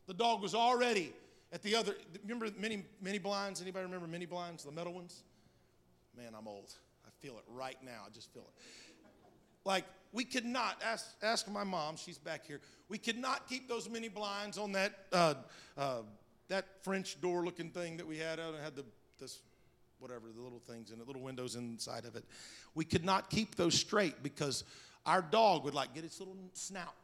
the 0.07 0.15
dog 0.15 0.41
was 0.41 0.55
already 0.55 1.13
at 1.53 1.63
the 1.63 1.77
other. 1.77 1.95
Remember 2.23 2.49
many 2.59 2.85
mini 3.03 3.19
blinds? 3.19 3.61
Anybody 3.61 3.85
remember 3.85 4.07
mini 4.07 4.25
blinds, 4.25 4.65
the 4.65 4.73
metal 4.73 4.95
ones? 4.95 5.23
Man, 6.17 6.33
I'm 6.37 6.49
old. 6.49 6.73
Feel 7.21 7.35
it 7.35 7.45
right 7.49 7.77
now. 7.85 8.03
I 8.07 8.11
just 8.11 8.33
feel 8.33 8.43
it. 8.43 8.63
Like 9.65 9.85
we 10.13 10.25
could 10.25 10.47
not 10.47 10.81
ask 10.85 11.07
ask 11.23 11.49
my 11.51 11.65
mom. 11.65 11.97
She's 11.97 12.19
back 12.19 12.47
here. 12.47 12.61
We 12.89 12.99
could 12.99 13.19
not 13.19 13.49
keep 13.49 13.69
those 13.69 13.89
mini 13.89 14.09
blinds 14.09 14.59
on 14.59 14.73
that 14.73 14.93
uh, 15.13 15.35
uh, 15.77 16.03
that 16.49 16.83
French 16.83 17.21
door 17.21 17.45
looking 17.45 17.71
thing 17.71 17.99
that 17.99 18.07
we 18.07 18.17
had 18.19 18.41
out. 18.41 18.55
It 18.55 18.61
had 18.63 18.75
the 18.75 18.85
this 19.19 19.41
whatever, 19.99 20.29
the 20.35 20.43
little 20.43 20.63
things 20.67 20.91
and 20.91 21.01
the 21.01 21.05
little 21.05 21.21
windows 21.21 21.57
inside 21.57 22.07
of 22.07 22.17
it. 22.17 22.25
We 22.75 22.87
could 22.87 23.05
not 23.05 23.29
keep 23.29 23.55
those 23.55 23.75
straight 23.75 24.23
because 24.23 24.65
our 25.05 25.21
dog 25.21 25.65
would 25.65 25.75
like 25.75 25.95
get 25.95 26.05
its 26.05 26.19
little 26.19 26.37
snout 26.55 26.95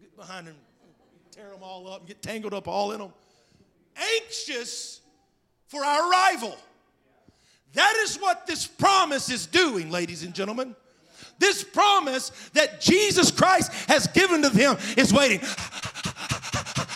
get 0.00 0.16
behind 0.16 0.46
him, 0.46 0.56
tear 1.30 1.50
them 1.50 1.62
all 1.62 1.88
up, 1.92 2.06
get 2.06 2.22
tangled 2.22 2.54
up 2.54 2.68
all 2.68 2.92
in 2.92 2.98
them. 2.98 3.12
Anxious 4.22 5.00
for 5.66 5.84
our 5.84 6.10
arrival. 6.10 6.56
That 7.74 7.96
is 8.02 8.16
what 8.16 8.46
this 8.46 8.66
promise 8.66 9.30
is 9.30 9.46
doing, 9.46 9.90
ladies 9.90 10.22
and 10.24 10.34
gentlemen. 10.34 10.74
This 11.38 11.64
promise 11.64 12.30
that 12.52 12.80
Jesus 12.80 13.30
Christ 13.30 13.72
has 13.88 14.06
given 14.08 14.42
to 14.42 14.50
them 14.50 14.76
is 14.96 15.12
waiting. 15.12 15.40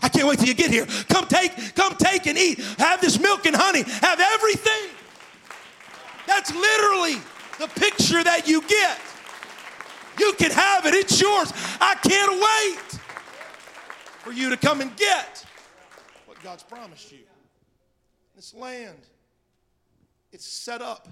I 0.02 0.10
can't 0.12 0.28
wait 0.28 0.38
till 0.38 0.48
you 0.48 0.54
get 0.54 0.70
here. 0.70 0.86
Come 1.08 1.26
take, 1.26 1.74
come 1.74 1.94
take 1.96 2.26
and 2.26 2.36
eat. 2.36 2.58
Have 2.78 3.00
this 3.00 3.18
milk 3.18 3.46
and 3.46 3.56
honey. 3.56 3.82
Have 3.82 4.20
everything. 4.20 4.90
That's 6.26 6.54
literally 6.54 7.16
the 7.58 7.68
picture 7.68 8.22
that 8.22 8.46
you 8.46 8.60
get. 8.62 8.98
You 10.18 10.32
can 10.34 10.50
have 10.50 10.86
it, 10.86 10.94
it's 10.94 11.20
yours. 11.20 11.52
I 11.80 11.94
can't 11.96 12.32
wait 12.32 13.00
for 14.20 14.32
you 14.32 14.50
to 14.50 14.56
come 14.56 14.80
and 14.80 14.94
get 14.96 15.44
what 16.26 16.42
God's 16.42 16.62
promised 16.62 17.12
you. 17.12 17.24
This 18.36 18.54
land, 18.54 18.98
it's 20.34 20.46
set 20.46 20.82
up, 20.82 21.06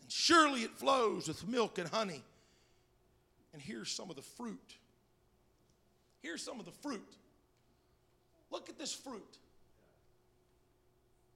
and 0.00 0.10
surely 0.10 0.62
it 0.62 0.70
flows 0.70 1.28
with 1.28 1.46
milk 1.46 1.78
and 1.78 1.88
honey. 1.88 2.22
And 3.52 3.60
here's 3.60 3.90
some 3.90 4.08
of 4.08 4.16
the 4.16 4.22
fruit. 4.22 4.76
Here's 6.22 6.42
some 6.42 6.60
of 6.60 6.64
the 6.64 6.72
fruit. 6.72 7.12
Look 8.50 8.68
at 8.68 8.78
this 8.78 8.94
fruit. 8.94 9.36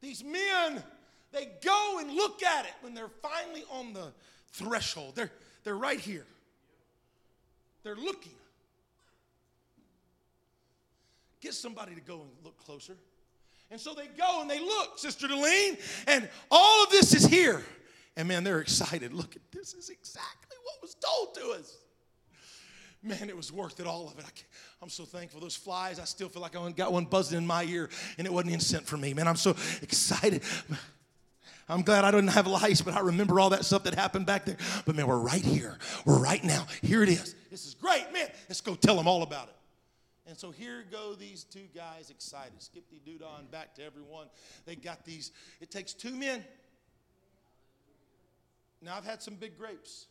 These 0.00 0.22
men 0.22 0.82
they 1.34 1.48
go 1.64 1.98
and 1.98 2.12
look 2.12 2.44
at 2.44 2.64
it 2.64 2.72
when 2.80 2.94
they're 2.94 3.10
finally 3.20 3.64
on 3.72 3.92
the 3.92 4.12
threshold. 4.52 5.16
They're, 5.16 5.32
they're 5.64 5.76
right 5.76 5.98
here. 5.98 6.24
They're 7.82 7.96
looking. 7.96 8.32
Get 11.40 11.54
somebody 11.54 11.96
to 11.96 12.00
go 12.00 12.20
and 12.20 12.30
look 12.44 12.56
closer. 12.64 12.96
And 13.70 13.80
so 13.80 13.94
they 13.94 14.06
go 14.06 14.40
and 14.40 14.50
they 14.50 14.60
look, 14.60 14.98
Sister 14.98 15.26
Delene, 15.26 15.78
and 16.06 16.28
all 16.50 16.84
of 16.84 16.90
this 16.90 17.14
is 17.14 17.24
here. 17.24 17.62
And 18.16 18.28
man, 18.28 18.44
they're 18.44 18.60
excited. 18.60 19.12
Look 19.12 19.34
at 19.34 19.42
this, 19.50 19.74
is 19.74 19.90
exactly 19.90 20.56
what 20.62 20.80
was 20.80 20.94
told 20.94 21.34
to 21.34 21.58
us. 21.58 21.76
Man, 23.02 23.28
it 23.28 23.36
was 23.36 23.52
worth 23.52 23.80
it, 23.80 23.86
all 23.86 24.08
of 24.08 24.18
it. 24.18 24.24
I 24.24 24.84
am 24.84 24.88
so 24.88 25.04
thankful. 25.04 25.40
Those 25.40 25.56
flies, 25.56 25.98
I 25.98 26.04
still 26.04 26.28
feel 26.28 26.40
like 26.40 26.56
I 26.56 26.70
got 26.70 26.92
one 26.92 27.04
buzzing 27.04 27.36
in 27.36 27.46
my 27.46 27.64
ear, 27.64 27.90
and 28.16 28.26
it 28.26 28.32
wasn't 28.32 28.50
even 28.50 28.60
sent 28.60 28.86
for 28.86 28.96
me. 28.96 29.12
Man, 29.12 29.28
I'm 29.28 29.36
so 29.36 29.50
excited. 29.82 30.42
I'm 31.68 31.82
glad 31.82 32.04
I 32.04 32.10
didn't 32.10 32.28
have 32.28 32.46
lice, 32.46 32.80
but 32.80 32.94
I 32.94 33.00
remember 33.00 33.40
all 33.40 33.50
that 33.50 33.64
stuff 33.64 33.84
that 33.84 33.94
happened 33.94 34.26
back 34.26 34.44
there. 34.44 34.56
But 34.86 34.96
man, 34.96 35.06
we're 35.06 35.18
right 35.18 35.44
here. 35.44 35.78
We're 36.04 36.18
right 36.18 36.42
now. 36.44 36.66
Here 36.82 37.02
it 37.02 37.08
is. 37.08 37.34
This 37.50 37.66
is 37.66 37.74
great, 37.74 38.10
man. 38.12 38.28
Let's 38.48 38.60
go 38.60 38.74
tell 38.74 38.96
them 38.96 39.08
all 39.08 39.22
about 39.22 39.48
it. 39.48 39.54
And 40.26 40.38
so 40.38 40.50
here 40.50 40.84
go 40.90 41.14
these 41.14 41.44
two 41.44 41.68
guys 41.74 42.10
excited. 42.10 42.62
Skippy 42.62 43.00
Doodah 43.06 43.40
and 43.40 43.50
back 43.50 43.74
to 43.74 43.84
everyone. 43.84 44.28
They 44.64 44.74
got 44.74 45.04
these. 45.04 45.32
It 45.60 45.70
takes 45.70 45.92
two 45.92 46.14
men. 46.16 46.42
Now 48.80 48.96
I've 48.96 49.04
had 49.04 49.22
some 49.22 49.34
big 49.34 49.58
grapes. 49.58 50.06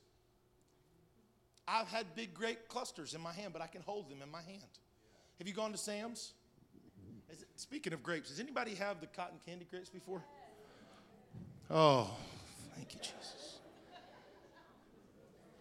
I've 1.68 1.88
had 1.88 2.14
big 2.16 2.34
grape 2.34 2.68
clusters 2.68 3.14
in 3.14 3.22
my 3.22 3.32
hand, 3.32 3.54
but 3.54 3.62
I 3.62 3.68
can 3.68 3.82
hold 3.82 4.10
them 4.10 4.22
in 4.22 4.30
my 4.30 4.42
hand. 4.42 4.62
Have 5.40 5.48
you 5.48 5.54
gone 5.54 5.72
to 5.72 5.78
Sam's? 5.78 6.34
It, 7.30 7.44
speaking 7.56 7.94
of 7.94 8.04
grapes, 8.04 8.30
does 8.30 8.40
anybody 8.40 8.76
have 8.76 9.00
the 9.00 9.08
cotton 9.08 9.38
candy 9.46 9.66
grapes 9.70 9.90
before? 9.90 10.22
Oh, 11.72 12.12
thank 12.76 12.94
you, 12.94 13.00
Jesus. 13.00 13.60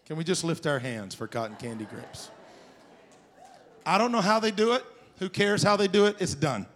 Can 0.04 0.16
we 0.16 0.24
just 0.24 0.44
lift 0.44 0.66
our 0.66 0.78
hands 0.78 1.14
for 1.14 1.26
cotton 1.26 1.56
candy 1.56 1.84
grapes? 1.84 2.30
I 3.84 3.98
don't 3.98 4.12
know 4.12 4.20
how 4.20 4.40
they 4.40 4.50
do 4.50 4.72
it. 4.74 4.84
Who 5.18 5.28
cares 5.28 5.62
how 5.62 5.76
they 5.76 5.88
do 5.88 6.06
it? 6.06 6.16
It's 6.18 6.34
done. 6.34 6.66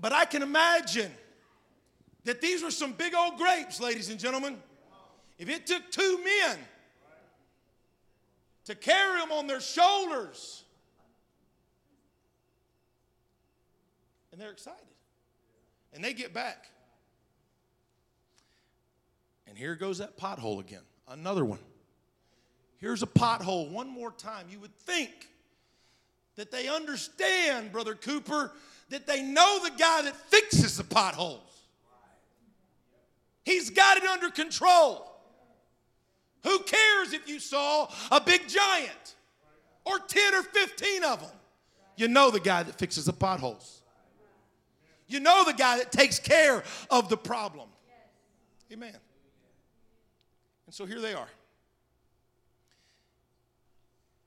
But 0.00 0.12
I 0.12 0.24
can 0.24 0.42
imagine 0.42 1.10
that 2.24 2.40
these 2.40 2.62
were 2.62 2.70
some 2.70 2.92
big 2.92 3.14
old 3.14 3.36
grapes, 3.36 3.80
ladies 3.80 4.10
and 4.10 4.20
gentlemen. 4.20 4.56
If 5.38 5.48
it 5.48 5.66
took 5.66 5.90
two 5.90 6.20
men 6.22 6.58
to 8.66 8.74
carry 8.74 9.18
them 9.20 9.32
on 9.32 9.46
their 9.46 9.60
shoulders, 9.60 10.62
and 14.30 14.40
they're 14.40 14.50
excited, 14.50 14.78
and 15.92 16.04
they 16.04 16.12
get 16.12 16.34
back. 16.34 16.68
And 19.46 19.56
here 19.56 19.74
goes 19.74 19.98
that 19.98 20.18
pothole 20.18 20.60
again. 20.60 20.82
Another 21.08 21.44
one. 21.44 21.58
Here's 22.78 23.02
a 23.02 23.06
pothole 23.06 23.70
one 23.70 23.88
more 23.88 24.12
time. 24.12 24.46
You 24.50 24.60
would 24.60 24.74
think 24.74 25.28
that 26.36 26.50
they 26.50 26.68
understand, 26.68 27.72
Brother 27.72 27.94
Cooper, 27.94 28.52
that 28.90 29.06
they 29.06 29.22
know 29.22 29.60
the 29.62 29.70
guy 29.70 30.02
that 30.02 30.16
fixes 30.16 30.76
the 30.76 30.84
potholes. 30.84 31.40
He's 33.44 33.70
got 33.70 33.96
it 33.96 34.04
under 34.04 34.30
control. 34.30 35.04
Who 36.44 36.60
cares 36.60 37.12
if 37.12 37.28
you 37.28 37.40
saw 37.40 37.88
a 38.10 38.20
big 38.20 38.48
giant 38.48 39.14
or 39.84 39.98
10 39.98 40.34
or 40.34 40.42
15 40.42 41.04
of 41.04 41.20
them? 41.20 41.30
You 41.96 42.06
know 42.06 42.30
the 42.30 42.40
guy 42.40 42.62
that 42.62 42.78
fixes 42.78 43.06
the 43.06 43.12
potholes. 43.12 43.82
You 45.08 45.18
know 45.18 45.44
the 45.44 45.54
guy 45.54 45.78
that 45.78 45.90
takes 45.90 46.18
care 46.18 46.62
of 46.90 47.08
the 47.08 47.16
problem. 47.16 47.68
Amen. 48.72 48.94
And 50.66 50.74
so 50.74 50.86
here 50.86 51.00
they 51.00 51.14
are. 51.14 51.28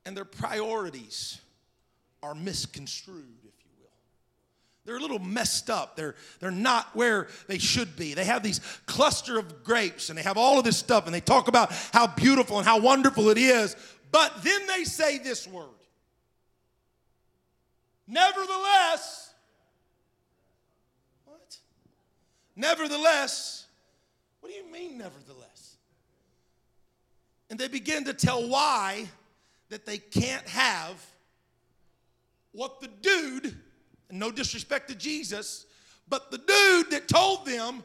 And 0.06 0.18
their 0.18 0.26
priorities 0.26 1.40
are 2.24 2.34
misconstrued, 2.36 3.38
if 3.44 3.54
you 3.64 3.72
will. 3.80 3.90
They're 4.86 4.98
a 4.98 5.00
little 5.00 5.20
messed 5.20 5.70
up. 5.70 5.96
They're, 5.96 6.16
they're 6.40 6.52
not 6.52 6.96
where 6.96 7.28
they 7.48 7.58
should 7.58 7.96
be. 7.96 8.14
They 8.14 8.26
have 8.26 8.44
these 8.44 8.60
cluster 8.86 9.38
of 9.38 9.64
grapes 9.64 10.10
and 10.10 10.18
they 10.18 10.24
have 10.24 10.38
all 10.38 10.58
of 10.58 10.64
this 10.64 10.78
stuff 10.78 11.06
and 11.06 11.14
they 11.14 11.22
talk 11.22 11.48
about 11.48 11.72
how 11.94 12.08
beautiful 12.08 12.58
and 12.58 12.66
how 12.66 12.80
wonderful 12.80 13.30
it 13.30 13.38
is. 13.38 13.76
But 14.12 14.44
then 14.44 14.68
they 14.68 14.84
say 14.84 15.18
this 15.18 15.48
word. 15.48 15.68
Nevertheless, 18.08 19.34
what? 21.26 21.58
Nevertheless, 22.56 23.68
what 24.42 24.52
do 24.52 24.58
you 24.58 24.70
mean, 24.70 24.98
nevertheless? 24.98 25.78
And 27.50 27.58
they 27.58 27.70
begin 27.70 28.04
to 28.06 28.14
tell 28.14 28.50
why 28.50 29.08
that 29.72 29.86
they 29.86 29.98
can't 29.98 30.48
have 30.50 31.02
what 32.52 32.82
the 32.82 32.88
dude, 32.88 33.58
and 34.10 34.20
no 34.20 34.30
disrespect 34.30 34.90
to 34.90 34.96
Jesus, 34.96 35.66
but 36.10 36.30
the 36.30 36.38
dude 36.38 36.92
that 36.92 37.08
told 37.08 37.46
them, 37.46 37.82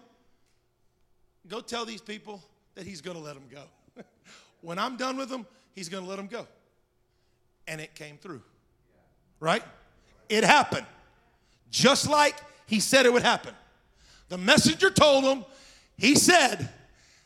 go 1.47 1.61
tell 1.61 1.85
these 1.85 2.01
people 2.01 2.43
that 2.75 2.85
he's 2.85 3.01
going 3.01 3.17
to 3.17 3.23
let 3.23 3.35
them 3.35 3.45
go. 3.49 3.63
when 4.63 4.81
I'm 4.81 4.97
done 4.97 5.17
with 5.17 5.29
them, 5.29 5.47
he's 5.75 5.89
going 5.89 6.03
to 6.03 6.11
let 6.11 6.17
them 6.17 6.27
go. 6.27 6.49
And 7.69 7.81
it 7.81 7.95
came 7.95 8.19
through. 8.19 8.43
Right? 9.39 9.63
It 10.29 10.43
happened. 10.43 10.87
Just 11.71 12.11
like 12.11 12.35
he 12.67 12.81
said 12.81 13.07
it 13.07 13.13
would 13.13 13.23
happen. 13.23 13.55
The 14.29 14.39
messenger 14.39 14.91
told 14.91 15.23
them, 15.23 15.45
he 15.97 16.17
said 16.17 16.69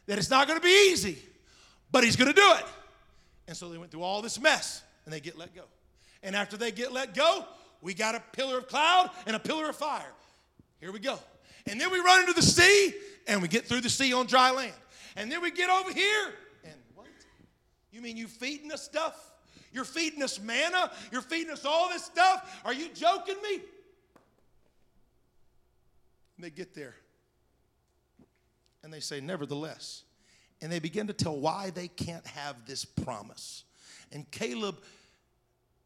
that 0.06 0.18
it's 0.18 0.28
not 0.28 0.46
going 0.46 0.58
to 0.58 0.62
be 0.62 0.90
easy, 0.92 1.16
but 1.90 2.04
he's 2.04 2.16
going 2.16 2.28
to 2.28 2.38
do 2.38 2.52
it. 2.58 2.64
And 3.50 3.56
so 3.56 3.68
they 3.68 3.78
went 3.78 3.90
through 3.90 4.04
all 4.04 4.22
this 4.22 4.40
mess 4.40 4.80
and 5.04 5.12
they 5.12 5.18
get 5.18 5.36
let 5.36 5.52
go. 5.56 5.64
And 6.22 6.36
after 6.36 6.56
they 6.56 6.70
get 6.70 6.92
let 6.92 7.16
go, 7.16 7.44
we 7.82 7.94
got 7.94 8.14
a 8.14 8.22
pillar 8.32 8.58
of 8.58 8.68
cloud 8.68 9.10
and 9.26 9.34
a 9.34 9.40
pillar 9.40 9.68
of 9.68 9.74
fire. 9.74 10.12
Here 10.78 10.92
we 10.92 11.00
go. 11.00 11.18
And 11.66 11.80
then 11.80 11.90
we 11.90 11.98
run 11.98 12.20
into 12.20 12.32
the 12.32 12.42
sea 12.42 12.94
and 13.26 13.42
we 13.42 13.48
get 13.48 13.66
through 13.66 13.80
the 13.80 13.90
sea 13.90 14.12
on 14.12 14.26
dry 14.26 14.52
land. 14.52 14.72
And 15.16 15.32
then 15.32 15.42
we 15.42 15.50
get 15.50 15.68
over 15.68 15.92
here 15.92 16.32
and 16.62 16.74
what? 16.94 17.08
You 17.90 18.00
mean 18.00 18.16
you 18.16 18.28
feeding 18.28 18.70
us 18.70 18.84
stuff? 18.84 19.32
You're 19.72 19.84
feeding 19.84 20.22
us 20.22 20.38
manna? 20.38 20.92
You're 21.10 21.20
feeding 21.20 21.52
us 21.52 21.64
all 21.64 21.88
this 21.88 22.04
stuff? 22.04 22.62
Are 22.64 22.72
you 22.72 22.88
joking 22.94 23.36
me? 23.42 23.54
And 26.36 26.44
they 26.44 26.50
get 26.50 26.72
there 26.72 26.94
and 28.84 28.92
they 28.92 29.00
say, 29.00 29.20
Nevertheless. 29.20 30.04
And 30.62 30.70
they 30.70 30.78
begin 30.78 31.06
to 31.06 31.12
tell 31.12 31.36
why 31.36 31.70
they 31.70 31.88
can't 31.88 32.26
have 32.26 32.66
this 32.66 32.84
promise. 32.84 33.64
And 34.12 34.30
Caleb 34.30 34.76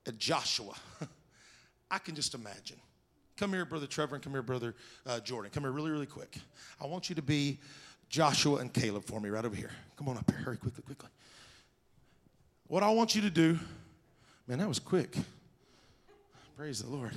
and 0.07 0.19
Joshua, 0.19 0.75
I 1.91 1.99
can 1.99 2.15
just 2.15 2.35
imagine. 2.35 2.79
Come 3.37 3.53
here, 3.53 3.65
Brother 3.65 3.87
Trevor, 3.87 4.15
and 4.15 4.23
come 4.23 4.33
here, 4.33 4.43
Brother 4.43 4.75
uh, 5.07 5.21
Jordan. 5.21 5.51
Come 5.53 5.65
here 5.65 5.73
really, 5.73 5.91
really 5.91 6.07
quick. 6.07 6.39
I 6.81 6.87
want 6.87 7.09
you 7.09 7.15
to 7.17 7.23
be 7.23 7.59
Joshua 8.09 8.59
and 8.59 8.73
Caleb 8.73 9.05
for 9.05 9.21
me 9.21 9.29
right 9.29 9.45
over 9.45 9.57
here. 9.57 9.73
Come 9.97 10.09
on 10.09 10.17
up 10.17 10.31
here. 10.31 10.41
Hurry, 10.41 10.57
quickly, 10.57 10.83
quickly. 10.85 11.09
What 12.69 12.83
I 12.83 12.91
want 12.91 13.15
you 13.15 13.23
to 13.23 13.31
do, 13.31 13.59
man, 14.47 14.59
that 14.59 14.69
was 14.69 14.79
quick. 14.79 15.17
Praise 16.57 16.81
the 16.81 16.89
Lord. 16.89 17.13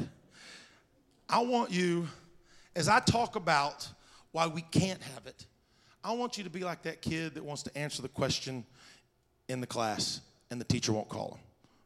I 1.30 1.41
want 1.41 1.72
you, 1.72 2.08
as 2.76 2.88
I 2.88 2.99
talk 2.99 3.36
about 3.36 3.88
why 4.32 4.47
we 4.47 4.62
can't 4.62 5.01
have 5.01 5.28
it, 5.28 5.45
I 6.08 6.14
want 6.14 6.38
you 6.38 6.45
to 6.45 6.49
be 6.49 6.62
like 6.62 6.84
that 6.84 7.01
kid 7.01 7.34
that 7.34 7.43
wants 7.43 7.64
to 7.64 7.78
answer 7.78 8.01
the 8.01 8.08
question 8.08 8.64
in 9.49 9.60
the 9.60 9.68
class 9.68 10.22
and 10.49 10.62
the 10.62 10.64
teacher 10.64 10.93
won't 10.93 11.10
call 11.10 11.32
him. 11.32 11.39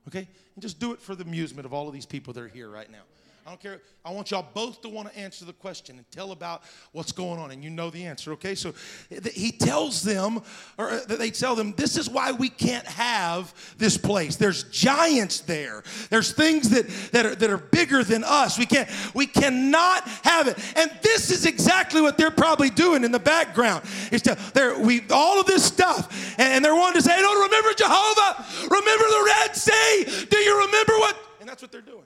Okay? 0.10 0.28
And 0.54 0.62
just 0.62 0.80
do 0.80 0.94
it 0.94 1.02
for 1.02 1.16
the 1.16 1.24
amusement 1.24 1.66
of 1.66 1.74
all 1.74 1.88
of 1.88 1.94
these 1.94 2.06
people 2.06 2.32
that 2.34 2.44
are 2.44 2.48
here 2.48 2.70
right 2.70 2.90
now. 2.92 3.02
I 3.46 3.50
don't 3.50 3.60
care. 3.60 3.82
I 4.06 4.12
want 4.12 4.30
y'all 4.30 4.46
both 4.54 4.82
to 4.84 4.90
want 4.90 5.12
to 5.12 5.18
answer 5.18 5.46
the 5.46 5.54
question 5.54 5.98
and 5.98 6.10
tell 6.12 6.32
about 6.32 6.62
what's 6.92 7.12
going 7.12 7.40
on, 7.40 7.50
and 7.50 7.64
you 7.64 7.72
know 7.72 7.90
the 7.90 8.06
answer, 8.06 8.34
okay? 8.34 8.54
So 8.54 8.74
he 9.10 9.52
tells 9.52 10.04
them, 10.04 10.42
or 10.78 10.92
uh, 10.92 11.00
they 11.08 11.32
tell 11.32 11.56
them, 11.56 11.74
this 11.76 11.98
is 11.98 12.08
why 12.08 12.32
we 12.32 12.50
can't 12.50 12.86
have 12.86 13.54
this 13.78 13.98
place. 13.98 14.36
There's 14.36 14.64
giants 14.66 15.42
there. 15.42 15.84
There's 16.10 16.34
things 16.34 16.70
that, 16.70 16.88
that, 17.12 17.26
are, 17.26 17.36
that 17.36 17.50
are 17.50 17.58
bigger 17.58 18.04
than 18.04 18.24
us. 18.24 18.60
We 18.60 18.68
can't, 18.68 18.90
we 19.16 19.26
cannot 19.26 20.08
have 20.24 20.48
it. 20.48 20.58
And 20.76 20.92
this 21.02 21.32
is 21.32 21.48
exactly 21.48 22.02
what 22.02 22.18
they're 22.18 22.32
probably 22.32 22.70
doing 22.70 23.04
in 23.04 23.12
the 23.12 23.20
background. 23.20 23.84
Is 24.12 24.22
to, 24.24 24.38
they're, 24.54 24.78
we, 24.78 25.02
all 25.10 25.40
of 25.40 25.48
this 25.48 25.66
stuff, 25.66 26.36
and, 26.38 26.54
and 26.54 26.66
they're 26.66 26.76
wanting 26.76 27.02
to 27.02 27.08
say, 27.08 27.20
don't 27.20 27.42
remember 27.42 27.74
Jehovah, 27.74 28.46
remember 28.70 29.04
the 29.04 29.34
Red 29.40 29.56
Sea. 29.56 30.26
Do 30.30 30.38
you 30.38 30.60
remember 30.66 30.94
what? 31.00 31.18
And 31.40 31.50
that's 31.50 31.64
what 31.64 31.72
they're 31.72 31.82
doing. 31.82 32.01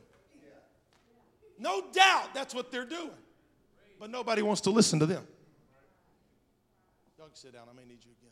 No 1.57 1.83
doubt 1.91 2.33
that's 2.33 2.53
what 2.53 2.71
they're 2.71 2.85
doing. 2.85 3.11
But 3.99 4.09
nobody 4.09 4.41
wants 4.41 4.61
to 4.61 4.69
listen 4.69 4.99
to 4.99 5.05
them. 5.05 5.25
Y'all 7.17 7.27
can 7.27 7.35
sit 7.35 7.53
down. 7.53 7.63
I 7.69 7.75
may 7.75 7.85
need 7.85 7.99
you 8.03 8.11
again. 8.11 8.31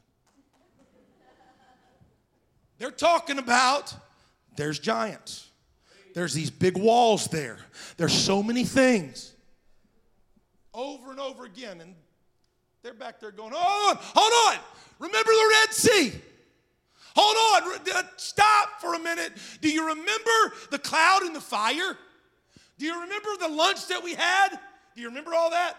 They're 2.78 2.92
talking 2.92 3.38
about 3.38 3.94
there's 4.56 4.80
giants. 4.80 5.50
There's 6.14 6.34
these 6.34 6.50
big 6.50 6.78
walls 6.78 7.28
there. 7.28 7.58
There's 7.98 8.14
so 8.14 8.44
many 8.44 8.66
things. 8.66 9.34
Over 10.74 11.12
and 11.12 11.20
over 11.20 11.46
again. 11.46 11.82
And 11.82 11.96
they're 12.84 12.94
back 12.94 13.20
there 13.20 13.32
going, 13.32 13.54
hold 13.56 13.98
on, 13.98 14.04
hold 14.04 14.54
on. 14.54 14.64
Remember 15.00 15.32
the 15.32 15.56
Red 15.62 15.74
Sea. 15.74 16.14
Hold 17.16 17.64
on, 17.64 17.80
uh, 17.94 18.04
stop 18.18 18.82
for 18.82 18.96
a 18.96 19.00
minute. 19.00 19.34
Do 19.62 19.70
you 19.70 19.88
remember 19.88 20.56
the 20.72 20.80
cloud 20.80 21.22
and 21.22 21.36
the 21.36 21.42
fire? 21.42 21.98
Do 22.78 22.86
you 22.86 23.02
remember 23.02 23.30
the 23.40 23.48
lunch 23.48 23.88
that 23.88 24.04
we 24.04 24.14
had? 24.16 24.50
Do 24.96 25.02
you 25.02 25.08
remember 25.08 25.34
all 25.34 25.50
that? 25.52 25.76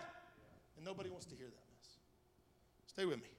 And 0.77 0.85
nobody 0.85 1.11
wants 1.11 1.27
to 1.27 1.35
hear 1.35 1.47
that 1.47 1.53
mess. 1.53 1.89
Stay 2.87 3.05
with 3.05 3.19
me. 3.19 3.31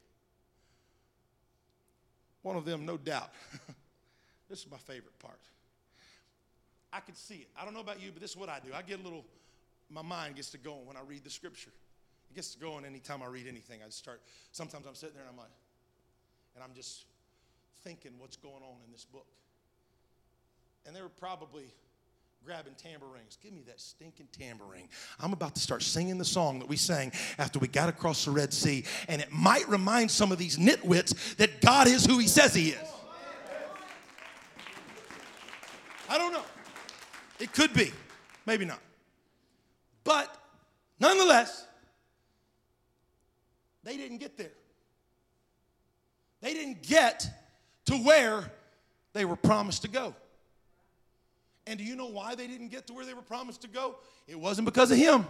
One 2.41 2.55
of 2.55 2.65
them, 2.65 2.85
no 2.85 2.97
doubt. 2.97 3.31
this 4.49 4.59
is 4.59 4.69
my 4.69 4.77
favorite 4.77 5.17
part. 5.19 5.39
I 6.93 6.99
can 6.99 7.15
see 7.15 7.35
it. 7.35 7.47
I 7.59 7.65
don't 7.65 7.73
know 7.73 7.81
about 7.81 8.01
you, 8.01 8.11
but 8.11 8.21
this 8.21 8.31
is 8.31 8.37
what 8.37 8.49
I 8.49 8.59
do. 8.59 8.71
I 8.73 8.81
get 8.81 8.99
a 8.99 9.03
little, 9.03 9.25
my 9.89 10.01
mind 10.01 10.35
gets 10.35 10.51
to 10.51 10.57
going 10.57 10.85
when 10.85 10.95
I 10.95 11.01
read 11.07 11.23
the 11.23 11.29
scripture. 11.29 11.71
It 12.29 12.35
gets 12.35 12.53
to 12.53 12.59
going 12.59 12.85
anytime 12.85 13.21
I 13.21 13.27
read 13.27 13.47
anything. 13.47 13.79
I 13.85 13.89
start, 13.89 14.21
sometimes 14.51 14.85
I'm 14.85 14.95
sitting 14.95 15.15
there 15.15 15.23
and 15.23 15.31
I'm 15.31 15.37
like, 15.37 15.51
and 16.55 16.63
I'm 16.63 16.73
just 16.73 17.05
thinking 17.83 18.11
what's 18.17 18.37
going 18.37 18.63
on 18.63 18.77
in 18.85 18.91
this 18.91 19.05
book. 19.05 19.27
And 20.85 20.95
there 20.95 21.03
were 21.03 21.09
probably 21.09 21.65
grabbing 22.45 22.75
tambourines. 22.75 23.39
Give 23.41 23.51
me 23.53 23.63
that 23.65 23.81
stinking 23.81 24.27
tambourine. 24.31 24.87
I'm 25.19 25.33
about 25.33 25.55
to 25.55 25.61
start 25.61 25.81
singing 25.81 26.19
the 26.19 26.25
song 26.25 26.59
that 26.59 26.69
we 26.69 26.77
sang 26.77 27.11
after 27.39 27.57
we 27.57 27.67
got 27.67 27.89
across 27.89 28.25
the 28.25 28.29
Red 28.29 28.53
Sea, 28.53 28.83
and 29.07 29.19
it 29.19 29.31
might 29.31 29.67
remind 29.67 30.11
some 30.11 30.31
of 30.31 30.37
these 30.37 30.55
nitwits 30.57 31.35
that 31.37 31.59
God 31.59 31.87
is 31.87 32.05
who 32.05 32.19
He 32.19 32.27
says 32.27 32.53
He 32.53 32.69
is. 32.69 32.89
I 36.07 36.19
don't 36.19 36.33
know. 36.33 36.43
It 37.39 37.51
could 37.51 37.73
be, 37.73 37.91
maybe 38.45 38.63
not. 38.63 38.79
But 40.03 40.31
nonetheless, 40.99 41.65
they 43.83 43.97
didn't 43.97 44.19
get 44.19 44.37
there. 44.37 44.53
They 46.41 46.53
didn't 46.53 46.83
get 46.83 47.27
to 47.85 47.95
where 47.95 48.51
they 49.13 49.25
were 49.25 49.35
promised 49.35 49.81
to 49.81 49.87
go. 49.87 50.13
And 51.67 51.79
do 51.79 51.85
you 51.85 51.95
know 51.95 52.07
why 52.07 52.35
they 52.35 52.47
didn't 52.47 52.69
get 52.69 52.87
to 52.87 52.93
where 52.93 53.05
they 53.05 53.13
were 53.13 53.21
promised 53.21 53.61
to 53.61 53.67
go? 53.67 53.95
It 54.27 54.39
wasn't 54.39 54.65
because 54.65 54.91
of 54.91 54.97
him. 54.97 55.25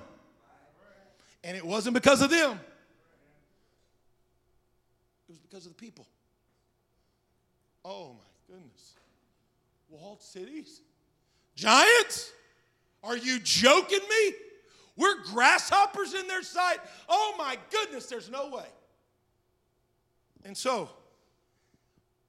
And 1.43 1.55
it 1.55 1.65
wasn't 1.65 1.93
because 1.93 2.21
of 2.21 2.29
them. 2.29 2.59
It 5.27 5.31
was 5.31 5.39
because 5.39 5.65
of 5.65 5.75
the 5.75 5.81
people. 5.81 6.07
Oh 7.83 8.13
my 8.13 8.53
goodness. 8.55 8.95
Walled 9.89 10.21
cities? 10.21 10.81
Giants? 11.55 12.31
Are 13.03 13.15
you 13.15 13.39
joking 13.39 13.99
me? 14.09 14.33
We're 14.97 15.23
grasshoppers 15.25 16.13
in 16.13 16.27
their 16.27 16.41
sight. 16.41 16.79
Oh 17.07 17.35
my 17.37 17.57
goodness, 17.69 18.07
there's 18.07 18.29
no 18.29 18.49
way. 18.49 18.65
And 20.43 20.57
so, 20.57 20.89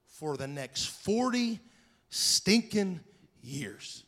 for 0.07 0.36
the 0.36 0.46
next 0.46 0.86
40 0.86 1.61
stinking 2.09 3.00
years. 3.47 4.03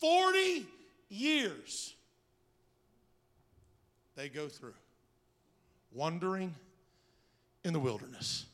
40 0.00 0.66
years 1.08 1.94
they 4.16 4.28
go 4.28 4.48
through 4.48 4.74
wandering 5.92 6.54
in 7.64 7.72
the 7.72 7.80
wilderness. 7.80 8.46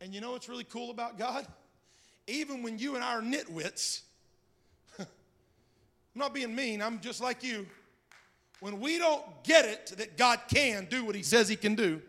And 0.00 0.14
you 0.14 0.20
know 0.20 0.32
what's 0.32 0.48
really 0.48 0.64
cool 0.64 0.90
about 0.90 1.18
God? 1.18 1.46
Even 2.26 2.62
when 2.62 2.78
you 2.78 2.94
and 2.94 3.02
I 3.02 3.14
are 3.14 3.22
nitwits, 3.22 4.02
I'm 4.98 5.06
not 6.14 6.34
being 6.34 6.54
mean, 6.54 6.82
I'm 6.82 7.00
just 7.00 7.20
like 7.20 7.42
you. 7.42 7.66
When 8.60 8.80
we 8.80 8.98
don't 8.98 9.24
get 9.44 9.64
it 9.64 9.94
that 9.98 10.16
God 10.16 10.40
can 10.48 10.86
do 10.90 11.04
what 11.04 11.14
He 11.14 11.22
says 11.22 11.48
He 11.48 11.56
can 11.56 11.74
do, 11.74 12.02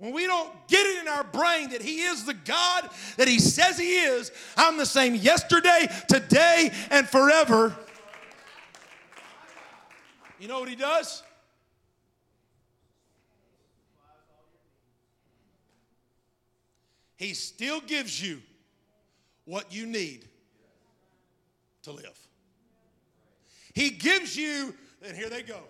when 0.00 0.12
we 0.14 0.26
don't 0.26 0.50
get 0.66 0.84
it 0.86 1.02
in 1.02 1.08
our 1.08 1.24
brain 1.24 1.70
that 1.70 1.82
He 1.82 2.00
is 2.00 2.24
the 2.24 2.34
God 2.34 2.88
that 3.18 3.28
He 3.28 3.38
says 3.38 3.78
He 3.78 3.98
is, 3.98 4.32
I'm 4.56 4.78
the 4.78 4.86
same 4.86 5.14
yesterday, 5.14 5.88
today, 6.08 6.72
and 6.90 7.06
forever. 7.06 7.76
You 10.40 10.48
know 10.48 10.58
what 10.58 10.70
He 10.70 10.74
does? 10.74 11.22
He 17.16 17.34
still 17.34 17.82
gives 17.82 18.26
you 18.26 18.40
what 19.44 19.70
you 19.70 19.84
need 19.84 20.26
to 21.82 21.92
live. 21.92 22.18
He 23.74 23.90
gives 23.90 24.34
you, 24.34 24.74
and 25.06 25.14
here 25.14 25.28
they 25.28 25.42
go, 25.42 25.60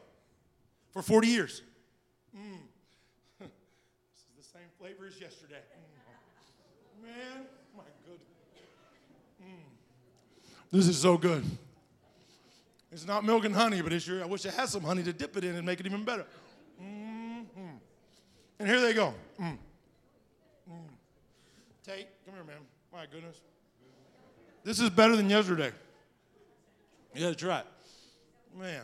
for 0.92 1.02
40 1.02 1.26
years. 1.26 1.62
Mm. 2.36 2.69
This 4.98 5.08
is 5.08 5.08
the 5.08 5.08
same 5.08 5.08
flavor 5.08 5.08
as 5.08 5.20
yesterday. 5.20 5.60
Mm. 6.98 7.02
Man, 7.02 7.46
my 7.76 7.82
good. 8.06 8.20
Mm. 9.42 10.70
This 10.70 10.88
is 10.88 10.98
so 10.98 11.16
good. 11.16 11.44
It's 12.92 13.06
not 13.06 13.24
milk 13.24 13.44
and 13.44 13.54
honey, 13.54 13.82
but 13.82 13.92
it's 13.92 14.04
sure. 14.04 14.22
I 14.22 14.26
wish 14.26 14.44
I 14.46 14.50
had 14.50 14.68
some 14.68 14.82
honey 14.82 15.02
to 15.04 15.12
dip 15.12 15.36
it 15.36 15.44
in 15.44 15.54
and 15.54 15.64
make 15.64 15.80
it 15.80 15.86
even 15.86 16.04
better. 16.04 16.26
Mm-hmm. 16.82 17.76
And 18.58 18.68
here 18.68 18.80
they 18.80 18.92
go. 18.92 19.14
Mm. 19.40 19.58
Tate, 21.84 22.08
come 22.24 22.34
here, 22.34 22.44
man. 22.44 22.56
My 22.92 23.06
goodness. 23.10 23.40
This 24.64 24.80
is 24.80 24.90
better 24.90 25.16
than 25.16 25.30
yesterday. 25.30 25.72
Yeah, 27.14 27.32
try 27.32 27.60
it. 27.60 27.66
Man. 28.58 28.82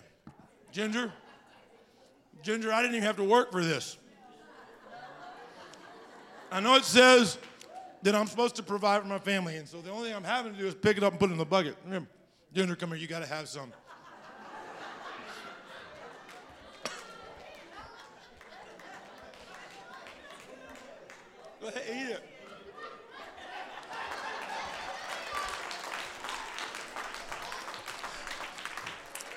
Ginger. 0.72 1.12
Ginger, 2.42 2.72
I 2.72 2.80
didn't 2.80 2.94
even 2.94 3.06
have 3.06 3.16
to 3.16 3.24
work 3.24 3.52
for 3.52 3.62
this. 3.62 3.98
I 6.50 6.60
know 6.60 6.76
it 6.76 6.84
says 6.84 7.38
that 8.02 8.14
I'm 8.14 8.26
supposed 8.26 8.56
to 8.56 8.62
provide 8.62 9.02
for 9.02 9.08
my 9.08 9.18
family, 9.18 9.56
and 9.56 9.68
so 9.68 9.80
the 9.80 9.90
only 9.90 10.08
thing 10.08 10.16
I'm 10.16 10.24
having 10.24 10.52
to 10.52 10.58
do 10.58 10.66
is 10.66 10.74
pick 10.74 10.96
it 10.96 11.02
up 11.02 11.12
and 11.12 11.20
put 11.20 11.30
it 11.30 11.32
in 11.32 11.38
the 11.38 11.44
bucket. 11.44 11.76
Ginger, 12.54 12.76
come 12.76 12.90
here, 12.90 12.98
you 12.98 13.08
gotta 13.08 13.26
have 13.26 13.48
some. 13.48 13.70
Go 21.60 21.68
ahead, 21.68 21.82
eat 21.90 22.12
it. 22.12 22.22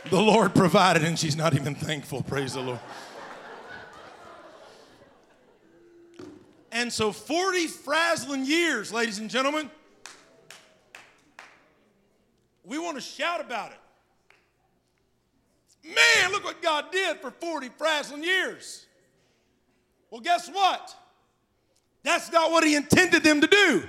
The 0.10 0.22
Lord 0.22 0.56
provided, 0.56 1.04
and 1.04 1.20
she's 1.20 1.36
not 1.36 1.54
even 1.54 1.76
thankful. 1.76 2.24
Praise 2.24 2.54
the 2.54 2.62
Lord. 2.62 2.80
And 6.80 6.94
so, 6.94 7.12
40 7.12 7.68
frazzling 7.68 8.46
years, 8.46 8.94
ladies 8.94 9.20
and 9.20 9.30
gentlemen, 9.30 9.70
we 12.64 12.80
want 12.80 12.96
to 12.96 13.02
shout 13.02 13.42
about 13.42 13.74
it. 13.74 13.80
Man, 15.84 16.32
look 16.32 16.46
what 16.46 16.62
God 16.62 16.86
did 16.90 17.18
for 17.18 17.32
40 17.32 17.68
frazzling 17.78 18.24
years. 18.24 18.86
Well, 20.10 20.22
guess 20.22 20.48
what? 20.48 20.96
That's 22.04 22.32
not 22.32 22.50
what 22.50 22.64
He 22.64 22.78
intended 22.78 23.24
them 23.24 23.42
to 23.42 23.48
do. 23.48 23.84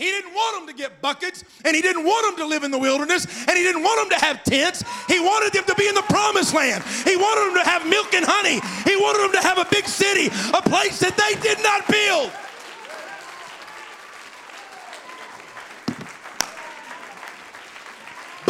He 0.00 0.06
didn't 0.06 0.32
want 0.32 0.56
them 0.56 0.74
to 0.74 0.82
get 0.82 1.02
buckets, 1.02 1.44
and 1.62 1.76
he 1.76 1.82
didn't 1.82 2.04
want 2.04 2.24
them 2.24 2.42
to 2.42 2.48
live 2.48 2.64
in 2.64 2.70
the 2.70 2.78
wilderness, 2.78 3.26
and 3.46 3.50
he 3.54 3.62
didn't 3.62 3.82
want 3.82 4.00
them 4.00 4.18
to 4.18 4.24
have 4.24 4.42
tents. 4.44 4.82
He 5.06 5.20
wanted 5.20 5.52
them 5.52 5.64
to 5.66 5.74
be 5.74 5.88
in 5.88 5.94
the 5.94 6.06
promised 6.08 6.54
land. 6.54 6.82
He 7.04 7.16
wanted 7.16 7.52
them 7.52 7.62
to 7.62 7.68
have 7.68 7.86
milk 7.86 8.14
and 8.14 8.24
honey. 8.24 8.64
He 8.88 8.96
wanted 8.96 9.28
them 9.28 9.32
to 9.32 9.46
have 9.46 9.58
a 9.58 9.68
big 9.70 9.84
city, 9.84 10.28
a 10.56 10.62
place 10.62 11.00
that 11.00 11.20
they 11.20 11.38
did 11.42 11.62
not 11.62 11.86
build. 11.86 12.32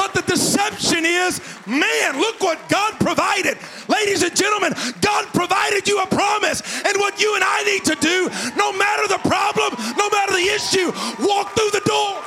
But 0.01 0.15
the 0.15 0.23
deception 0.23 1.05
is, 1.05 1.43
man, 1.67 2.19
look 2.19 2.41
what 2.41 2.71
God 2.71 2.99
provided. 3.01 3.59
Ladies 3.87 4.23
and 4.23 4.35
gentlemen, 4.35 4.73
God 5.03 5.27
provided 5.27 5.87
you 5.87 6.01
a 6.01 6.07
promise. 6.07 6.63
And 6.87 6.97
what 6.97 7.21
you 7.21 7.35
and 7.35 7.45
I 7.45 7.63
need 7.65 7.85
to 7.85 7.95
do, 7.97 8.31
no 8.57 8.73
matter 8.73 9.09
the 9.09 9.19
problem, 9.29 9.75
no 9.99 10.09
matter 10.09 10.33
the 10.33 10.49
issue, 10.55 10.87
walk 11.29 11.55
through 11.55 11.73
the 11.73 11.83
door. 11.85 12.23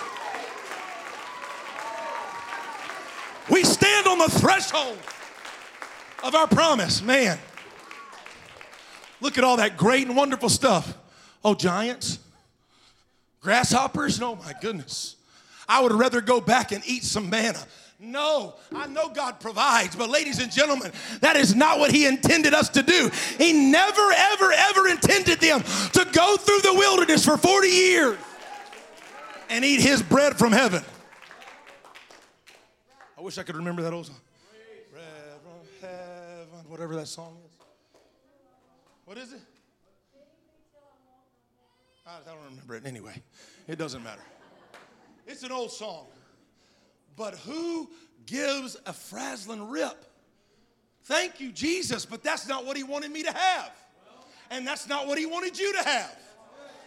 We 3.49 3.63
stand 3.63 4.05
on 4.05 4.19
the 4.19 4.30
threshold 4.30 4.99
of 6.24 6.36
our 6.36 6.45
promise. 6.45 7.01
Man, 7.01 7.39
look 9.19 9.39
at 9.39 9.43
all 9.43 9.57
that 9.57 9.78
great 9.78 10.05
and 10.05 10.15
wonderful 10.15 10.49
stuff. 10.49 10.95
Oh, 11.43 11.55
giants, 11.55 12.19
grasshoppers, 13.41 14.21
oh 14.21 14.36
my 14.36 14.53
goodness. 14.61 15.15
I 15.68 15.82
would 15.82 15.93
rather 15.93 16.22
go 16.22 16.41
back 16.41 16.72
and 16.72 16.84
eat 16.86 17.03
some 17.03 17.30
manna. 17.30 17.59
No, 17.99 18.55
I 18.76 18.88
know 18.88 19.09
God 19.09 19.39
provides, 19.39 19.95
but 19.95 20.09
ladies 20.09 20.39
and 20.39 20.51
gentlemen, 20.51 20.91
that 21.22 21.38
is 21.38 21.55
not 21.55 21.80
what 21.80 21.89
He 21.91 22.05
intended 22.05 22.53
us 22.53 22.68
to 22.70 22.84
do. 22.84 23.09
He 23.38 23.53
never, 23.53 24.11
ever, 24.14 24.51
ever 24.51 24.88
intended 24.89 25.39
them 25.39 25.61
to 25.61 26.07
go 26.11 26.36
through 26.36 26.59
the 26.61 26.74
wilderness 26.74 27.24
for 27.24 27.38
40 27.38 27.68
years 27.68 28.18
and 29.49 29.64
eat 29.64 29.80
His 29.80 30.01
bread 30.01 30.38
from 30.38 30.51
heaven. 30.51 30.84
I 33.18 33.22
wish 33.22 33.38
I 33.38 33.43
could 33.43 33.55
remember 33.55 33.82
that 33.84 33.93
old 33.93 34.07
song. 34.07 34.18
Bread 34.91 35.05
from 35.41 35.89
heaven, 35.89 36.70
whatever 36.70 36.97
that 36.97 37.07
song 37.07 37.38
is. 37.45 37.51
What 39.05 39.18
is 39.18 39.32
it? 39.32 39.39
I 42.05 42.20
don't 42.26 42.43
remember 42.49 42.76
it 42.76 42.86
anyway. 42.86 43.22
It 43.66 43.78
doesn't 43.78 44.03
matter. 44.03 44.22
It's 45.28 45.43
an 45.43 45.51
old 45.51 45.71
song. 45.71 46.07
But 47.15 47.36
who 47.36 47.89
gives 48.26 48.78
a 48.86 48.93
frazzling 48.93 49.69
rip? 49.69 50.05
Thank 51.03 51.39
you, 51.39 51.51
Jesus, 51.51 52.05
but 52.05 52.24
that's 52.24 52.47
not 52.47 52.65
what 52.65 52.78
he 52.78 52.84
wanted 52.84 53.11
me 53.11 53.24
to 53.24 53.32
have. 53.32 53.71
And 54.49 54.65
that's 54.65 54.88
not 54.88 55.07
what 55.07 55.17
he 55.17 55.26
wanted 55.26 55.57
you 55.57 55.74
to 55.74 55.84
have. 55.84 56.17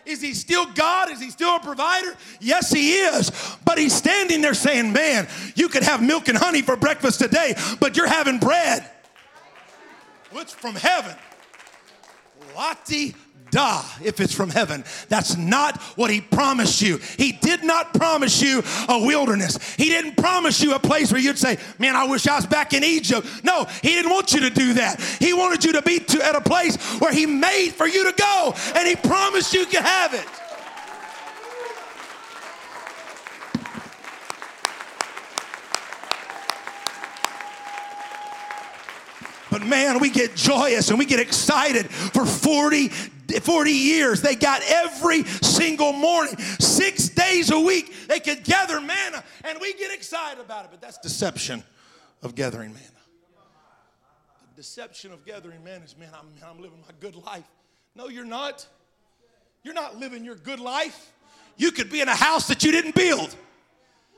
Is 0.07 0.21
he 0.23 0.35
still 0.35 0.67
God? 0.67 1.11
Is 1.11 1.21
he 1.21 1.31
still 1.31 1.57
a 1.57 1.61
provider? 1.61 2.17
Yes, 2.41 2.71
he 2.73 2.93
is. 2.93 3.31
But 3.65 3.77
he's 3.77 3.93
standing 3.93 4.41
there 4.41 4.55
saying, 4.55 4.93
Man, 4.93 5.27
you 5.57 5.69
could 5.69 5.83
have 5.83 6.01
milk 6.01 6.29
and 6.29 6.39
honey 6.39 6.63
for 6.63 6.77
breakfast 6.77 7.19
today, 7.19 7.55
but 7.81 7.97
you're 7.97 8.09
having 8.09 8.39
bread. 8.39 8.89
Which 10.31 10.55
from 10.55 10.77
heaven. 10.77 11.17
Lottie 12.55 13.17
da 13.57 13.83
if 14.05 14.21
it's 14.21 14.35
from 14.35 14.51
heaven. 14.51 14.85
That's 15.09 15.35
not 15.37 15.81
what 15.97 16.11
he 16.11 16.21
promised 16.21 16.83
you. 16.83 16.99
He 17.17 17.33
did 17.33 17.65
not 17.65 17.95
promise 17.95 18.43
you 18.43 18.63
a 18.87 18.99
wilderness. 18.99 19.75
He 19.77 19.89
didn't 19.89 20.17
promise 20.17 20.61
you 20.61 20.75
a 20.75 20.79
place 20.79 21.11
where 21.11 21.21
you'd 21.21 21.39
say, 21.39 21.57
Man, 21.79 21.97
I 21.97 22.05
wish 22.05 22.27
I 22.27 22.37
was 22.37 22.45
back 22.45 22.75
in 22.75 22.85
Egypt. 22.85 23.27
No, 23.43 23.65
he 23.81 23.89
didn't 23.89 24.13
want 24.13 24.35
you 24.35 24.41
to 24.41 24.51
do 24.51 24.75
that. 24.75 25.01
He 25.01 25.33
wanted 25.33 25.65
you 25.65 25.73
to 25.73 25.83
be 25.83 26.01
to, 26.01 26.23
at 26.25 26.35
a 26.35 26.41
place 26.43 26.77
where 27.01 27.13
he 27.13 27.25
made 27.25 27.71
for 27.71 27.87
you 27.87 28.05
to 28.11 28.13
go, 28.13 28.55
and 28.75 28.87
he 28.87 28.95
promised 28.95 29.55
you 29.55 29.65
could 29.65 29.81
have 29.81 30.13
it. 30.13 30.27
But 39.51 39.67
man, 39.67 40.01
we 40.01 40.11
get 40.11 40.37
joyous 40.37 40.91
and 40.91 40.99
we 40.99 41.07
get 41.07 41.19
excited 41.19 41.87
for 41.89 42.27
40 42.27 42.91
40 43.29 43.71
years. 43.71 44.23
They 44.23 44.35
got 44.35 44.63
every 44.67 45.25
single 45.25 45.93
morning, 45.93 46.37
six 46.59 47.09
days 47.09 47.51
a 47.51 47.59
week. 47.59 48.07
They 48.09 48.21
could 48.21 48.45
gather 48.45 48.81
manna, 48.81 49.25
and 49.45 49.59
we 49.61 49.75
get 49.75 49.93
excited 49.93 50.41
about 50.41 50.65
it. 50.65 50.71
But 50.71 50.81
that's 50.81 50.99
deception 50.99 51.63
of 52.23 52.35
gathering 52.35 52.73
manna. 52.73 52.85
The 54.51 54.63
deception 54.63 55.13
of 55.13 55.25
gathering 55.25 55.63
manna 55.65 55.85
is, 55.85 55.97
man, 55.97 56.11
I'm, 56.15 56.29
I'm 56.49 56.61
living 56.61 56.79
my 56.81 56.95
good 57.01 57.17
life. 57.17 57.45
No, 57.95 58.09
you're 58.09 58.25
not. 58.25 58.67
You're 59.63 59.75
not 59.75 59.97
living 59.99 60.25
your 60.25 60.37
good 60.37 60.61
life. 60.61 61.13
You 61.57 61.73
could 61.73 61.91
be 61.91 62.01
in 62.01 62.09
a 62.09 62.15
house 62.15 62.49
that 62.49 62.63
you 62.63 62.71
didn't 62.71 62.95
build 62.95 63.35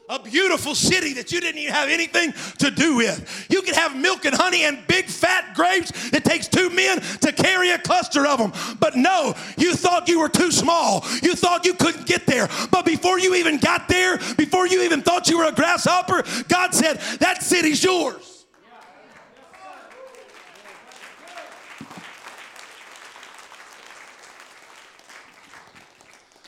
a 0.08 0.18
beautiful 0.18 0.74
city 0.74 1.12
that 1.14 1.30
you 1.30 1.40
didn't 1.40 1.58
even 1.60 1.74
have 1.74 1.88
anything 1.88 2.32
to 2.58 2.70
do 2.70 2.96
with. 2.96 3.46
You 3.50 3.62
could 3.62 3.74
have 3.74 3.96
milk 3.96 4.24
and 4.24 4.34
honey 4.34 4.64
and 4.64 4.86
big 4.86 5.06
fat 5.06 5.54
grapes 5.54 6.12
It 6.12 6.24
takes 6.24 6.48
two 6.48 6.70
men 6.70 7.00
to 7.20 7.32
carry 7.32 7.70
a 7.70 7.78
cluster 7.78 8.26
of 8.26 8.38
them. 8.38 8.52
But 8.80 8.96
no, 8.96 9.34
you 9.56 9.74
thought 9.74 10.08
you 10.08 10.20
were 10.20 10.28
too 10.28 10.50
small. 10.50 11.04
You 11.22 11.34
thought 11.34 11.66
you 11.66 11.74
couldn't 11.74 12.06
get 12.06 12.26
there. 12.26 12.48
But 12.70 12.84
before 12.84 13.18
you 13.18 13.34
even 13.34 13.58
got 13.58 13.88
there, 13.88 14.18
before 14.36 14.66
you 14.66 14.82
even 14.82 15.02
thought 15.02 15.28
you 15.28 15.38
were 15.38 15.46
a 15.48 15.52
grasshopper, 15.52 16.24
God 16.48 16.74
said, 16.74 16.98
That 17.20 17.42
city's 17.42 17.82
yours. 17.84 18.46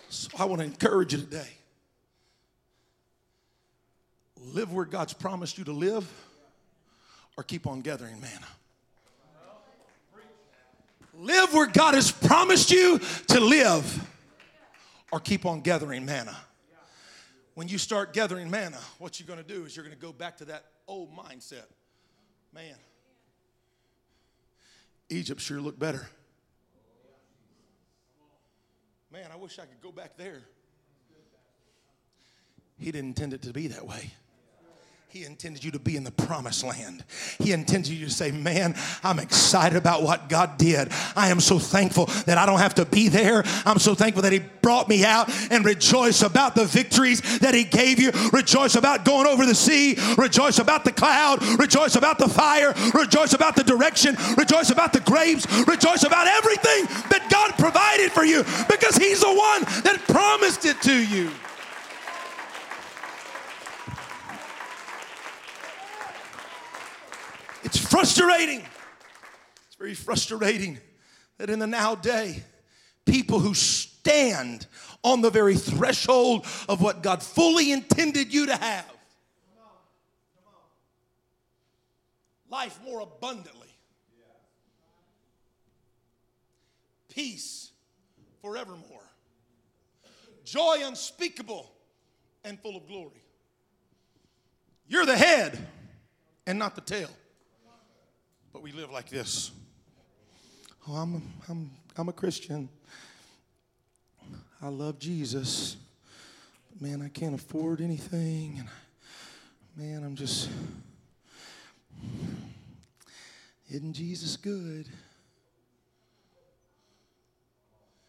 So 0.09 0.29
I 0.39 0.45
want 0.45 0.61
to 0.61 0.67
encourage 0.67 1.13
you 1.13 1.19
today 1.19 1.60
live 4.53 4.73
where 4.73 4.85
God's 4.85 5.13
promised 5.13 5.59
you 5.59 5.65
to 5.65 5.73
live 5.73 6.11
or 7.37 7.43
keep 7.43 7.67
on 7.67 7.81
gathering 7.81 8.21
manna. 8.21 8.47
Live 11.15 11.53
where 11.53 11.67
God 11.67 11.95
has 11.95 12.11
promised 12.11 12.71
you 12.71 12.99
to 13.29 13.41
live 13.41 14.09
or 15.13 15.21
keep 15.21 15.45
on 15.45 15.61
gathering 15.61 16.05
manna. 16.05 16.37
When 17.55 17.69
you 17.69 17.79
start 17.79 18.13
gathering 18.13 18.51
manna, 18.51 18.79
what 18.99 19.21
you're 19.21 19.27
going 19.27 19.43
to 19.43 19.47
do 19.47 19.65
is 19.65 19.77
you're 19.77 19.85
going 19.85 19.97
to 19.97 20.01
go 20.01 20.13
back 20.13 20.39
to 20.39 20.47
that 20.47 20.65
old 20.87 21.15
mindset. 21.15 21.67
Man, 22.55 22.75
Egypt 25.11 25.41
sure 25.41 25.61
looked 25.61 25.79
better. 25.79 26.09
Man, 29.13 29.29
I 29.33 29.37
wish 29.37 29.59
I 29.59 29.63
could 29.63 29.81
go 29.83 29.91
back 29.91 30.17
there. 30.17 30.43
He 32.79 32.93
didn't 32.93 33.09
intend 33.09 33.35
it 33.35 33.43
to 33.43 33.53
be 33.53 33.67
that 33.67 33.87
way. 33.87 34.11
He 35.11 35.25
intended 35.25 35.65
you 35.65 35.73
to 35.73 35.81
be 35.81 35.97
in 35.97 36.05
the 36.05 36.13
promised 36.13 36.63
land. 36.63 37.03
He 37.41 37.51
intended 37.51 37.91
you 37.91 38.07
to 38.07 38.13
say, 38.13 38.31
Man, 38.31 38.77
I'm 39.03 39.19
excited 39.19 39.77
about 39.77 40.05
what 40.05 40.29
God 40.29 40.57
did. 40.57 40.87
I 41.17 41.31
am 41.31 41.41
so 41.41 41.59
thankful 41.59 42.07
that 42.27 42.39
I 42.39 42.47
don't 42.47 42.61
have 42.61 42.77
to 42.77 42.85
be 42.85 43.09
there. 43.09 43.43
I'm 43.67 43.81
so 43.81 43.97
thankful 43.97 44.23
that 44.23 44.33
He 44.33 44.39
brought 44.39 44.89
me 44.89 45.05
out 45.05 45.29
and 45.51 45.65
rejoice 45.65 46.23
about 46.23 46.55
the 46.55 46.65
victories 46.65 47.41
that 47.41 47.55
He 47.55 47.65
gave 47.65 47.99
you. 47.99 48.13
Rejoice 48.33 48.77
about 48.77 49.05
going 49.05 49.27
over 49.27 49.45
the 49.45 49.55
sea. 49.55 49.97
Rejoice 50.17 50.61
about 50.61 50.85
the 50.85 50.93
cloud. 50.93 51.43
Rejoice 51.59 51.97
about 51.97 52.19
the 52.19 52.29
fire. 52.29 52.73
Rejoice 52.95 53.33
about 53.33 53.57
the 53.57 53.65
direction. 53.65 54.17
Rejoice 54.39 54.71
about 54.71 54.93
the 54.93 55.01
grapes. 55.01 55.45
Rejoice 55.67 56.05
about 56.05 56.29
everything 56.29 56.85
that 57.11 57.27
God 57.33 57.59
provided 57.59 58.13
for 58.13 58.23
you 58.23 58.45
because 58.69 58.97
He's 58.97 59.23
the 59.23 59.27
one 59.27 59.63
that 59.83 60.05
promised 60.07 60.67
it 60.67 60.81
to 60.83 60.97
you. 60.97 61.33
It's 67.71 67.79
frustrating. 67.79 68.63
It's 69.69 69.77
very 69.79 69.95
frustrating 69.95 70.81
that 71.39 71.51
in 71.51 71.61
the 71.61 71.69
now 71.69 71.95
day, 71.95 72.43
people 73.05 73.39
who 73.39 73.55
stand 73.55 74.67
on 75.05 75.21
the 75.21 75.31
very 75.31 75.55
threshold 75.55 76.47
of 76.69 76.83
what 76.83 77.01
God 77.05 77.23
fully 77.23 77.71
intended 77.71 78.35
you 78.35 78.47
to 78.47 78.57
have 78.57 78.93
life 82.51 82.77
more 82.85 83.03
abundantly, 83.03 83.73
peace 87.09 87.71
forevermore, 88.43 89.09
joy 90.45 90.79
unspeakable 90.83 91.71
and 92.43 92.59
full 92.59 92.77
of 92.77 92.89
glory. 92.89 93.23
You're 94.89 95.07
the 95.07 95.17
head 95.17 95.69
and 96.49 96.59
not 96.59 96.75
the 96.75 96.81
tail. 96.81 97.11
But 98.53 98.63
we 98.63 98.73
live 98.73 98.91
like 98.91 99.09
this. 99.09 99.53
Oh, 100.89 100.95
I'm 100.95 101.23
I'm, 101.49 101.71
I'm 101.97 102.09
a 102.09 102.13
Christian. 102.13 102.69
I 104.61 104.69
love 104.69 104.99
Jesus. 104.99 105.77
But 106.71 106.83
man, 106.83 107.01
I 107.01 107.09
can't 107.09 107.35
afford 107.35 107.81
anything. 107.81 108.59
And 108.59 108.69
man, 109.77 110.05
I'm 110.05 110.17
just. 110.17 110.49
Isn't 113.71 113.93
Jesus 113.93 114.37
good? 114.37 114.89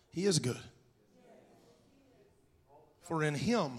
He 0.10 0.26
is 0.26 0.40
good. 0.40 0.60
For 3.04 3.24
in 3.24 3.36
Him, 3.36 3.74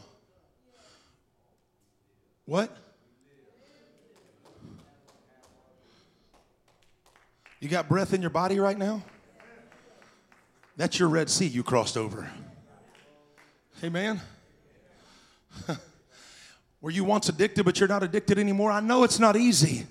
what? 2.45 2.77
You 7.63 7.69
got 7.69 7.89
breath 7.89 8.13
in 8.13 8.21
your 8.21 8.31
body 8.31 8.59
right 8.59 8.77
now? 8.77 9.05
That's 10.77 10.99
your 10.99 11.09
Red 11.09 11.31
Sea 11.31 11.47
you 11.47 11.63
crossed 11.63 11.97
over. 11.97 12.29
Amen. 13.85 14.21
Were 16.81 16.91
you 16.91 17.05
once 17.05 17.29
addicted, 17.29 17.63
but 17.63 17.79
you're 17.79 17.89
not 17.89 18.03
addicted 18.03 18.37
anymore? 18.37 18.73
I 18.73 18.81
know 18.81 19.05
it's 19.05 19.21
not 19.21 19.37
easy. 19.37 19.87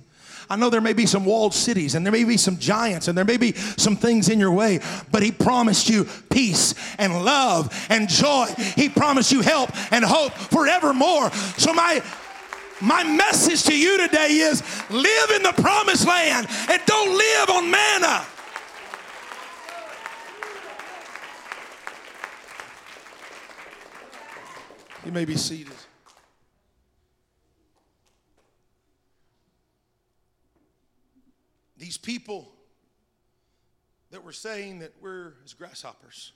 I 0.50 0.58
know 0.58 0.70
there 0.70 0.82
may 0.82 0.92
be 0.92 1.06
some 1.06 1.24
walled 1.24 1.54
cities 1.54 1.96
and 1.96 2.06
there 2.06 2.12
may 2.12 2.26
be 2.26 2.36
some 2.36 2.58
giants 2.58 3.08
and 3.08 3.18
there 3.18 3.24
may 3.24 3.38
be 3.38 3.54
some 3.54 3.96
things 3.96 4.28
in 4.28 4.38
your 4.38 4.52
way, 4.52 4.82
but 5.10 5.24
He 5.24 5.32
promised 5.32 5.88
you 5.88 6.06
peace 6.30 6.76
and 6.98 7.24
love 7.24 7.74
and 7.90 8.10
joy. 8.10 8.48
He 8.76 8.90
promised 8.90 9.32
you 9.32 9.40
help 9.40 9.70
and 9.94 10.04
hope 10.04 10.34
forevermore. 10.34 11.32
So, 11.58 11.72
my 11.72 12.04
my 12.82 13.04
message 13.04 13.64
to 13.64 13.78
you 13.78 13.98
today 13.98 14.28
is 14.30 14.62
live 14.90 15.32
in 15.36 15.44
the 15.44 15.54
promised 15.62 16.08
land 16.08 16.48
and 16.70 16.82
don't 16.86 17.18
live 17.18 17.50
on 17.50 17.70
manna. 17.70 18.26
You 25.06 25.12
may 25.12 25.26
be 25.26 25.36
seated. 25.36 25.74
These 31.78 31.98
people 31.98 32.52
that 34.12 34.24
were 34.24 34.32
saying 34.32 34.80
that 34.80 34.94
we're 35.02 35.34
as 35.44 35.54
grasshoppers, 35.54 36.32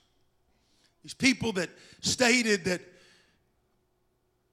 these 1.02 1.14
people 1.14 1.52
that 1.52 1.70
stated 2.00 2.64
that, 2.64 2.80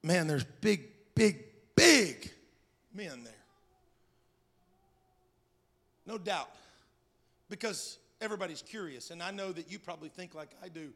man, 0.04 0.28
there's 0.28 0.44
big, 0.44 0.82
big 1.16 1.53
big 1.76 2.30
men 2.92 3.24
there. 3.24 3.32
No 6.06 6.18
doubt. 6.18 6.50
Because 7.48 7.98
everybody's 8.20 8.62
curious, 8.62 9.10
and 9.10 9.22
I 9.22 9.30
know 9.30 9.52
that 9.52 9.70
you 9.70 9.78
probably 9.78 10.08
think 10.08 10.34
like 10.34 10.50
I 10.62 10.68
do. 10.68 10.90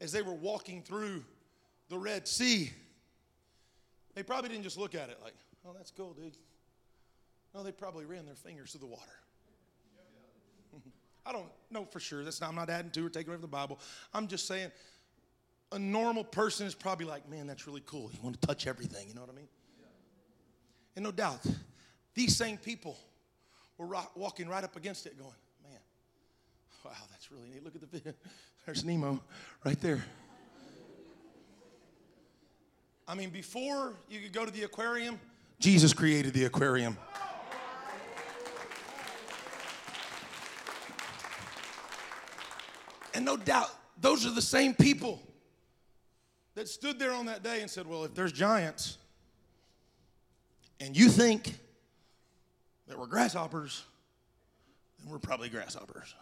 As 0.00 0.12
they 0.12 0.22
were 0.22 0.34
walking 0.34 0.82
through 0.82 1.24
the 1.88 1.98
Red 1.98 2.28
Sea, 2.28 2.70
they 4.14 4.22
probably 4.22 4.48
didn't 4.48 4.64
just 4.64 4.78
look 4.78 4.94
at 4.94 5.10
it 5.10 5.18
like, 5.22 5.34
oh, 5.66 5.72
that's 5.76 5.90
cool, 5.90 6.12
dude. 6.12 6.36
No, 7.54 7.62
they 7.62 7.72
probably 7.72 8.04
ran 8.04 8.26
their 8.26 8.36
fingers 8.36 8.72
through 8.72 8.80
the 8.80 8.86
water. 8.86 9.02
I 11.26 11.32
don't 11.32 11.48
know 11.70 11.84
for 11.84 11.98
sure. 11.98 12.22
That's 12.22 12.40
not, 12.40 12.50
I'm 12.50 12.54
not 12.54 12.70
adding 12.70 12.90
to 12.92 13.06
or 13.06 13.10
taking 13.10 13.28
away 13.28 13.36
from 13.36 13.42
the 13.42 13.48
Bible. 13.48 13.80
I'm 14.14 14.28
just 14.28 14.46
saying 14.46 14.70
a 15.72 15.78
normal 15.78 16.24
person 16.24 16.66
is 16.66 16.74
probably 16.74 17.06
like, 17.06 17.28
man, 17.28 17.46
that's 17.46 17.66
really 17.66 17.82
cool. 17.86 18.10
You 18.12 18.18
want 18.22 18.40
to 18.40 18.46
touch 18.46 18.66
everything, 18.66 19.08
you 19.08 19.14
know 19.14 19.22
what 19.22 19.30
I 19.30 19.34
mean? 19.34 19.48
And 20.98 21.04
no 21.04 21.12
doubt, 21.12 21.46
these 22.16 22.36
same 22.36 22.56
people 22.56 22.98
were 23.76 23.86
walking 24.16 24.48
right 24.48 24.64
up 24.64 24.74
against 24.74 25.06
it, 25.06 25.16
going, 25.16 25.30
man, 25.62 25.78
wow, 26.84 26.90
that's 27.08 27.30
really 27.30 27.48
neat. 27.48 27.62
Look 27.62 27.76
at 27.76 27.82
the 27.82 27.86
video. 27.86 28.14
There's 28.66 28.84
Nemo 28.84 29.20
right 29.64 29.80
there. 29.80 30.04
I 33.06 33.14
mean, 33.14 33.30
before 33.30 33.94
you 34.10 34.18
could 34.18 34.32
go 34.32 34.44
to 34.44 34.50
the 34.50 34.64
aquarium, 34.64 35.20
Jesus 35.60 35.92
created 35.92 36.34
the 36.34 36.46
aquarium. 36.46 36.96
And 43.14 43.24
no 43.24 43.36
doubt, 43.36 43.70
those 44.00 44.26
are 44.26 44.34
the 44.34 44.42
same 44.42 44.74
people 44.74 45.22
that 46.56 46.66
stood 46.66 46.98
there 46.98 47.12
on 47.12 47.26
that 47.26 47.44
day 47.44 47.60
and 47.60 47.70
said, 47.70 47.86
Well, 47.86 48.04
if 48.04 48.16
there's 48.16 48.32
giants, 48.32 48.98
and 50.80 50.96
you 50.96 51.08
think 51.08 51.54
that 52.86 52.98
we're 52.98 53.06
grasshoppers, 53.06 53.84
then 54.98 55.12
we're 55.12 55.18
probably 55.18 55.48
grasshoppers. 55.48 56.14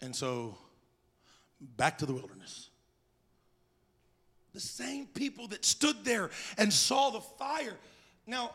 And 0.00 0.14
so, 0.14 0.56
back 1.76 1.98
to 1.98 2.06
the 2.06 2.12
wilderness. 2.12 2.68
The 4.52 4.60
same 4.60 5.06
people 5.06 5.48
that 5.48 5.64
stood 5.64 6.04
there 6.04 6.30
and 6.58 6.72
saw 6.72 7.10
the 7.10 7.20
fire. 7.20 7.76
Now, 8.26 8.52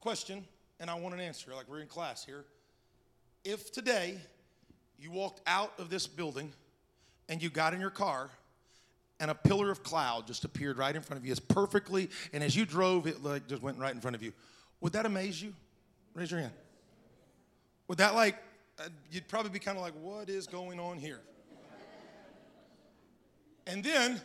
question, 0.00 0.44
and 0.80 0.90
I 0.90 0.94
want 0.94 1.14
an 1.14 1.20
answer, 1.20 1.54
like 1.54 1.68
we're 1.68 1.80
in 1.80 1.86
class 1.86 2.24
here. 2.24 2.44
If 3.44 3.72
today 3.72 4.18
you 4.98 5.10
walked 5.10 5.40
out 5.46 5.72
of 5.78 5.90
this 5.90 6.06
building 6.06 6.52
and 7.28 7.42
you 7.42 7.50
got 7.50 7.74
in 7.74 7.80
your 7.80 7.90
car 7.90 8.30
and 9.20 9.30
a 9.30 9.34
pillar 9.34 9.70
of 9.70 9.82
cloud 9.82 10.26
just 10.26 10.44
appeared 10.44 10.78
right 10.78 10.94
in 10.94 11.02
front 11.02 11.20
of 11.20 11.26
you 11.26 11.32
as 11.32 11.40
perfectly, 11.40 12.10
and 12.32 12.42
as 12.42 12.56
you 12.56 12.64
drove, 12.64 13.06
it 13.06 13.22
like 13.22 13.46
just 13.46 13.62
went 13.62 13.78
right 13.78 13.94
in 13.94 14.00
front 14.00 14.16
of 14.16 14.22
you. 14.22 14.32
Would 14.80 14.92
that 14.94 15.06
amaze 15.06 15.40
you? 15.40 15.54
Raise 16.14 16.30
your 16.30 16.40
hand. 16.40 16.52
Would 17.88 17.98
that 17.98 18.14
like, 18.14 18.36
uh, 18.78 18.88
you'd 19.10 19.28
probably 19.28 19.50
be 19.50 19.58
kind 19.58 19.76
of 19.76 19.82
like, 19.82 19.94
what 20.00 20.28
is 20.28 20.46
going 20.46 20.80
on 20.80 20.98
here? 20.98 21.20
And 23.66 23.82
then, 23.82 24.20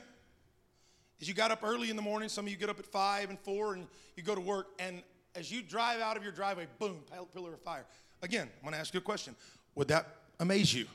as 1.21 1.27
you 1.27 1.33
got 1.33 1.51
up 1.51 1.63
early 1.63 1.89
in 1.89 1.95
the 1.95 2.01
morning, 2.01 2.27
some 2.27 2.45
of 2.45 2.51
you 2.51 2.57
get 2.57 2.69
up 2.69 2.79
at 2.79 2.85
five 2.85 3.29
and 3.29 3.39
four, 3.39 3.73
and 3.73 3.87
you 4.17 4.23
go 4.23 4.35
to 4.35 4.41
work, 4.41 4.67
and 4.79 5.01
as 5.35 5.51
you 5.51 5.61
drive 5.61 6.01
out 6.01 6.17
of 6.17 6.23
your 6.23 6.31
driveway, 6.31 6.67
boom, 6.77 6.99
pillar 7.33 7.53
of 7.53 7.61
fire. 7.61 7.85
Again, 8.21 8.49
I'm 8.65 8.71
to 8.71 8.77
ask 8.77 8.93
you 8.93 8.97
a 8.97 9.01
question. 9.01 9.35
Would 9.75 9.87
that 9.89 10.07
amaze 10.39 10.73
you? 10.73 10.87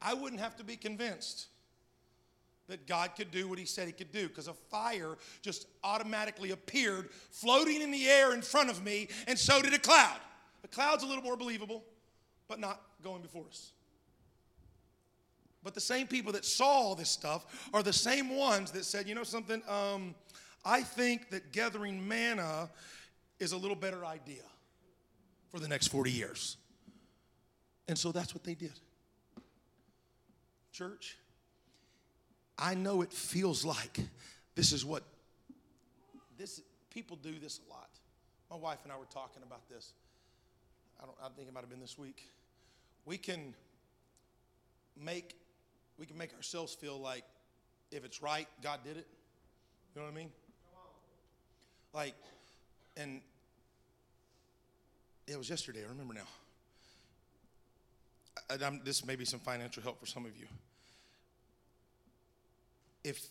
I 0.00 0.14
wouldn't 0.14 0.40
have 0.40 0.56
to 0.56 0.64
be 0.64 0.76
convinced 0.76 1.48
that 2.68 2.86
God 2.86 3.10
could 3.16 3.30
do 3.30 3.48
what 3.48 3.58
he 3.58 3.64
said 3.64 3.86
he 3.86 3.92
could 3.92 4.12
do 4.12 4.28
because 4.28 4.48
a 4.48 4.54
fire 4.54 5.16
just 5.42 5.66
automatically 5.84 6.50
appeared 6.50 7.10
floating 7.30 7.80
in 7.80 7.90
the 7.90 8.06
air 8.06 8.34
in 8.34 8.42
front 8.42 8.70
of 8.70 8.84
me, 8.84 9.08
and 9.26 9.38
so 9.38 9.62
did 9.62 9.74
a 9.74 9.78
cloud. 9.78 10.18
The 10.62 10.68
cloud's 10.68 11.02
a 11.02 11.06
little 11.06 11.22
more 11.22 11.36
believable, 11.36 11.84
but 12.48 12.58
not 12.58 12.80
going 13.02 13.22
before 13.22 13.44
us. 13.48 13.72
But 15.62 15.74
the 15.74 15.80
same 15.80 16.06
people 16.06 16.32
that 16.32 16.44
saw 16.44 16.66
all 16.66 16.94
this 16.94 17.10
stuff 17.10 17.68
are 17.72 17.82
the 17.82 17.92
same 17.92 18.36
ones 18.36 18.70
that 18.72 18.84
said, 18.84 19.08
you 19.08 19.14
know 19.14 19.24
something, 19.24 19.62
um, 19.68 20.14
I 20.64 20.82
think 20.82 21.30
that 21.30 21.52
gathering 21.52 22.06
manna 22.06 22.70
is 23.38 23.52
a 23.52 23.56
little 23.56 23.76
better 23.76 24.04
idea 24.04 24.42
for 25.50 25.60
the 25.60 25.68
next 25.68 25.88
40 25.88 26.10
years. 26.10 26.56
And 27.88 27.96
so 27.96 28.12
that's 28.12 28.34
what 28.34 28.44
they 28.44 28.54
did. 28.54 28.72
Church, 30.72 31.16
I 32.58 32.74
know 32.74 33.02
it 33.02 33.12
feels 33.12 33.64
like 33.64 34.00
this 34.54 34.72
is 34.72 34.84
what 34.84 35.02
this 36.38 36.62
people 36.90 37.16
do 37.16 37.38
this 37.38 37.60
a 37.66 37.70
lot. 37.70 37.90
My 38.50 38.56
wife 38.56 38.78
and 38.84 38.92
I 38.92 38.96
were 38.96 39.04
talking 39.06 39.42
about 39.42 39.68
this. 39.68 39.92
I 41.00 41.04
don't 41.04 41.16
I 41.22 41.28
think 41.36 41.48
it 41.48 41.54
might 41.54 41.60
have 41.60 41.70
been 41.70 41.80
this 41.80 41.98
week. 41.98 42.30
We 43.04 43.18
can 43.18 43.54
make 45.02 45.36
we 45.98 46.06
can 46.06 46.16
make 46.16 46.34
ourselves 46.34 46.74
feel 46.74 46.98
like 46.98 47.24
if 47.90 48.04
it's 48.04 48.22
right, 48.22 48.48
God 48.62 48.80
did 48.84 48.96
it. 48.96 49.06
You 49.94 50.00
know 50.00 50.06
what 50.06 50.14
I 50.14 50.16
mean? 50.16 50.30
Like, 51.94 52.14
and 52.96 53.20
it 55.26 55.38
was 55.38 55.48
yesterday, 55.48 55.80
I 55.84 55.88
remember 55.88 56.14
now. 56.14 56.26
This 58.84 59.04
may 59.06 59.16
be 59.16 59.24
some 59.24 59.40
financial 59.40 59.82
help 59.82 59.98
for 59.98 60.06
some 60.06 60.26
of 60.26 60.36
you 60.36 60.46
if 63.06 63.28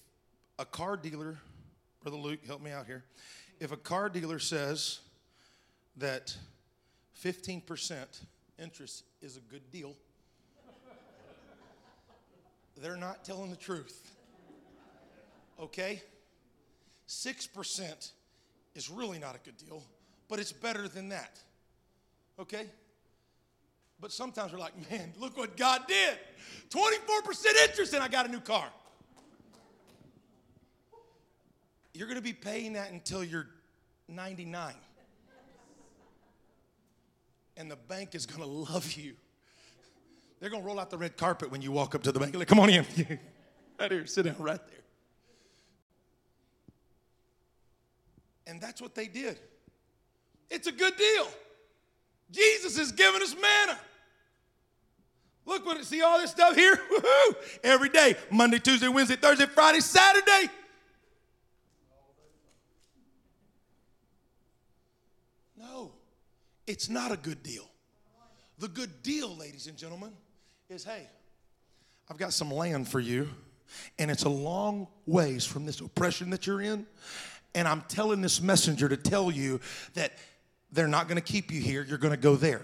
a 0.58 0.64
car 0.64 0.96
dealer, 0.96 1.38
Brother 2.02 2.16
Luke, 2.16 2.40
help 2.48 2.62
me 2.62 2.72
out 2.72 2.86
here. 2.86 3.04
If 3.60 3.74
a 3.74 3.78
car 3.78 4.08
dealer 4.08 4.40
says 4.40 5.02
that 5.98 6.34
15% 7.22 8.06
interest 8.58 9.04
is 9.22 9.36
a 9.36 9.42
good 9.42 9.70
deal, 9.72 9.94
they're 12.82 12.96
not 12.96 13.26
telling 13.26 13.50
the 13.50 13.58
truth. 13.58 14.16
Okay? 15.60 16.02
6% 17.10 18.12
is 18.76 18.90
really 18.90 19.20
not 19.20 19.36
a 19.36 19.40
good 19.40 19.58
deal, 19.58 19.84
but 20.30 20.40
it's 20.40 20.54
better 20.54 20.88
than 20.88 21.10
that. 21.10 21.38
Okay? 22.40 22.66
But 24.00 24.14
sometimes 24.14 24.54
we're 24.54 24.60
like, 24.60 24.90
man, 24.90 25.12
look 25.20 25.38
what 25.38 25.58
God 25.58 25.82
did. 25.86 26.18
24% 26.70 27.68
interest, 27.68 27.94
and 27.94 28.02
I 28.02 28.08
got 28.08 28.26
a 28.26 28.32
new 28.32 28.40
car. 28.40 28.70
You're 31.96 32.08
going 32.08 32.18
to 32.18 32.24
be 32.24 32.34
paying 32.34 32.74
that 32.74 32.92
until 32.92 33.24
you're 33.24 33.48
99. 34.10 34.74
And 37.56 37.72
the 37.72 37.78
bank 37.78 38.16
is 38.16 38.26
going 38.26 38.42
to 38.42 38.74
love 38.74 38.92
you. 38.94 39.14
They're 40.42 40.50
going 40.50 40.62
to 40.62 40.68
roll 40.68 40.78
out 40.78 40.90
the 40.90 40.98
red 40.98 41.16
carpet 41.16 41.50
when 41.50 41.62
you 41.62 41.72
walk 41.72 41.96
up 41.96 42.04
to 42.04 42.12
the 42.12 42.20
bank. 42.20 42.36
Like, 42.36 42.50
come 42.50 42.60
on 42.60 42.70
in. 42.70 42.86
right 43.80 43.92
here, 43.92 44.06
sit 44.06 44.26
down 44.26 44.36
right 44.40 44.60
there. 44.68 44.80
And 48.48 48.60
that's 48.60 48.82
what 48.82 48.94
they 48.94 49.08
did. 49.08 49.40
It's 50.52 50.68
a 50.68 50.74
good 50.74 50.98
deal. 50.98 51.28
Jesus 52.30 52.78
is 52.78 52.92
giving 52.92 53.22
us 53.22 53.34
manna. 53.34 53.80
Look 55.46 55.66
what 55.66 55.84
see 55.86 56.02
all 56.02 56.20
this 56.20 56.32
stuff 56.32 56.56
here? 56.56 56.78
Woo-hoo! 56.92 57.36
Every 57.64 57.90
day, 57.90 58.16
Monday, 58.30 58.60
Tuesday, 58.60 58.90
Wednesday, 58.90 59.16
Thursday, 59.16 59.46
Friday, 59.46 59.80
Saturday. 59.80 60.52
It's 66.68 66.90
not 66.90 67.12
a 67.12 67.18
good 67.18 67.44
deal. 67.44 67.66
The 68.58 68.68
good 68.68 69.04
deal, 69.04 69.36
ladies 69.36 69.68
and 69.68 69.78
gentlemen, 69.78 70.12
is 70.70 70.84
hey, 70.84 71.08
I've 72.10 72.18
got 72.18 72.34
some 72.34 72.52
land 72.52 72.88
for 72.88 73.00
you, 73.00 73.30
and 74.00 74.10
it's 74.10 74.24
a 74.24 74.30
long 74.30 74.88
ways 75.06 75.46
from 75.46 75.66
this 75.66 75.80
oppression 75.80 76.30
that 76.30 76.48
you're 76.48 76.62
in. 76.62 76.86
And 77.54 77.68
I'm 77.68 77.82
telling 77.88 78.22
this 78.22 78.42
messenger 78.42 78.90
to 78.90 78.98
tell 78.98 79.32
you 79.32 79.60
that 79.94 80.14
they're 80.72 80.88
not 80.88 81.08
going 81.08 81.22
to 81.22 81.34
keep 81.34 81.52
you 81.52 81.62
here, 81.62 81.86
you're 81.88 81.98
going 81.98 82.14
to 82.14 82.20
go 82.20 82.36
there. 82.36 82.62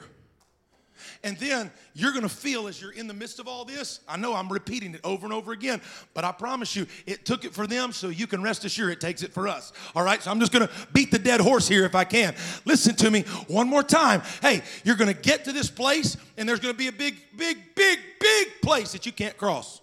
And 1.23 1.37
then 1.37 1.69
you're 1.93 2.11
going 2.11 2.23
to 2.23 2.29
feel 2.29 2.67
as 2.67 2.81
you're 2.81 2.93
in 2.93 3.05
the 3.05 3.13
midst 3.13 3.39
of 3.39 3.47
all 3.47 3.63
this. 3.63 3.99
I 4.07 4.17
know 4.17 4.33
I'm 4.33 4.49
repeating 4.51 4.95
it 4.95 5.01
over 5.03 5.25
and 5.25 5.33
over 5.33 5.51
again, 5.51 5.79
but 6.15 6.23
I 6.23 6.31
promise 6.31 6.75
you, 6.75 6.87
it 7.05 7.25
took 7.25 7.45
it 7.45 7.53
for 7.53 7.67
them, 7.67 7.91
so 7.91 8.09
you 8.09 8.25
can 8.25 8.41
rest 8.41 8.65
assured 8.65 8.91
it 8.91 8.99
takes 8.99 9.21
it 9.21 9.31
for 9.31 9.47
us. 9.47 9.71
All 9.95 10.03
right, 10.03 10.21
so 10.21 10.31
I'm 10.31 10.39
just 10.39 10.51
going 10.51 10.67
to 10.67 10.73
beat 10.93 11.11
the 11.11 11.19
dead 11.19 11.39
horse 11.39 11.67
here 11.67 11.85
if 11.85 11.93
I 11.93 12.05
can. 12.05 12.33
Listen 12.65 12.95
to 12.95 13.11
me 13.11 13.21
one 13.47 13.67
more 13.67 13.83
time. 13.83 14.23
Hey, 14.41 14.63
you're 14.83 14.95
going 14.95 15.13
to 15.13 15.19
get 15.19 15.45
to 15.45 15.51
this 15.51 15.69
place, 15.69 16.17
and 16.37 16.49
there's 16.49 16.59
going 16.59 16.73
to 16.73 16.77
be 16.77 16.87
a 16.87 16.91
big, 16.91 17.17
big, 17.37 17.57
big, 17.75 17.99
big 18.19 18.47
place 18.63 18.91
that 18.93 19.05
you 19.05 19.11
can't 19.11 19.37
cross 19.37 19.79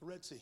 the 0.00 0.06
Red 0.06 0.24
Sea. 0.24 0.40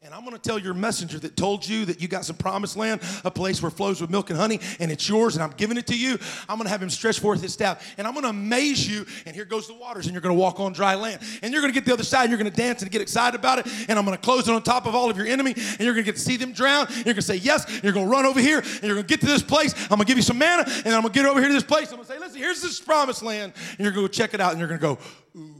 And 0.00 0.14
I'm 0.14 0.20
going 0.20 0.32
to 0.36 0.38
tell 0.38 0.60
your 0.60 0.74
messenger 0.74 1.18
that 1.18 1.36
told 1.36 1.66
you 1.66 1.84
that 1.86 2.00
you 2.00 2.06
got 2.06 2.24
some 2.24 2.36
promised 2.36 2.76
land, 2.76 3.00
a 3.24 3.32
place 3.32 3.60
where 3.60 3.70
flows 3.70 4.00
with 4.00 4.10
milk 4.10 4.30
and 4.30 4.38
honey, 4.38 4.60
and 4.78 4.92
it's 4.92 5.08
yours, 5.08 5.34
and 5.34 5.42
I'm 5.42 5.50
giving 5.50 5.76
it 5.76 5.88
to 5.88 5.98
you. 5.98 6.16
I'm 6.48 6.56
going 6.56 6.66
to 6.66 6.70
have 6.70 6.80
him 6.80 6.88
stretch 6.88 7.18
forth 7.18 7.42
his 7.42 7.52
staff, 7.52 7.84
and 7.98 8.06
I'm 8.06 8.12
going 8.12 8.22
to 8.22 8.30
amaze 8.30 8.88
you. 8.88 9.04
And 9.26 9.34
here 9.34 9.44
goes 9.44 9.66
the 9.66 9.74
waters, 9.74 10.06
and 10.06 10.14
you're 10.14 10.20
going 10.22 10.34
to 10.34 10.40
walk 10.40 10.60
on 10.60 10.72
dry 10.72 10.94
land. 10.94 11.20
And 11.42 11.52
you're 11.52 11.60
going 11.60 11.72
to 11.72 11.74
get 11.74 11.84
the 11.84 11.92
other 11.92 12.04
side, 12.04 12.22
and 12.22 12.30
you're 12.30 12.38
going 12.38 12.50
to 12.50 12.56
dance 12.56 12.82
and 12.82 12.90
get 12.92 13.02
excited 13.02 13.36
about 13.36 13.58
it. 13.58 13.66
And 13.88 13.98
I'm 13.98 14.04
going 14.04 14.16
to 14.16 14.22
close 14.22 14.48
it 14.48 14.54
on 14.54 14.62
top 14.62 14.86
of 14.86 14.94
all 14.94 15.10
of 15.10 15.16
your 15.16 15.26
enemy, 15.26 15.54
and 15.54 15.80
you're 15.80 15.94
going 15.94 16.04
to 16.04 16.10
get 16.10 16.14
to 16.14 16.22
see 16.22 16.36
them 16.36 16.52
drown. 16.52 16.86
And 16.86 16.96
you're 16.98 17.04
going 17.04 17.16
to 17.16 17.22
say 17.22 17.36
yes. 17.36 17.66
And 17.66 17.82
you're 17.82 17.92
going 17.92 18.06
to 18.06 18.12
run 18.12 18.24
over 18.24 18.40
here, 18.40 18.60
and 18.60 18.82
you're 18.84 18.94
going 18.94 19.06
to 19.06 19.08
get 19.08 19.20
to 19.22 19.26
this 19.26 19.42
place. 19.42 19.74
I'm 19.82 19.88
going 19.88 20.02
to 20.02 20.06
give 20.06 20.16
you 20.16 20.22
some 20.22 20.38
manna, 20.38 20.62
and 20.84 20.94
I'm 20.94 21.02
going 21.02 21.12
to 21.12 21.18
get 21.18 21.26
over 21.26 21.40
here 21.40 21.48
to 21.48 21.54
this 21.54 21.64
place. 21.64 21.90
I'm 21.90 21.96
going 21.96 22.06
to 22.06 22.12
say, 22.12 22.20
listen, 22.20 22.38
here's 22.38 22.62
this 22.62 22.78
promised 22.78 23.24
land, 23.24 23.52
and 23.70 23.80
you're 23.80 23.90
going 23.90 24.06
to 24.06 24.12
go 24.12 24.16
check 24.16 24.32
it 24.32 24.40
out, 24.40 24.52
and 24.52 24.60
you're 24.60 24.68
going 24.68 24.80
to 24.80 24.86
go, 24.86 24.98
ooh. 25.36 25.54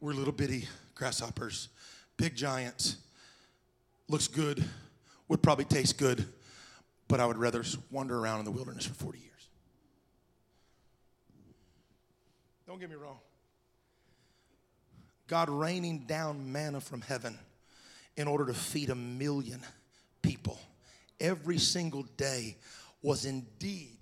We're 0.00 0.12
a 0.12 0.14
little 0.14 0.32
bitty 0.32 0.66
grasshoppers 1.00 1.70
big 2.18 2.36
giants. 2.36 2.98
Looks 4.06 4.28
good, 4.28 4.62
would 5.28 5.42
probably 5.42 5.64
taste 5.64 5.96
good, 5.96 6.26
but 7.08 7.18
I 7.18 7.24
would 7.24 7.38
rather 7.38 7.64
wander 7.90 8.18
around 8.18 8.40
in 8.40 8.44
the 8.44 8.50
wilderness 8.50 8.84
for 8.84 8.92
40 8.92 9.18
years. 9.18 9.48
Don't 12.66 12.78
get 12.78 12.90
me 12.90 12.96
wrong. 12.96 13.18
God 15.26 15.48
raining 15.48 16.00
down 16.00 16.52
manna 16.52 16.80
from 16.80 17.00
heaven 17.00 17.38
in 18.18 18.28
order 18.28 18.44
to 18.44 18.54
feed 18.54 18.90
a 18.90 18.94
million 18.94 19.60
people 20.20 20.60
every 21.18 21.56
single 21.56 22.02
day 22.18 22.58
was 23.00 23.24
indeed 23.24 23.96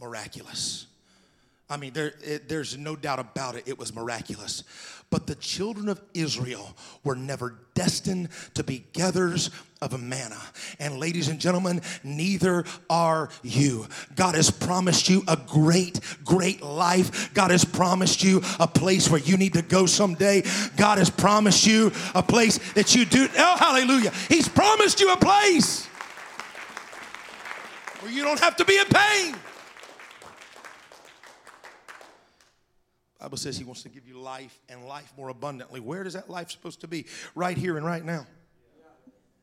miraculous. 0.00 0.86
I 1.70 1.76
mean, 1.76 1.92
there, 1.92 2.14
it, 2.22 2.48
there's 2.48 2.78
no 2.78 2.96
doubt 2.96 3.18
about 3.18 3.54
it, 3.54 3.64
it 3.66 3.78
was 3.78 3.94
miraculous. 3.94 4.64
But 5.10 5.26
the 5.26 5.34
children 5.34 5.88
of 5.88 6.00
Israel 6.12 6.76
were 7.02 7.16
never 7.16 7.54
destined 7.74 8.28
to 8.54 8.62
be 8.62 8.84
gatherers 8.92 9.50
of 9.80 9.98
manna. 10.00 10.40
And 10.78 10.98
ladies 10.98 11.28
and 11.28 11.40
gentlemen, 11.40 11.80
neither 12.04 12.64
are 12.90 13.30
you. 13.42 13.86
God 14.16 14.34
has 14.34 14.50
promised 14.50 15.08
you 15.08 15.22
a 15.26 15.36
great, 15.36 16.00
great 16.24 16.62
life. 16.62 17.32
God 17.32 17.50
has 17.50 17.64
promised 17.64 18.22
you 18.22 18.42
a 18.60 18.66
place 18.66 19.08
where 19.08 19.20
you 19.20 19.38
need 19.38 19.54
to 19.54 19.62
go 19.62 19.86
someday. 19.86 20.42
God 20.76 20.98
has 20.98 21.08
promised 21.08 21.66
you 21.66 21.90
a 22.14 22.22
place 22.22 22.58
that 22.72 22.94
you 22.94 23.06
do. 23.06 23.28
Oh, 23.38 23.56
hallelujah. 23.56 24.12
He's 24.28 24.48
promised 24.48 25.00
you 25.00 25.12
a 25.12 25.16
place 25.16 25.86
where 28.00 28.12
you 28.12 28.24
don't 28.24 28.40
have 28.40 28.56
to 28.56 28.64
be 28.64 28.78
in 28.78 28.86
pain. 28.86 29.36
Bible 33.18 33.36
says 33.36 33.58
he 33.58 33.64
wants 33.64 33.82
to 33.82 33.88
give 33.88 34.06
you 34.06 34.18
life 34.18 34.60
and 34.68 34.86
life 34.86 35.12
more 35.16 35.28
abundantly. 35.28 35.80
Where 35.80 36.04
does 36.04 36.12
that 36.12 36.30
life 36.30 36.50
supposed 36.50 36.80
to 36.82 36.88
be? 36.88 37.06
Right 37.34 37.56
here 37.56 37.76
and 37.76 37.84
right 37.84 38.04
now. 38.04 38.26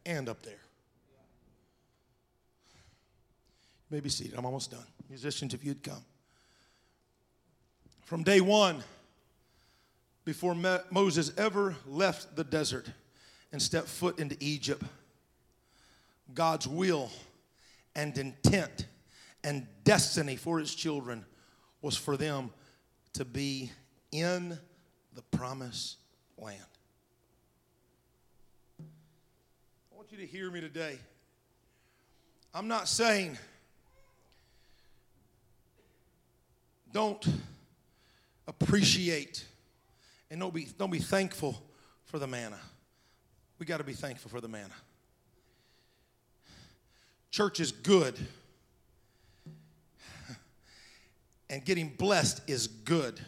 And 0.05 0.29
up 0.29 0.41
there. 0.43 0.53
You 3.89 3.97
may 3.97 3.99
be 3.99 4.09
seated. 4.09 4.35
I'm 4.37 4.45
almost 4.45 4.71
done. 4.71 4.85
Musicians, 5.09 5.53
if 5.53 5.65
you'd 5.65 5.83
come. 5.83 6.03
From 8.05 8.23
day 8.23 8.39
one, 8.39 8.83
before 10.23 10.55
Moses 10.89 11.31
ever 11.37 11.75
left 11.85 12.35
the 12.35 12.43
desert 12.43 12.89
and 13.51 13.61
stepped 13.61 13.87
foot 13.87 14.19
into 14.19 14.37
Egypt, 14.39 14.83
God's 16.33 16.67
will 16.67 17.11
and 17.95 18.17
intent 18.17 18.87
and 19.43 19.67
destiny 19.83 20.35
for 20.35 20.59
his 20.59 20.73
children 20.73 21.25
was 21.81 21.95
for 21.95 22.17
them 22.17 22.51
to 23.15 23.23
be 23.23 23.71
in 24.11 24.57
the 25.13 25.21
promised 25.31 25.97
land. 26.37 26.59
I 28.79 29.95
want 29.95 30.11
you 30.11 30.17
to 30.17 30.25
hear 30.25 30.51
me 30.51 30.59
today. 30.59 30.97
I'm 32.53 32.67
not 32.67 32.89
saying 32.89 33.37
don't 36.91 37.25
appreciate 38.47 39.45
and 40.29 40.41
don't 40.41 40.53
be, 40.53 40.67
don't 40.77 40.91
be 40.91 40.99
thankful 40.99 41.61
for 42.03 42.19
the 42.19 42.27
manna. 42.27 42.59
We 43.59 43.65
got 43.65 43.77
to 43.77 43.85
be 43.85 43.93
thankful 43.93 44.29
for 44.29 44.41
the 44.41 44.49
manna. 44.49 44.73
Church 47.31 47.61
is 47.61 47.71
good. 47.71 48.17
And 51.49 51.63
getting 51.63 51.89
blessed 51.89 52.41
is 52.47 52.67
good. 52.67 53.19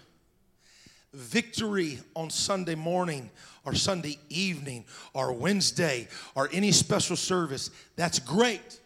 Victory 1.14 2.00
on 2.16 2.30
Sunday 2.30 2.76
morning 2.76 3.30
or 3.66 3.74
Sunday 3.74 4.18
evening 4.30 4.86
or 5.14 5.34
Wednesday 5.34 6.08
or 6.36 6.50
any 6.52 6.72
special 6.72 7.16
service, 7.16 7.70
that's 7.96 8.20
great. 8.20 8.80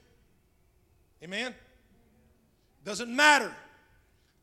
Amen? 1.24 1.54
Doesn't 2.84 3.14
matter. 3.14 3.54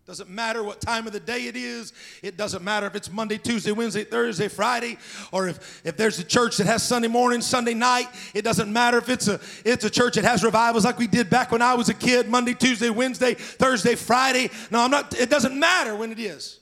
Doesn't 0.09 0.31
matter 0.31 0.65
what 0.65 0.81
time 0.81 1.07
of 1.07 1.13
the 1.13 1.21
day 1.21 1.49
it 1.49 1.55
is. 1.55 1.93
It 2.23 2.39
doesn't 2.39 2.65
matter 2.65 2.87
if 2.87 2.95
it's 2.95 3.13
Monday, 3.13 3.37
Tuesday, 3.37 3.73
Wednesday, 3.73 4.05
Thursday, 4.05 4.49
Friday, 4.49 4.97
or 5.33 5.49
if, 5.49 5.85
if 5.85 5.99
there's 5.99 6.19
a 6.19 6.25
church 6.25 6.57
that 6.57 6.67
has 6.67 6.83
Sunday 6.83 7.09
morning, 7.09 7.43
Sunday 7.43 7.75
night. 7.75 8.07
It 8.33 8.41
doesn't 8.41 8.73
matter 8.73 8.97
if 8.97 9.11
it's 9.11 9.29
a 9.29 9.39
it's 9.67 9.85
a 9.85 9.91
church 9.91 10.15
that 10.15 10.25
has 10.25 10.43
revivals 10.43 10.87
like 10.87 10.99
we 10.99 11.09
did 11.09 11.29
back 11.29 11.53
when 11.53 11.61
I 11.61 11.75
was 11.75 11.91
a 11.91 11.95
kid, 11.95 12.27
Monday, 12.27 12.55
Tuesday, 12.55 12.89
Wednesday, 12.89 13.35
Thursday, 13.35 13.97
Friday. 13.97 14.49
No, 14.71 14.81
I'm 14.81 14.91
not, 14.91 15.13
it 15.21 15.29
doesn't 15.29 15.55
matter 15.55 15.95
when 15.95 16.11
it 16.11 16.19
is. 16.19 16.61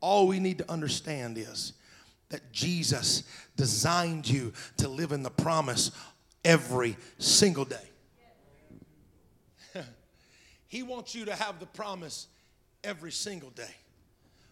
All 0.00 0.28
we 0.28 0.38
need 0.38 0.58
to 0.58 0.70
understand 0.70 1.36
is 1.36 1.72
that 2.28 2.52
Jesus 2.52 3.24
designed 3.56 4.28
you 4.28 4.52
to 4.76 4.86
live 4.86 5.10
in 5.10 5.24
the 5.24 5.30
promise 5.30 5.90
every 6.44 6.96
single 7.18 7.64
day. 7.64 7.88
he 10.68 10.84
wants 10.84 11.12
you 11.16 11.24
to 11.24 11.34
have 11.34 11.58
the 11.58 11.66
promise 11.66 12.28
every 12.84 13.12
single 13.12 13.50
day. 13.50 13.74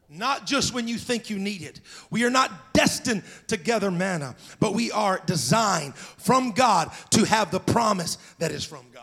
Not 0.08 0.46
just 0.46 0.72
when 0.72 0.86
you 0.86 0.98
think 0.98 1.30
you 1.30 1.38
need 1.38 1.62
it. 1.62 1.80
We 2.10 2.24
are 2.24 2.30
not 2.30 2.72
destined 2.72 3.24
to 3.48 3.56
gather 3.56 3.90
manna, 3.90 4.36
but 4.60 4.72
we 4.72 4.92
are 4.92 5.20
designed 5.26 5.96
from 5.96 6.52
God 6.52 6.92
to 7.10 7.24
have 7.24 7.50
the 7.50 7.58
promise 7.58 8.18
that 8.38 8.52
is 8.52 8.64
from 8.64 8.86
God. 8.94 9.02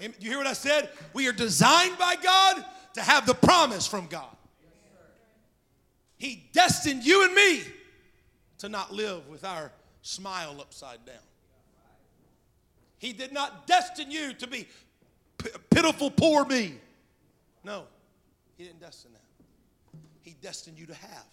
You 0.00 0.30
hear 0.30 0.38
what 0.38 0.46
I 0.46 0.52
said? 0.52 0.90
We 1.12 1.28
are 1.28 1.32
designed 1.32 1.96
by 1.98 2.16
God 2.22 2.64
to 2.94 3.02
have 3.02 3.26
the 3.26 3.34
promise 3.34 3.86
from 3.86 4.06
God. 4.06 4.36
He 6.16 6.48
destined 6.52 7.04
you 7.04 7.24
and 7.24 7.34
me 7.34 7.62
to 8.58 8.68
not 8.68 8.92
live 8.92 9.28
with 9.28 9.44
our 9.44 9.70
smile 10.02 10.56
upside 10.60 11.04
down. 11.04 11.16
He 12.98 13.12
did 13.12 13.32
not 13.32 13.68
destine 13.68 14.10
you 14.10 14.32
to 14.34 14.46
be 14.48 14.66
pitiful, 15.70 16.10
poor 16.10 16.44
me. 16.44 16.74
No, 17.64 17.84
He 18.56 18.64
didn't 18.64 18.80
destine 18.80 19.12
that. 19.12 19.22
He 20.22 20.36
destined 20.42 20.78
you 20.78 20.86
to 20.86 20.94
have. 20.94 21.26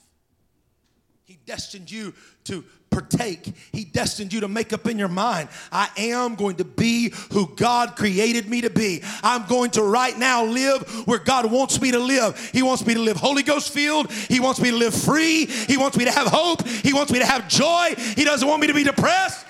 He 1.25 1.39
destined 1.47 1.89
you 1.89 2.13
to 2.45 2.63
partake. 2.91 3.51
He 3.71 3.83
destined 3.83 4.31
you 4.31 4.41
to 4.41 4.47
make 4.47 4.71
up 4.71 4.87
in 4.87 4.99
your 4.99 5.09
mind, 5.09 5.49
I 5.71 5.89
am 5.97 6.35
going 6.35 6.57
to 6.57 6.63
be 6.63 7.11
who 7.31 7.53
God 7.55 7.95
created 7.95 8.47
me 8.47 8.61
to 8.61 8.69
be. 8.69 9.01
I'm 9.23 9.45
going 9.47 9.71
to 9.71 9.83
right 9.83 10.17
now 10.17 10.45
live 10.45 10.83
where 11.07 11.19
God 11.19 11.51
wants 11.51 11.81
me 11.81 11.91
to 11.91 11.99
live. 11.99 12.51
He 12.53 12.61
wants 12.61 12.85
me 12.85 12.93
to 12.93 12.99
live 12.99 13.17
Holy 13.17 13.41
Ghost 13.41 13.73
filled. 13.73 14.11
He 14.11 14.39
wants 14.39 14.61
me 14.61 14.69
to 14.69 14.77
live 14.77 14.93
free. 14.93 15.47
He 15.47 15.77
wants 15.77 15.97
me 15.97 16.05
to 16.05 16.11
have 16.11 16.27
hope. 16.27 16.65
He 16.67 16.93
wants 16.93 17.11
me 17.11 17.19
to 17.19 17.25
have 17.25 17.49
joy. 17.49 17.95
He 18.15 18.23
doesn't 18.23 18.47
want 18.47 18.61
me 18.61 18.67
to 18.67 18.73
be 18.73 18.83
depressed. 18.83 19.45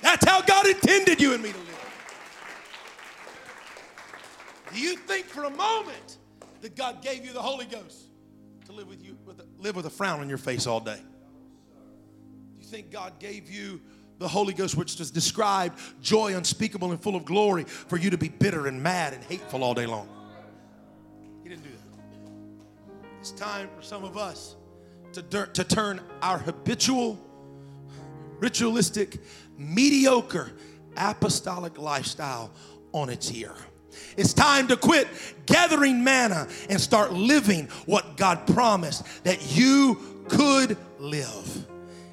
That's 0.00 0.24
how 0.24 0.40
God 0.40 0.66
intended 0.66 1.20
you 1.20 1.34
and 1.34 1.42
me 1.42 1.52
to 1.52 1.58
live. 1.58 1.71
Do 4.72 4.80
you 4.80 4.96
think 4.96 5.26
for 5.26 5.44
a 5.44 5.50
moment 5.50 6.18
that 6.62 6.76
God 6.76 7.02
gave 7.02 7.24
you 7.24 7.32
the 7.32 7.42
Holy 7.42 7.66
Ghost 7.66 8.06
to 8.66 8.72
live 8.72 8.88
with 8.88 9.04
you, 9.04 9.18
with 9.26 9.40
a, 9.40 9.44
live 9.58 9.76
with 9.76 9.86
a 9.86 9.90
frown 9.90 10.20
on 10.20 10.28
your 10.28 10.38
face 10.38 10.66
all 10.66 10.80
day? 10.80 10.96
Do 10.98 12.58
you 12.58 12.64
think 12.64 12.90
God 12.90 13.18
gave 13.18 13.50
you 13.50 13.80
the 14.18 14.28
Holy 14.28 14.54
Ghost, 14.54 14.76
which 14.76 14.98
is 15.00 15.10
described 15.10 15.78
joy 16.00 16.34
unspeakable 16.36 16.90
and 16.90 17.02
full 17.02 17.16
of 17.16 17.24
glory, 17.24 17.64
for 17.64 17.96
you 17.96 18.10
to 18.10 18.18
be 18.18 18.28
bitter 18.28 18.66
and 18.66 18.82
mad 18.82 19.12
and 19.12 19.22
hateful 19.24 19.62
all 19.62 19.74
day 19.74 19.86
long? 19.86 20.08
He 21.42 21.48
didn't 21.48 21.64
do 21.64 21.70
that. 21.70 22.30
It's 23.20 23.32
time 23.32 23.68
for 23.76 23.82
some 23.82 24.04
of 24.04 24.16
us 24.16 24.56
to, 25.12 25.22
to 25.22 25.64
turn 25.64 26.00
our 26.22 26.38
habitual, 26.38 27.18
ritualistic, 28.38 29.18
mediocre, 29.58 30.50
apostolic 30.96 31.78
lifestyle 31.78 32.50
on 32.92 33.10
its 33.10 33.30
ear. 33.32 33.54
It's 34.16 34.32
time 34.32 34.68
to 34.68 34.76
quit 34.76 35.08
gathering 35.46 36.02
manna 36.04 36.48
and 36.68 36.80
start 36.80 37.12
living 37.12 37.68
what 37.86 38.16
God 38.16 38.46
promised 38.46 39.24
that 39.24 39.54
you 39.56 40.24
could 40.28 40.76
live. 40.98 41.66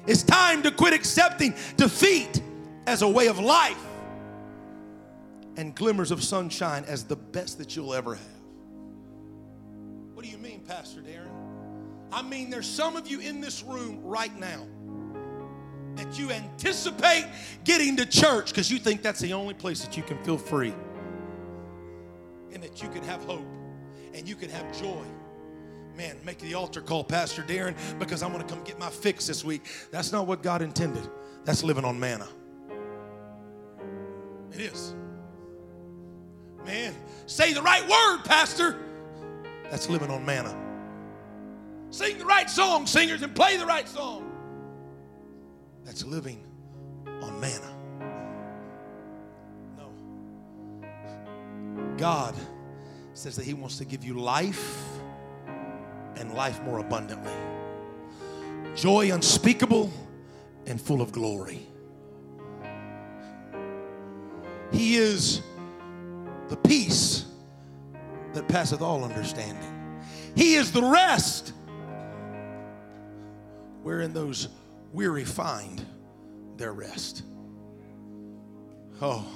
It's 0.06 0.22
time 0.22 0.62
to 0.62 0.70
quit 0.70 0.92
accepting 0.92 1.54
defeat 1.76 2.42
as 2.86 3.02
a 3.02 3.08
way 3.08 3.28
of 3.28 3.38
life 3.38 3.78
and 5.56 5.74
glimmers 5.74 6.10
of 6.10 6.22
sunshine 6.22 6.84
as 6.86 7.04
the 7.04 7.16
best 7.16 7.58
that 7.58 7.76
you'll 7.76 7.94
ever 7.94 8.14
have. 8.14 8.24
What 10.14 10.24
do 10.24 10.30
you 10.30 10.38
mean, 10.38 10.60
Pastor 10.60 11.00
Darren? 11.00 11.30
I 12.12 12.22
mean, 12.22 12.50
there's 12.50 12.66
some 12.66 12.96
of 12.96 13.06
you 13.06 13.20
in 13.20 13.40
this 13.40 13.62
room 13.62 14.00
right 14.02 14.36
now 14.38 14.66
that 15.96 16.18
you 16.18 16.30
anticipate 16.30 17.26
getting 17.64 17.96
to 17.96 18.06
church 18.06 18.50
because 18.50 18.70
you 18.70 18.78
think 18.78 19.02
that's 19.02 19.20
the 19.20 19.32
only 19.32 19.54
place 19.54 19.84
that 19.84 19.96
you 19.96 20.02
can 20.02 20.22
feel 20.24 20.38
free 20.38 20.74
and 22.52 22.62
that 22.62 22.82
you 22.82 22.88
can 22.88 23.02
have 23.04 23.24
hope 23.24 23.46
and 24.14 24.28
you 24.28 24.34
can 24.34 24.50
have 24.50 24.78
joy. 24.78 25.04
Man, 25.96 26.16
make 26.24 26.38
the 26.38 26.54
altar 26.54 26.80
call, 26.80 27.04
Pastor 27.04 27.42
Darren, 27.42 27.74
because 27.98 28.22
I'm 28.22 28.32
going 28.32 28.46
to 28.46 28.52
come 28.52 28.62
get 28.64 28.78
my 28.78 28.90
fix 28.90 29.26
this 29.26 29.44
week. 29.44 29.62
That's 29.90 30.12
not 30.12 30.26
what 30.26 30.42
God 30.42 30.62
intended. 30.62 31.06
That's 31.44 31.62
living 31.62 31.84
on 31.84 31.98
manna. 31.98 32.28
It 34.52 34.60
is. 34.60 34.94
Man, 36.64 36.94
say 37.26 37.52
the 37.52 37.62
right 37.62 37.82
word, 37.88 38.24
Pastor. 38.24 38.78
That's 39.70 39.88
living 39.88 40.10
on 40.10 40.24
manna. 40.24 40.56
Sing 41.90 42.18
the 42.18 42.24
right 42.24 42.48
song, 42.48 42.86
singers, 42.86 43.22
and 43.22 43.34
play 43.34 43.56
the 43.56 43.66
right 43.66 43.88
song. 43.88 44.30
That's 45.84 46.04
living 46.04 46.44
on 47.06 47.40
manna. 47.40 47.79
God 52.00 52.34
says 53.12 53.36
that 53.36 53.44
He 53.44 53.52
wants 53.52 53.76
to 53.76 53.84
give 53.84 54.02
you 54.02 54.14
life 54.14 54.82
and 56.16 56.32
life 56.32 56.62
more 56.62 56.78
abundantly. 56.78 57.34
Joy 58.74 59.12
unspeakable 59.12 59.92
and 60.66 60.80
full 60.80 61.02
of 61.02 61.12
glory. 61.12 61.66
He 64.72 64.96
is 64.96 65.42
the 66.48 66.56
peace 66.56 67.26
that 68.32 68.48
passeth 68.48 68.80
all 68.80 69.04
understanding. 69.04 70.00
He 70.34 70.54
is 70.54 70.72
the 70.72 70.82
rest 70.82 71.52
wherein 73.82 74.14
those 74.14 74.48
weary 74.94 75.24
find 75.24 75.84
their 76.56 76.72
rest. 76.72 77.24
Oh. 79.02 79.26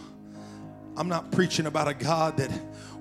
I'm 0.97 1.09
not 1.09 1.33
preaching 1.33 1.67
about 1.67 1.89
a 1.89 1.95
God 1.95 2.37
that 2.37 2.51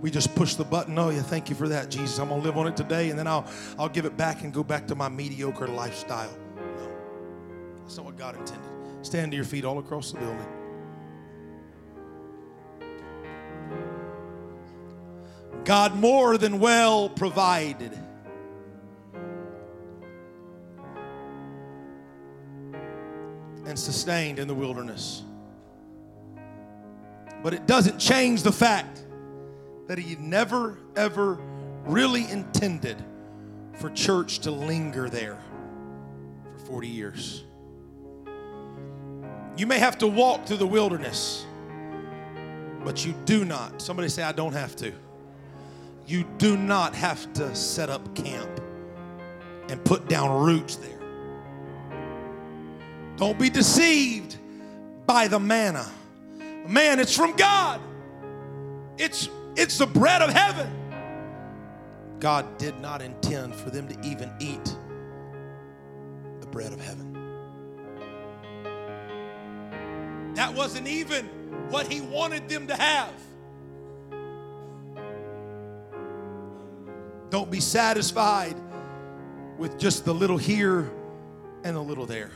we 0.01 0.09
just 0.09 0.33
push 0.35 0.55
the 0.55 0.63
button. 0.63 0.97
Oh, 0.97 1.09
yeah, 1.09 1.21
thank 1.21 1.49
you 1.49 1.55
for 1.55 1.67
that, 1.69 1.91
Jesus. 1.91 2.17
I'm 2.19 2.29
going 2.29 2.41
to 2.41 2.47
live 2.47 2.57
on 2.57 2.67
it 2.67 2.75
today, 2.75 3.09
and 3.09 3.19
then 3.19 3.27
I'll, 3.27 3.45
I'll 3.77 3.89
give 3.89 4.05
it 4.05 4.17
back 4.17 4.43
and 4.43 4.53
go 4.53 4.63
back 4.63 4.87
to 4.87 4.95
my 4.95 5.09
mediocre 5.09 5.67
lifestyle. 5.67 6.35
No, 6.77 6.91
that's 7.77 7.97
not 7.97 8.05
what 8.05 8.17
God 8.17 8.35
intended. 8.35 8.69
Stand 9.03 9.31
to 9.31 9.35
your 9.35 9.45
feet 9.45 9.63
all 9.63 9.79
across 9.79 10.11
the 10.11 10.19
building. 10.19 10.47
God 15.65 15.95
more 15.95 16.37
than 16.37 16.59
well 16.59 17.09
provided. 17.09 17.97
And 23.65 23.79
sustained 23.79 24.39
in 24.39 24.47
the 24.47 24.53
wilderness. 24.53 25.23
But 27.43 27.53
it 27.53 27.67
doesn't 27.67 27.99
change 27.99 28.41
the 28.43 28.53
fact 28.53 29.03
that 29.87 29.99
he 29.99 30.15
never, 30.15 30.77
ever 30.95 31.37
really 31.85 32.29
intended 32.31 33.03
for 33.75 33.89
church 33.89 34.39
to 34.39 34.51
linger 34.51 35.09
there 35.09 35.37
for 36.53 36.65
40 36.65 36.87
years. 36.87 37.43
You 39.57 39.67
may 39.67 39.77
have 39.77 39.97
to 39.99 40.07
walk 40.07 40.45
through 40.45 40.57
the 40.57 40.67
wilderness, 40.67 41.45
but 42.83 43.05
you 43.05 43.13
do 43.25 43.43
not. 43.43 43.81
Somebody 43.81 44.09
say, 44.09 44.23
I 44.23 44.31
don't 44.31 44.53
have 44.53 44.75
to. 44.77 44.93
You 46.07 46.25
do 46.37 46.57
not 46.57 46.95
have 46.95 47.31
to 47.33 47.53
set 47.55 47.89
up 47.89 48.15
camp 48.15 48.61
and 49.69 49.83
put 49.83 50.07
down 50.07 50.43
roots 50.43 50.77
there. 50.77 50.89
Don't 53.17 53.37
be 53.37 53.49
deceived 53.49 54.37
by 55.05 55.27
the 55.27 55.39
manna. 55.39 55.89
Man, 56.67 56.99
it's 56.99 57.15
from 57.15 57.35
God. 57.35 57.81
It's 58.97 59.29
it's 59.55 59.77
the 59.77 59.85
bread 59.85 60.21
of 60.21 60.29
heaven. 60.29 60.71
God 62.19 62.57
did 62.57 62.79
not 62.79 63.01
intend 63.01 63.53
for 63.53 63.69
them 63.69 63.87
to 63.87 64.07
even 64.07 64.31
eat 64.39 64.75
the 66.39 66.47
bread 66.47 66.71
of 66.71 66.79
heaven. 66.79 67.13
That 70.35 70.53
wasn't 70.53 70.87
even 70.87 71.25
what 71.69 71.91
he 71.91 72.01
wanted 72.01 72.49
them 72.49 72.67
to 72.67 72.75
have. 72.75 73.13
Don't 77.29 77.51
be 77.51 77.59
satisfied 77.59 78.55
with 79.57 79.77
just 79.77 80.05
the 80.05 80.13
little 80.13 80.37
here 80.37 80.91
and 81.63 81.75
a 81.75 81.81
little 81.81 82.05
there. 82.05 82.31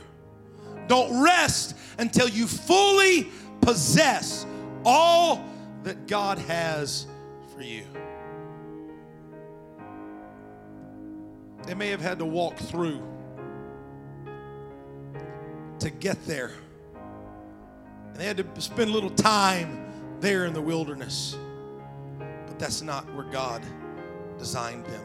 Don't 0.86 1.22
rest 1.22 1.76
until 1.98 2.28
you 2.28 2.46
fully 2.46 3.30
possess 3.68 4.46
all 4.82 5.44
that 5.82 6.06
God 6.06 6.38
has 6.38 7.06
for 7.54 7.60
you. 7.60 7.84
They 11.66 11.74
may 11.74 11.88
have 11.88 12.00
had 12.00 12.18
to 12.20 12.24
walk 12.24 12.56
through 12.56 13.02
to 15.80 15.90
get 15.90 16.24
there. 16.24 16.52
And 18.06 18.16
they 18.16 18.24
had 18.24 18.38
to 18.38 18.60
spend 18.62 18.88
a 18.88 18.92
little 18.92 19.10
time 19.10 19.84
there 20.20 20.46
in 20.46 20.54
the 20.54 20.62
wilderness. 20.62 21.36
But 22.18 22.58
that's 22.58 22.80
not 22.80 23.04
where 23.14 23.26
God 23.26 23.62
designed 24.38 24.86
them 24.86 25.04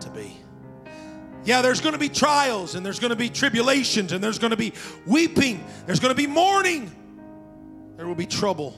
to 0.00 0.08
be. 0.08 0.38
Yeah, 1.44 1.60
there's 1.60 1.82
going 1.82 1.92
to 1.92 1.98
be 1.98 2.08
trials 2.08 2.74
and 2.74 2.86
there's 2.86 3.00
going 3.00 3.10
to 3.10 3.16
be 3.16 3.28
tribulations 3.28 4.12
and 4.12 4.24
there's 4.24 4.38
going 4.38 4.52
to 4.52 4.56
be 4.56 4.72
weeping, 5.06 5.62
there's 5.84 6.00
going 6.00 6.14
to 6.14 6.16
be 6.16 6.26
mourning, 6.26 6.90
there 8.02 8.08
will 8.08 8.16
be 8.16 8.26
trouble 8.26 8.74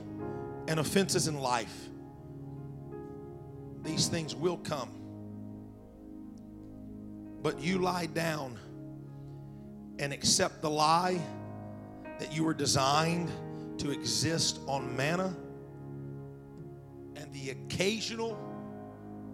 and 0.69 0.79
offenses 0.79 1.29
in 1.29 1.41
life. 1.41 1.89
These 3.83 4.09
things 4.09 4.35
will 4.35 4.59
come. 4.59 4.91
But 7.41 7.59
you 7.59 7.79
lie 7.79 8.05
down 8.05 8.59
and 9.99 10.13
accept 10.13 10.61
the 10.61 10.69
lie 10.69 11.19
that 12.19 12.37
you 12.37 12.45
were 12.45 12.53
designed 12.53 13.31
to 13.79 13.93
exist 13.93 14.61
on 14.67 14.95
manna 14.95 15.35
and 17.17 17.33
the 17.33 17.49
occasional 17.49 18.39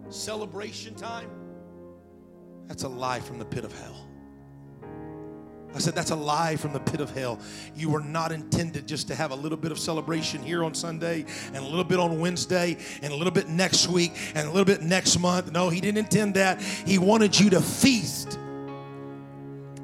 celebration 0.07 0.95
time. 0.95 1.29
That's 2.69 2.83
a 2.83 2.87
lie 2.87 3.19
from 3.19 3.39
the 3.39 3.45
pit 3.45 3.65
of 3.65 3.77
hell. 3.77 4.07
I 5.73 5.79
said, 5.79 5.95
that's 5.95 6.11
a 6.11 6.15
lie 6.15 6.57
from 6.57 6.73
the 6.73 6.79
pit 6.79 6.99
of 6.99 7.11
hell. 7.11 7.39
You 7.75 7.89
were 7.89 8.01
not 8.01 8.31
intended 8.31 8.87
just 8.87 9.07
to 9.07 9.15
have 9.15 9.31
a 9.31 9.35
little 9.35 9.57
bit 9.57 9.71
of 9.71 9.79
celebration 9.79 10.43
here 10.43 10.63
on 10.63 10.73
Sunday 10.73 11.25
and 11.47 11.57
a 11.57 11.63
little 11.63 11.83
bit 11.83 11.99
on 11.99 12.19
Wednesday 12.19 12.77
and 13.01 13.13
a 13.13 13.15
little 13.15 13.31
bit 13.31 13.47
next 13.47 13.87
week 13.87 14.13
and 14.35 14.47
a 14.47 14.51
little 14.51 14.65
bit 14.65 14.81
next 14.81 15.17
month. 15.19 15.51
No, 15.51 15.69
he 15.69 15.79
didn't 15.79 15.99
intend 15.99 16.35
that. 16.35 16.61
He 16.61 16.97
wanted 16.97 17.39
you 17.39 17.49
to 17.51 17.61
feast 17.61 18.37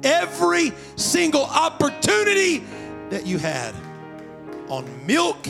every 0.02 0.72
single 0.96 1.44
opportunity 1.44 2.62
that 3.10 3.26
you 3.26 3.38
had 3.38 3.74
on 4.68 5.06
milk 5.06 5.46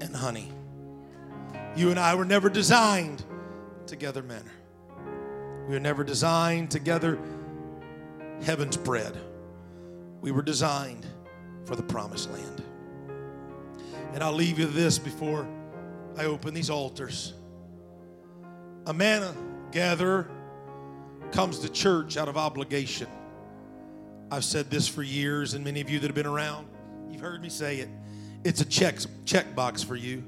and 0.00 0.14
honey. 0.14 0.50
You 1.76 1.90
and 1.90 2.00
I 2.00 2.14
were 2.14 2.24
never 2.24 2.48
designed 2.48 3.22
together 3.86 4.22
manna. 4.22 4.50
We 5.68 5.74
were 5.74 5.80
never 5.80 6.04
designed 6.04 6.70
together 6.70 7.18
heaven's 8.42 8.76
bread. 8.76 9.16
We 10.26 10.32
were 10.32 10.42
designed 10.42 11.06
for 11.66 11.76
the 11.76 11.84
promised 11.84 12.32
land. 12.32 12.60
And 14.12 14.24
I'll 14.24 14.32
leave 14.32 14.58
you 14.58 14.66
this 14.66 14.98
before 14.98 15.46
I 16.18 16.24
open 16.24 16.52
these 16.52 16.68
altars. 16.68 17.32
A 18.86 18.92
manna 18.92 19.32
gatherer 19.70 20.28
comes 21.30 21.60
to 21.60 21.68
church 21.68 22.16
out 22.16 22.26
of 22.26 22.36
obligation. 22.36 23.06
I've 24.32 24.42
said 24.42 24.68
this 24.68 24.88
for 24.88 25.04
years, 25.04 25.54
and 25.54 25.64
many 25.64 25.80
of 25.80 25.88
you 25.88 26.00
that 26.00 26.08
have 26.08 26.16
been 26.16 26.26
around, 26.26 26.66
you've 27.08 27.20
heard 27.20 27.40
me 27.40 27.48
say 27.48 27.76
it. 27.76 27.88
It's 28.42 28.60
a 28.60 28.64
check, 28.64 28.98
check 29.26 29.54
box 29.54 29.84
for 29.84 29.94
you, 29.94 30.24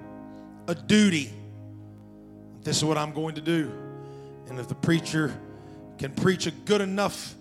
a 0.68 0.76
duty. 0.76 1.32
This 2.62 2.76
is 2.76 2.84
what 2.84 2.99
I'm 2.99 3.11
going 3.11 3.34
to 3.34 3.40
do. 3.40 3.72
And 4.46 4.61
if 4.61 4.68
the 4.68 4.76
preacher 4.76 5.36
can 5.99 6.12
preach 6.12 6.46
a 6.46 6.53
good 6.53 6.82
enough 6.82 7.34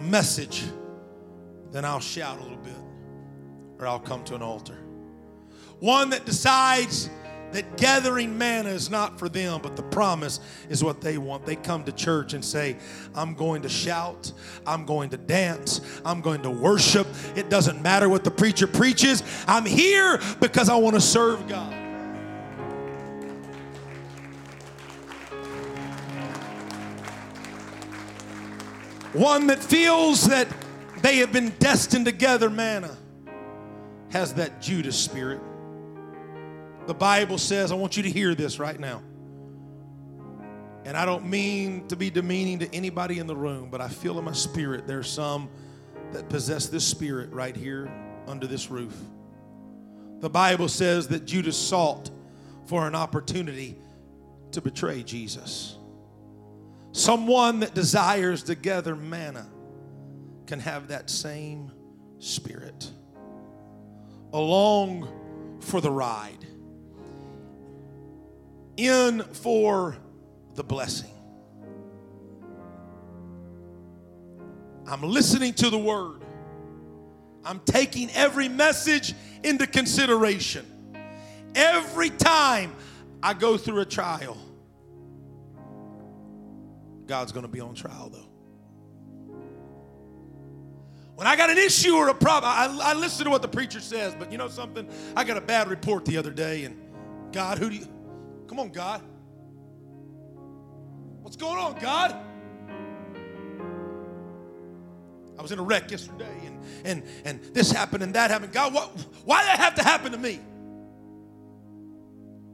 message, 0.00 0.64
then 1.72 1.84
I'll 1.84 2.00
shout 2.00 2.38
a 2.38 2.42
little 2.42 2.58
bit 2.58 2.74
or 3.78 3.86
I'll 3.86 4.00
come 4.00 4.24
to 4.24 4.34
an 4.34 4.42
altar. 4.42 4.78
One 5.80 6.10
that 6.10 6.24
decides 6.24 7.10
that 7.52 7.76
gathering 7.76 8.36
manna 8.36 8.70
is 8.70 8.90
not 8.90 9.18
for 9.18 9.28
them, 9.28 9.60
but 9.62 9.76
the 9.76 9.82
promise 9.82 10.40
is 10.68 10.82
what 10.82 11.00
they 11.00 11.16
want. 11.16 11.46
They 11.46 11.56
come 11.56 11.84
to 11.84 11.92
church 11.92 12.34
and 12.34 12.44
say, 12.44 12.76
I'm 13.14 13.34
going 13.34 13.62
to 13.62 13.68
shout, 13.68 14.32
I'm 14.66 14.84
going 14.84 15.10
to 15.10 15.16
dance, 15.16 15.80
I'm 16.04 16.20
going 16.20 16.42
to 16.42 16.50
worship. 16.50 17.06
It 17.34 17.48
doesn't 17.48 17.82
matter 17.82 18.08
what 18.08 18.24
the 18.24 18.30
preacher 18.30 18.66
preaches. 18.66 19.22
I'm 19.46 19.64
here 19.64 20.20
because 20.40 20.68
I 20.68 20.76
want 20.76 20.96
to 20.96 21.00
serve 21.00 21.46
God. 21.48 21.72
One 29.12 29.46
that 29.46 29.64
feels 29.64 30.28
that 30.28 30.46
they 31.02 31.16
have 31.18 31.32
been 31.32 31.50
destined 31.58 32.06
to 32.06 32.12
gather 32.12 32.50
manna 32.50 32.96
has 34.10 34.34
that 34.34 34.60
Judas 34.60 34.98
spirit. 34.98 35.40
The 36.86 36.94
Bible 36.94 37.38
says, 37.38 37.72
I 37.72 37.74
want 37.74 37.96
you 37.96 38.02
to 38.04 38.10
hear 38.10 38.34
this 38.34 38.58
right 38.58 38.78
now. 38.78 39.02
And 40.84 40.96
I 40.96 41.04
don't 41.04 41.26
mean 41.26 41.88
to 41.88 41.96
be 41.96 42.10
demeaning 42.10 42.60
to 42.60 42.72
anybody 42.72 43.18
in 43.18 43.26
the 43.26 43.34
room, 43.34 43.70
but 43.70 43.80
I 43.80 43.88
feel 43.88 44.18
in 44.18 44.24
my 44.24 44.32
spirit 44.32 44.86
there's 44.86 45.10
some 45.10 45.48
that 46.12 46.28
possess 46.28 46.68
this 46.68 46.86
spirit 46.86 47.32
right 47.32 47.56
here 47.56 47.90
under 48.28 48.46
this 48.46 48.70
roof. 48.70 48.96
The 50.20 50.30
Bible 50.30 50.68
says 50.68 51.08
that 51.08 51.26
Judas 51.26 51.56
sought 51.56 52.10
for 52.66 52.86
an 52.86 52.94
opportunity 52.94 53.76
to 54.52 54.60
betray 54.60 55.02
Jesus. 55.02 55.76
Someone 56.92 57.60
that 57.60 57.74
desires 57.74 58.44
to 58.44 58.54
gather 58.54 58.94
manna 58.96 59.46
can 60.46 60.60
have 60.60 60.88
that 60.88 61.10
same 61.10 61.70
spirit 62.18 62.90
along 64.32 65.08
for 65.60 65.80
the 65.80 65.90
ride, 65.90 66.46
in 68.76 69.22
for 69.22 69.96
the 70.54 70.62
blessing. 70.62 71.10
I'm 74.86 75.02
listening 75.02 75.54
to 75.54 75.70
the 75.70 75.78
word. 75.78 76.22
I'm 77.44 77.60
taking 77.60 78.10
every 78.10 78.48
message 78.48 79.14
into 79.42 79.66
consideration. 79.66 80.64
Every 81.54 82.10
time 82.10 82.74
I 83.22 83.34
go 83.34 83.56
through 83.56 83.80
a 83.80 83.84
trial, 83.84 84.36
God's 87.06 87.32
going 87.32 87.46
to 87.46 87.50
be 87.52 87.60
on 87.60 87.74
trial 87.74 88.10
though. 88.12 88.25
When 91.16 91.26
I 91.26 91.34
got 91.34 91.48
an 91.48 91.56
issue 91.56 91.94
or 91.94 92.08
a 92.08 92.14
problem, 92.14 92.52
I, 92.54 92.90
I 92.90 92.92
listen 92.92 93.24
to 93.24 93.30
what 93.30 93.40
the 93.40 93.48
preacher 93.48 93.80
says, 93.80 94.14
but 94.18 94.30
you 94.30 94.36
know 94.36 94.48
something? 94.48 94.86
I 95.16 95.24
got 95.24 95.38
a 95.38 95.40
bad 95.40 95.68
report 95.68 96.04
the 96.04 96.18
other 96.18 96.30
day, 96.30 96.64
and 96.64 96.78
God, 97.32 97.56
who 97.56 97.70
do 97.70 97.76
you? 97.76 97.86
Come 98.46 98.60
on, 98.60 98.68
God. 98.68 99.00
What's 101.22 101.36
going 101.36 101.56
on, 101.56 101.78
God? 101.80 102.14
I 105.38 105.42
was 105.42 105.52
in 105.52 105.58
a 105.58 105.62
wreck 105.62 105.90
yesterday, 105.90 106.38
and 106.44 106.60
and 106.84 107.02
and 107.24 107.42
this 107.54 107.70
happened 107.70 108.02
and 108.02 108.14
that 108.14 108.30
happened. 108.30 108.52
God, 108.52 108.74
what? 108.74 108.90
Why 109.24 109.40
did 109.40 109.48
that 109.48 109.58
have 109.58 109.74
to 109.76 109.82
happen 109.82 110.12
to 110.12 110.18
me? 110.18 110.38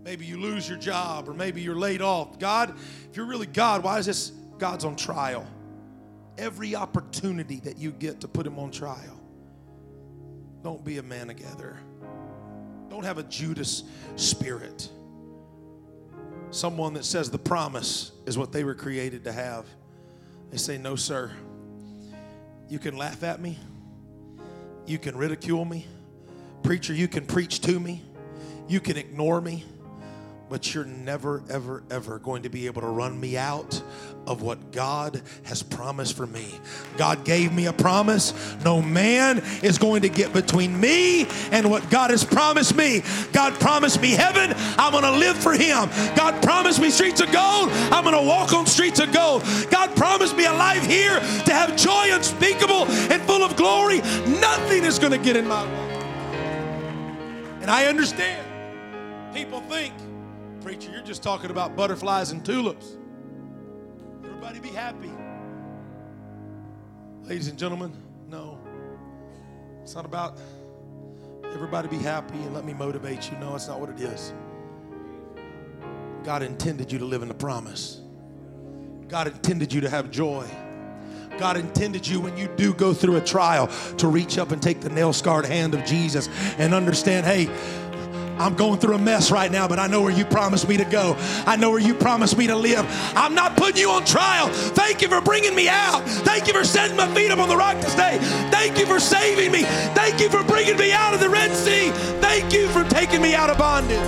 Maybe 0.04 0.24
you 0.24 0.40
lose 0.40 0.68
your 0.68 0.78
job, 0.78 1.28
or 1.28 1.34
maybe 1.34 1.62
you're 1.62 1.76
laid 1.76 2.00
off. 2.00 2.38
God, 2.38 2.76
if 3.10 3.16
you're 3.16 3.26
really 3.26 3.46
God, 3.46 3.82
why 3.82 3.98
is 3.98 4.06
this 4.06 4.30
God's 4.58 4.84
on 4.84 4.94
trial? 4.94 5.46
Every 6.42 6.74
opportunity 6.74 7.60
that 7.60 7.78
you 7.78 7.92
get 7.92 8.20
to 8.20 8.28
put 8.28 8.44
him 8.44 8.58
on 8.58 8.72
trial. 8.72 9.20
Don't 10.64 10.84
be 10.84 10.98
a 10.98 11.02
man 11.02 11.28
together. 11.28 11.78
Don't 12.90 13.04
have 13.04 13.18
a 13.18 13.22
Judas 13.22 13.84
spirit. 14.16 14.90
Someone 16.50 16.94
that 16.94 17.04
says 17.04 17.30
the 17.30 17.38
promise 17.38 18.10
is 18.26 18.36
what 18.36 18.52
they 18.52 18.64
were 18.64 18.74
created 18.74 19.24
to 19.24 19.32
have. 19.32 19.66
They 20.50 20.58
say, 20.58 20.78
No, 20.78 20.96
sir. 20.96 21.30
You 22.68 22.78
can 22.78 22.96
laugh 22.96 23.22
at 23.22 23.40
me, 23.40 23.58
you 24.86 24.98
can 24.98 25.16
ridicule 25.16 25.64
me. 25.64 25.86
Preacher, 26.62 26.94
you 26.94 27.08
can 27.08 27.26
preach 27.26 27.60
to 27.62 27.78
me, 27.78 28.02
you 28.68 28.80
can 28.80 28.96
ignore 28.96 29.40
me 29.40 29.64
but 30.48 30.74
you're 30.74 30.84
never, 30.84 31.42
ever, 31.48 31.82
ever 31.90 32.18
going 32.18 32.42
to 32.42 32.48
be 32.48 32.66
able 32.66 32.82
to 32.82 32.88
run 32.88 33.18
me 33.18 33.36
out 33.36 33.82
of 34.26 34.42
what 34.42 34.70
God 34.70 35.20
has 35.44 35.62
promised 35.62 36.16
for 36.16 36.26
me. 36.26 36.46
God 36.96 37.24
gave 37.24 37.52
me 37.52 37.66
a 37.66 37.72
promise. 37.72 38.34
No 38.64 38.80
man 38.80 39.42
is 39.62 39.78
going 39.78 40.02
to 40.02 40.08
get 40.08 40.32
between 40.32 40.78
me 40.78 41.26
and 41.50 41.70
what 41.70 41.88
God 41.90 42.10
has 42.10 42.24
promised 42.24 42.76
me. 42.76 43.02
God 43.32 43.58
promised 43.60 44.00
me 44.00 44.10
heaven. 44.10 44.52
I'm 44.78 44.92
going 44.92 45.04
to 45.04 45.18
live 45.18 45.36
for 45.36 45.52
Him. 45.52 45.88
God 46.14 46.42
promised 46.42 46.80
me 46.80 46.90
streets 46.90 47.20
of 47.20 47.32
gold. 47.32 47.70
I'm 47.90 48.04
going 48.04 48.16
to 48.16 48.28
walk 48.28 48.52
on 48.52 48.66
streets 48.66 49.00
of 49.00 49.12
gold. 49.12 49.42
God 49.70 49.96
promised 49.96 50.36
me 50.36 50.44
a 50.44 50.52
life 50.52 50.86
here 50.86 51.18
to 51.18 51.52
have 51.52 51.76
joy 51.76 52.10
unspeakable 52.12 52.86
and 52.86 53.22
full 53.22 53.42
of 53.42 53.56
glory. 53.56 53.98
Nothing 54.40 54.84
is 54.84 54.98
going 54.98 55.12
to 55.12 55.18
get 55.18 55.36
in 55.36 55.46
my 55.46 55.64
way. 55.64 55.88
And 57.62 57.70
I 57.70 57.86
understand. 57.86 58.48
People 59.32 59.60
think 59.62 59.94
Preacher, 60.62 60.92
you're 60.92 61.02
just 61.02 61.24
talking 61.24 61.50
about 61.50 61.74
butterflies 61.74 62.30
and 62.30 62.44
tulips. 62.44 62.96
Everybody 64.24 64.60
be 64.60 64.68
happy. 64.68 65.10
Ladies 67.24 67.48
and 67.48 67.58
gentlemen, 67.58 67.92
no. 68.28 68.60
It's 69.82 69.96
not 69.96 70.04
about 70.04 70.38
everybody 71.52 71.88
be 71.88 71.98
happy 71.98 72.36
and 72.36 72.54
let 72.54 72.64
me 72.64 72.74
motivate 72.74 73.30
you. 73.30 73.38
No, 73.38 73.56
it's 73.56 73.66
not 73.66 73.80
what 73.80 73.90
it 73.90 74.00
is. 74.00 74.32
God 76.22 76.44
intended 76.44 76.92
you 76.92 77.00
to 77.00 77.04
live 77.04 77.22
in 77.22 77.28
the 77.28 77.34
promise. 77.34 78.00
God 79.08 79.26
intended 79.26 79.72
you 79.72 79.80
to 79.80 79.90
have 79.90 80.12
joy. 80.12 80.48
God 81.38 81.56
intended 81.56 82.06
you 82.06 82.20
when 82.20 82.36
you 82.36 82.48
do 82.56 82.72
go 82.72 82.94
through 82.94 83.16
a 83.16 83.20
trial 83.20 83.66
to 83.96 84.06
reach 84.06 84.38
up 84.38 84.52
and 84.52 84.62
take 84.62 84.80
the 84.80 84.90
nail 84.90 85.12
scarred 85.12 85.46
hand 85.46 85.74
of 85.74 85.84
Jesus 85.84 86.28
and 86.58 86.72
understand 86.74 87.26
hey, 87.26 87.46
I'm 88.38 88.54
going 88.54 88.78
through 88.78 88.94
a 88.94 88.98
mess 88.98 89.30
right 89.30 89.50
now, 89.50 89.68
but 89.68 89.78
I 89.78 89.86
know 89.86 90.02
where 90.02 90.12
you 90.12 90.24
promised 90.24 90.68
me 90.68 90.76
to 90.76 90.84
go. 90.84 91.16
I 91.46 91.56
know 91.56 91.70
where 91.70 91.80
you 91.80 91.94
promised 91.94 92.36
me 92.36 92.46
to 92.46 92.56
live. 92.56 92.84
I'm 93.16 93.34
not 93.34 93.56
putting 93.56 93.76
you 93.76 93.90
on 93.90 94.04
trial. 94.04 94.48
Thank 94.48 95.02
you 95.02 95.08
for 95.08 95.20
bringing 95.20 95.54
me 95.54 95.68
out. 95.68 96.02
Thank 96.04 96.46
you 96.46 96.52
for 96.52 96.64
setting 96.64 96.96
my 96.96 97.12
feet 97.14 97.30
up 97.30 97.38
on 97.38 97.48
the 97.48 97.56
rock 97.56 97.80
to 97.80 97.90
stay. 97.90 98.18
Thank 98.50 98.78
you 98.78 98.86
for 98.86 99.00
saving 99.00 99.52
me. 99.52 99.62
Thank 99.94 100.20
you 100.20 100.28
for 100.28 100.42
bringing 100.44 100.76
me 100.76 100.92
out 100.92 101.14
of 101.14 101.20
the 101.20 101.28
Red 101.28 101.52
Sea. 101.52 101.90
Thank 102.20 102.52
you 102.52 102.68
for 102.68 102.84
taking 102.84 103.22
me 103.22 103.34
out 103.34 103.50
of 103.50 103.58
bondage. 103.58 103.98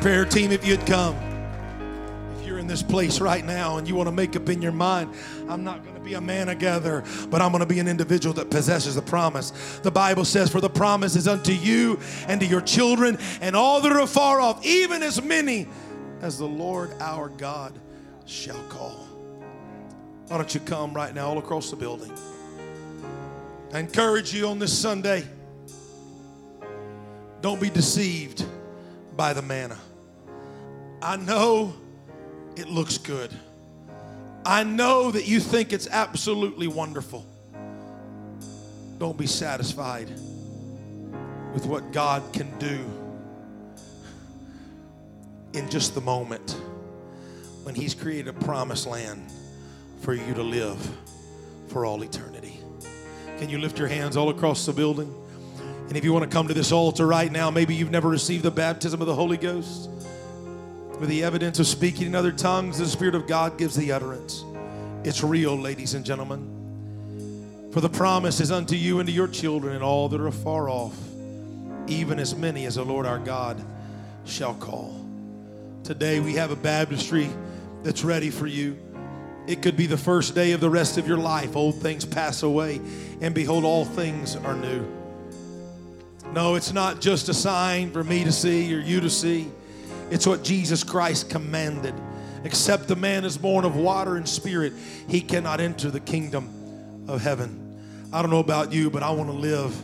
Prayer 0.00 0.24
team, 0.24 0.50
if 0.52 0.66
you'd 0.66 0.84
come 0.84 1.31
this 2.72 2.82
place 2.82 3.20
right 3.20 3.44
now 3.44 3.76
and 3.76 3.86
you 3.86 3.94
want 3.94 4.08
to 4.08 4.14
make 4.14 4.34
up 4.34 4.48
in 4.48 4.62
your 4.62 4.72
mind, 4.72 5.14
I'm 5.46 5.62
not 5.62 5.82
going 5.82 5.94
to 5.94 6.00
be 6.00 6.14
a 6.14 6.20
man 6.22 6.46
together, 6.46 7.04
but 7.28 7.42
I'm 7.42 7.52
going 7.52 7.60
to 7.60 7.66
be 7.66 7.80
an 7.80 7.86
individual 7.86 8.32
that 8.36 8.50
possesses 8.50 8.94
the 8.94 9.02
promise. 9.02 9.50
The 9.82 9.90
Bible 9.90 10.24
says, 10.24 10.50
For 10.50 10.62
the 10.62 10.70
promise 10.70 11.14
is 11.14 11.28
unto 11.28 11.52
you 11.52 12.00
and 12.28 12.40
to 12.40 12.46
your 12.46 12.62
children 12.62 13.18
and 13.42 13.54
all 13.54 13.82
that 13.82 13.92
are 13.92 14.06
far 14.06 14.40
off, 14.40 14.64
even 14.64 15.02
as 15.02 15.22
many 15.22 15.68
as 16.22 16.38
the 16.38 16.46
Lord 16.46 16.94
our 16.98 17.28
God 17.28 17.78
shall 18.24 18.62
call. 18.70 19.06
Why 20.28 20.38
don't 20.38 20.54
you 20.54 20.60
come 20.60 20.94
right 20.94 21.14
now 21.14 21.28
all 21.28 21.38
across 21.38 21.70
the 21.70 21.76
building? 21.76 22.10
I 23.74 23.80
encourage 23.80 24.32
you 24.32 24.48
on 24.48 24.58
this 24.58 24.76
Sunday. 24.76 25.24
Don't 27.42 27.60
be 27.60 27.68
deceived 27.68 28.46
by 29.14 29.34
the 29.34 29.42
manna. 29.42 29.76
I 31.02 31.16
know 31.16 31.74
it 32.56 32.68
looks 32.68 32.98
good. 32.98 33.30
I 34.44 34.64
know 34.64 35.10
that 35.10 35.26
you 35.26 35.40
think 35.40 35.72
it's 35.72 35.88
absolutely 35.88 36.66
wonderful. 36.66 37.26
Don't 38.98 39.16
be 39.16 39.26
satisfied 39.26 40.08
with 41.52 41.66
what 41.66 41.92
God 41.92 42.22
can 42.32 42.58
do 42.58 42.80
in 45.52 45.68
just 45.68 45.94
the 45.94 46.00
moment 46.00 46.56
when 47.62 47.74
He's 47.74 47.94
created 47.94 48.28
a 48.28 48.32
promised 48.32 48.86
land 48.86 49.30
for 50.00 50.14
you 50.14 50.34
to 50.34 50.42
live 50.42 50.78
for 51.68 51.86
all 51.86 52.02
eternity. 52.02 52.58
Can 53.38 53.48
you 53.48 53.58
lift 53.58 53.78
your 53.78 53.88
hands 53.88 54.16
all 54.16 54.30
across 54.30 54.66
the 54.66 54.72
building? 54.72 55.12
And 55.88 55.96
if 55.96 56.04
you 56.04 56.12
want 56.12 56.28
to 56.28 56.34
come 56.34 56.48
to 56.48 56.54
this 56.54 56.72
altar 56.72 57.06
right 57.06 57.30
now, 57.30 57.50
maybe 57.50 57.74
you've 57.74 57.90
never 57.90 58.08
received 58.08 58.44
the 58.44 58.50
baptism 58.50 59.00
of 59.00 59.06
the 59.06 59.14
Holy 59.14 59.36
Ghost 59.36 59.90
with 61.02 61.10
the 61.10 61.24
evidence 61.24 61.58
of 61.58 61.66
speaking 61.66 62.06
in 62.06 62.14
other 62.14 62.30
tongues, 62.30 62.78
the 62.78 62.86
Spirit 62.86 63.16
of 63.16 63.26
God 63.26 63.58
gives 63.58 63.74
the 63.74 63.90
utterance. 63.90 64.44
It's 65.02 65.24
real, 65.24 65.58
ladies 65.58 65.94
and 65.94 66.04
gentlemen. 66.04 67.68
For 67.72 67.80
the 67.80 67.88
promise 67.88 68.38
is 68.38 68.52
unto 68.52 68.76
you 68.76 69.00
and 69.00 69.08
to 69.08 69.12
your 69.12 69.26
children 69.26 69.74
and 69.74 69.82
all 69.82 70.08
that 70.10 70.20
are 70.20 70.30
far 70.30 70.70
off, 70.70 70.96
even 71.88 72.20
as 72.20 72.36
many 72.36 72.66
as 72.66 72.76
the 72.76 72.84
Lord 72.84 73.04
our 73.04 73.18
God 73.18 73.60
shall 74.26 74.54
call. 74.54 75.04
Today 75.82 76.20
we 76.20 76.34
have 76.34 76.52
a 76.52 76.56
baptistry 76.56 77.28
that's 77.82 78.04
ready 78.04 78.30
for 78.30 78.46
you. 78.46 78.78
It 79.48 79.60
could 79.60 79.76
be 79.76 79.86
the 79.86 79.98
first 79.98 80.36
day 80.36 80.52
of 80.52 80.60
the 80.60 80.70
rest 80.70 80.98
of 80.98 81.08
your 81.08 81.18
life. 81.18 81.56
Old 81.56 81.82
things 81.82 82.04
pass 82.04 82.44
away, 82.44 82.80
and 83.20 83.34
behold, 83.34 83.64
all 83.64 83.84
things 83.84 84.36
are 84.36 84.54
new. 84.54 84.86
No, 86.32 86.54
it's 86.54 86.72
not 86.72 87.00
just 87.00 87.28
a 87.28 87.34
sign 87.34 87.90
for 87.90 88.04
me 88.04 88.22
to 88.22 88.30
see 88.30 88.72
or 88.72 88.78
you 88.78 89.00
to 89.00 89.10
see. 89.10 89.50
It's 90.12 90.26
what 90.26 90.44
Jesus 90.44 90.84
Christ 90.84 91.30
commanded. 91.30 91.94
Except 92.44 92.86
the 92.86 92.96
man 92.96 93.24
is 93.24 93.38
born 93.38 93.64
of 93.64 93.76
water 93.76 94.16
and 94.16 94.28
spirit, 94.28 94.74
he 95.08 95.22
cannot 95.22 95.58
enter 95.58 95.90
the 95.90 96.00
kingdom 96.00 96.50
of 97.08 97.22
heaven. 97.22 98.10
I 98.12 98.20
don't 98.20 98.30
know 98.30 98.40
about 98.40 98.72
you, 98.72 98.90
but 98.90 99.02
I 99.02 99.10
want 99.10 99.30
to 99.30 99.36
live 99.36 99.74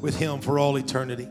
with 0.00 0.16
him 0.16 0.40
for 0.40 0.58
all 0.58 0.76
eternity. 0.76 1.28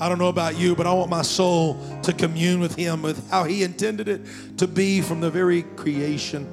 I 0.00 0.08
don't 0.08 0.18
know 0.18 0.30
about 0.30 0.58
you, 0.58 0.74
but 0.74 0.84
I 0.84 0.92
want 0.92 1.10
my 1.10 1.22
soul 1.22 1.80
to 2.02 2.12
commune 2.12 2.58
with 2.58 2.74
him 2.74 3.02
with 3.02 3.30
how 3.30 3.44
he 3.44 3.62
intended 3.62 4.08
it 4.08 4.22
to 4.56 4.66
be 4.66 5.00
from 5.00 5.20
the 5.20 5.30
very 5.30 5.62
creation 5.62 6.50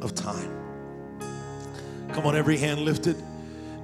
of 0.00 0.16
time. 0.16 0.50
Come 2.14 2.26
on, 2.26 2.34
every 2.34 2.56
hand 2.56 2.80
lifted, 2.80 3.14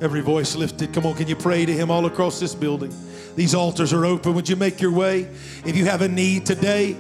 every 0.01 0.23
voice 0.23 0.57
lifted. 0.57 0.93
Come 0.93 1.07
on, 1.07 1.15
can 1.15 1.29
you 1.29 1.37
pray 1.37 1.65
to 1.65 1.73
him 1.73 1.93
all 1.93 2.07
across 2.07 2.41
this 2.41 2.53
building? 2.53 2.93
These 3.37 3.55
altars 3.55 3.93
are 3.93 4.05
open. 4.07 4.35
Would 4.35 4.49
you 4.49 4.57
make 4.57 4.81
your 4.81 4.93
way? 4.93 5.23
If 5.65 5.77
you 5.77 5.87
have 5.87 6.03
a 6.03 6.09
need 6.09 6.47
today, 6.47 6.97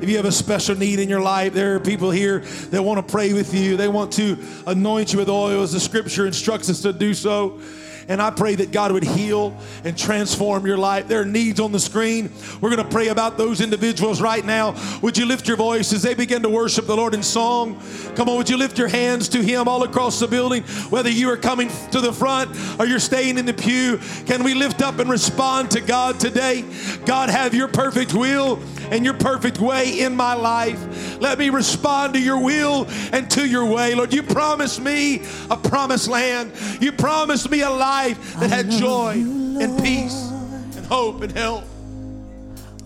if 0.00 0.08
you 0.08 0.16
have 0.16 0.26
a 0.26 0.32
special 0.32 0.76
need 0.76 0.98
in 0.98 1.08
your 1.08 1.20
life, 1.20 1.54
there 1.54 1.74
are 1.74 1.80
people 1.80 2.10
here 2.10 2.40
that 2.70 2.82
want 2.82 3.06
to 3.06 3.12
pray 3.12 3.32
with 3.32 3.54
you. 3.54 3.76
They 3.76 3.88
want 3.88 4.12
to 4.14 4.38
anoint 4.66 5.12
you 5.12 5.18
with 5.18 5.28
oil 5.28 5.62
as 5.62 5.72
the 5.72 5.80
scripture 5.80 6.26
instructs 6.26 6.68
us 6.68 6.82
to 6.82 6.92
do 6.92 7.14
so. 7.14 7.60
And 8.08 8.22
I 8.22 8.30
pray 8.30 8.54
that 8.54 8.70
God 8.70 8.92
would 8.92 9.02
heal 9.02 9.56
and 9.84 9.98
transform 9.98 10.64
your 10.64 10.78
life. 10.78 11.08
There 11.08 11.22
are 11.22 11.24
needs 11.24 11.58
on 11.58 11.72
the 11.72 11.80
screen. 11.80 12.30
We're 12.60 12.70
going 12.70 12.82
to 12.82 12.88
pray 12.88 13.08
about 13.08 13.36
those 13.36 13.60
individuals 13.60 14.20
right 14.20 14.44
now. 14.44 14.76
Would 15.02 15.18
you 15.18 15.26
lift 15.26 15.48
your 15.48 15.56
voice 15.56 15.92
as 15.92 16.02
they 16.02 16.14
begin 16.14 16.42
to 16.42 16.48
worship 16.48 16.86
the 16.86 16.96
Lord 16.96 17.14
in 17.14 17.22
song? 17.22 17.80
Come 18.14 18.28
on, 18.28 18.36
would 18.36 18.48
you 18.48 18.56
lift 18.56 18.78
your 18.78 18.86
hands 18.86 19.28
to 19.30 19.42
Him 19.42 19.66
all 19.66 19.82
across 19.82 20.20
the 20.20 20.28
building? 20.28 20.62
Whether 20.88 21.10
you 21.10 21.28
are 21.30 21.36
coming 21.36 21.68
to 21.90 22.00
the 22.00 22.12
front 22.12 22.56
or 22.78 22.86
you're 22.86 23.00
staying 23.00 23.38
in 23.38 23.46
the 23.46 23.54
pew, 23.54 23.98
can 24.26 24.44
we 24.44 24.54
lift 24.54 24.82
up 24.82 25.00
and 25.00 25.10
respond 25.10 25.72
to 25.72 25.80
God 25.80 26.20
today? 26.20 26.64
God, 27.06 27.28
have 27.28 27.54
your 27.54 27.68
perfect 27.68 28.14
will 28.14 28.60
and 28.92 29.04
your 29.04 29.14
perfect 29.14 29.58
way 29.58 30.00
in 30.00 30.14
my 30.14 30.34
life. 30.34 31.20
Let 31.20 31.40
me 31.40 31.50
respond 31.50 32.14
to 32.14 32.20
your 32.20 32.38
will 32.38 32.86
and 33.12 33.28
to 33.32 33.44
your 33.44 33.64
way. 33.64 33.96
Lord, 33.96 34.14
you 34.14 34.22
promised 34.22 34.80
me 34.80 35.22
a 35.50 35.56
promised 35.56 36.06
land. 36.06 36.52
You 36.80 36.92
promised 36.92 37.50
me 37.50 37.62
a 37.62 37.70
life 37.70 37.95
that 38.04 38.50
had 38.50 38.70
joy 38.70 39.12
you, 39.14 39.60
and 39.60 39.82
peace 39.82 40.30
and 40.76 40.86
hope 40.86 41.22
and 41.22 41.32
health. 41.32 41.64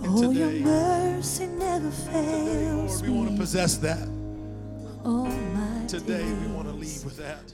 And 0.02 0.06
oh, 0.06 0.32
today, 0.32 0.58
your 0.58 0.66
mercy 0.66 1.46
never 1.46 1.90
fails 1.90 3.02
Lord, 3.02 3.10
we 3.10 3.18
want 3.18 3.30
to 3.30 3.36
possess 3.36 3.76
that. 3.78 4.08
Oh, 5.04 5.86
today, 5.88 6.24
we 6.24 6.46
want 6.48 6.68
to 6.68 6.74
leave 6.74 7.04
with 7.04 7.16
that. 7.18 7.52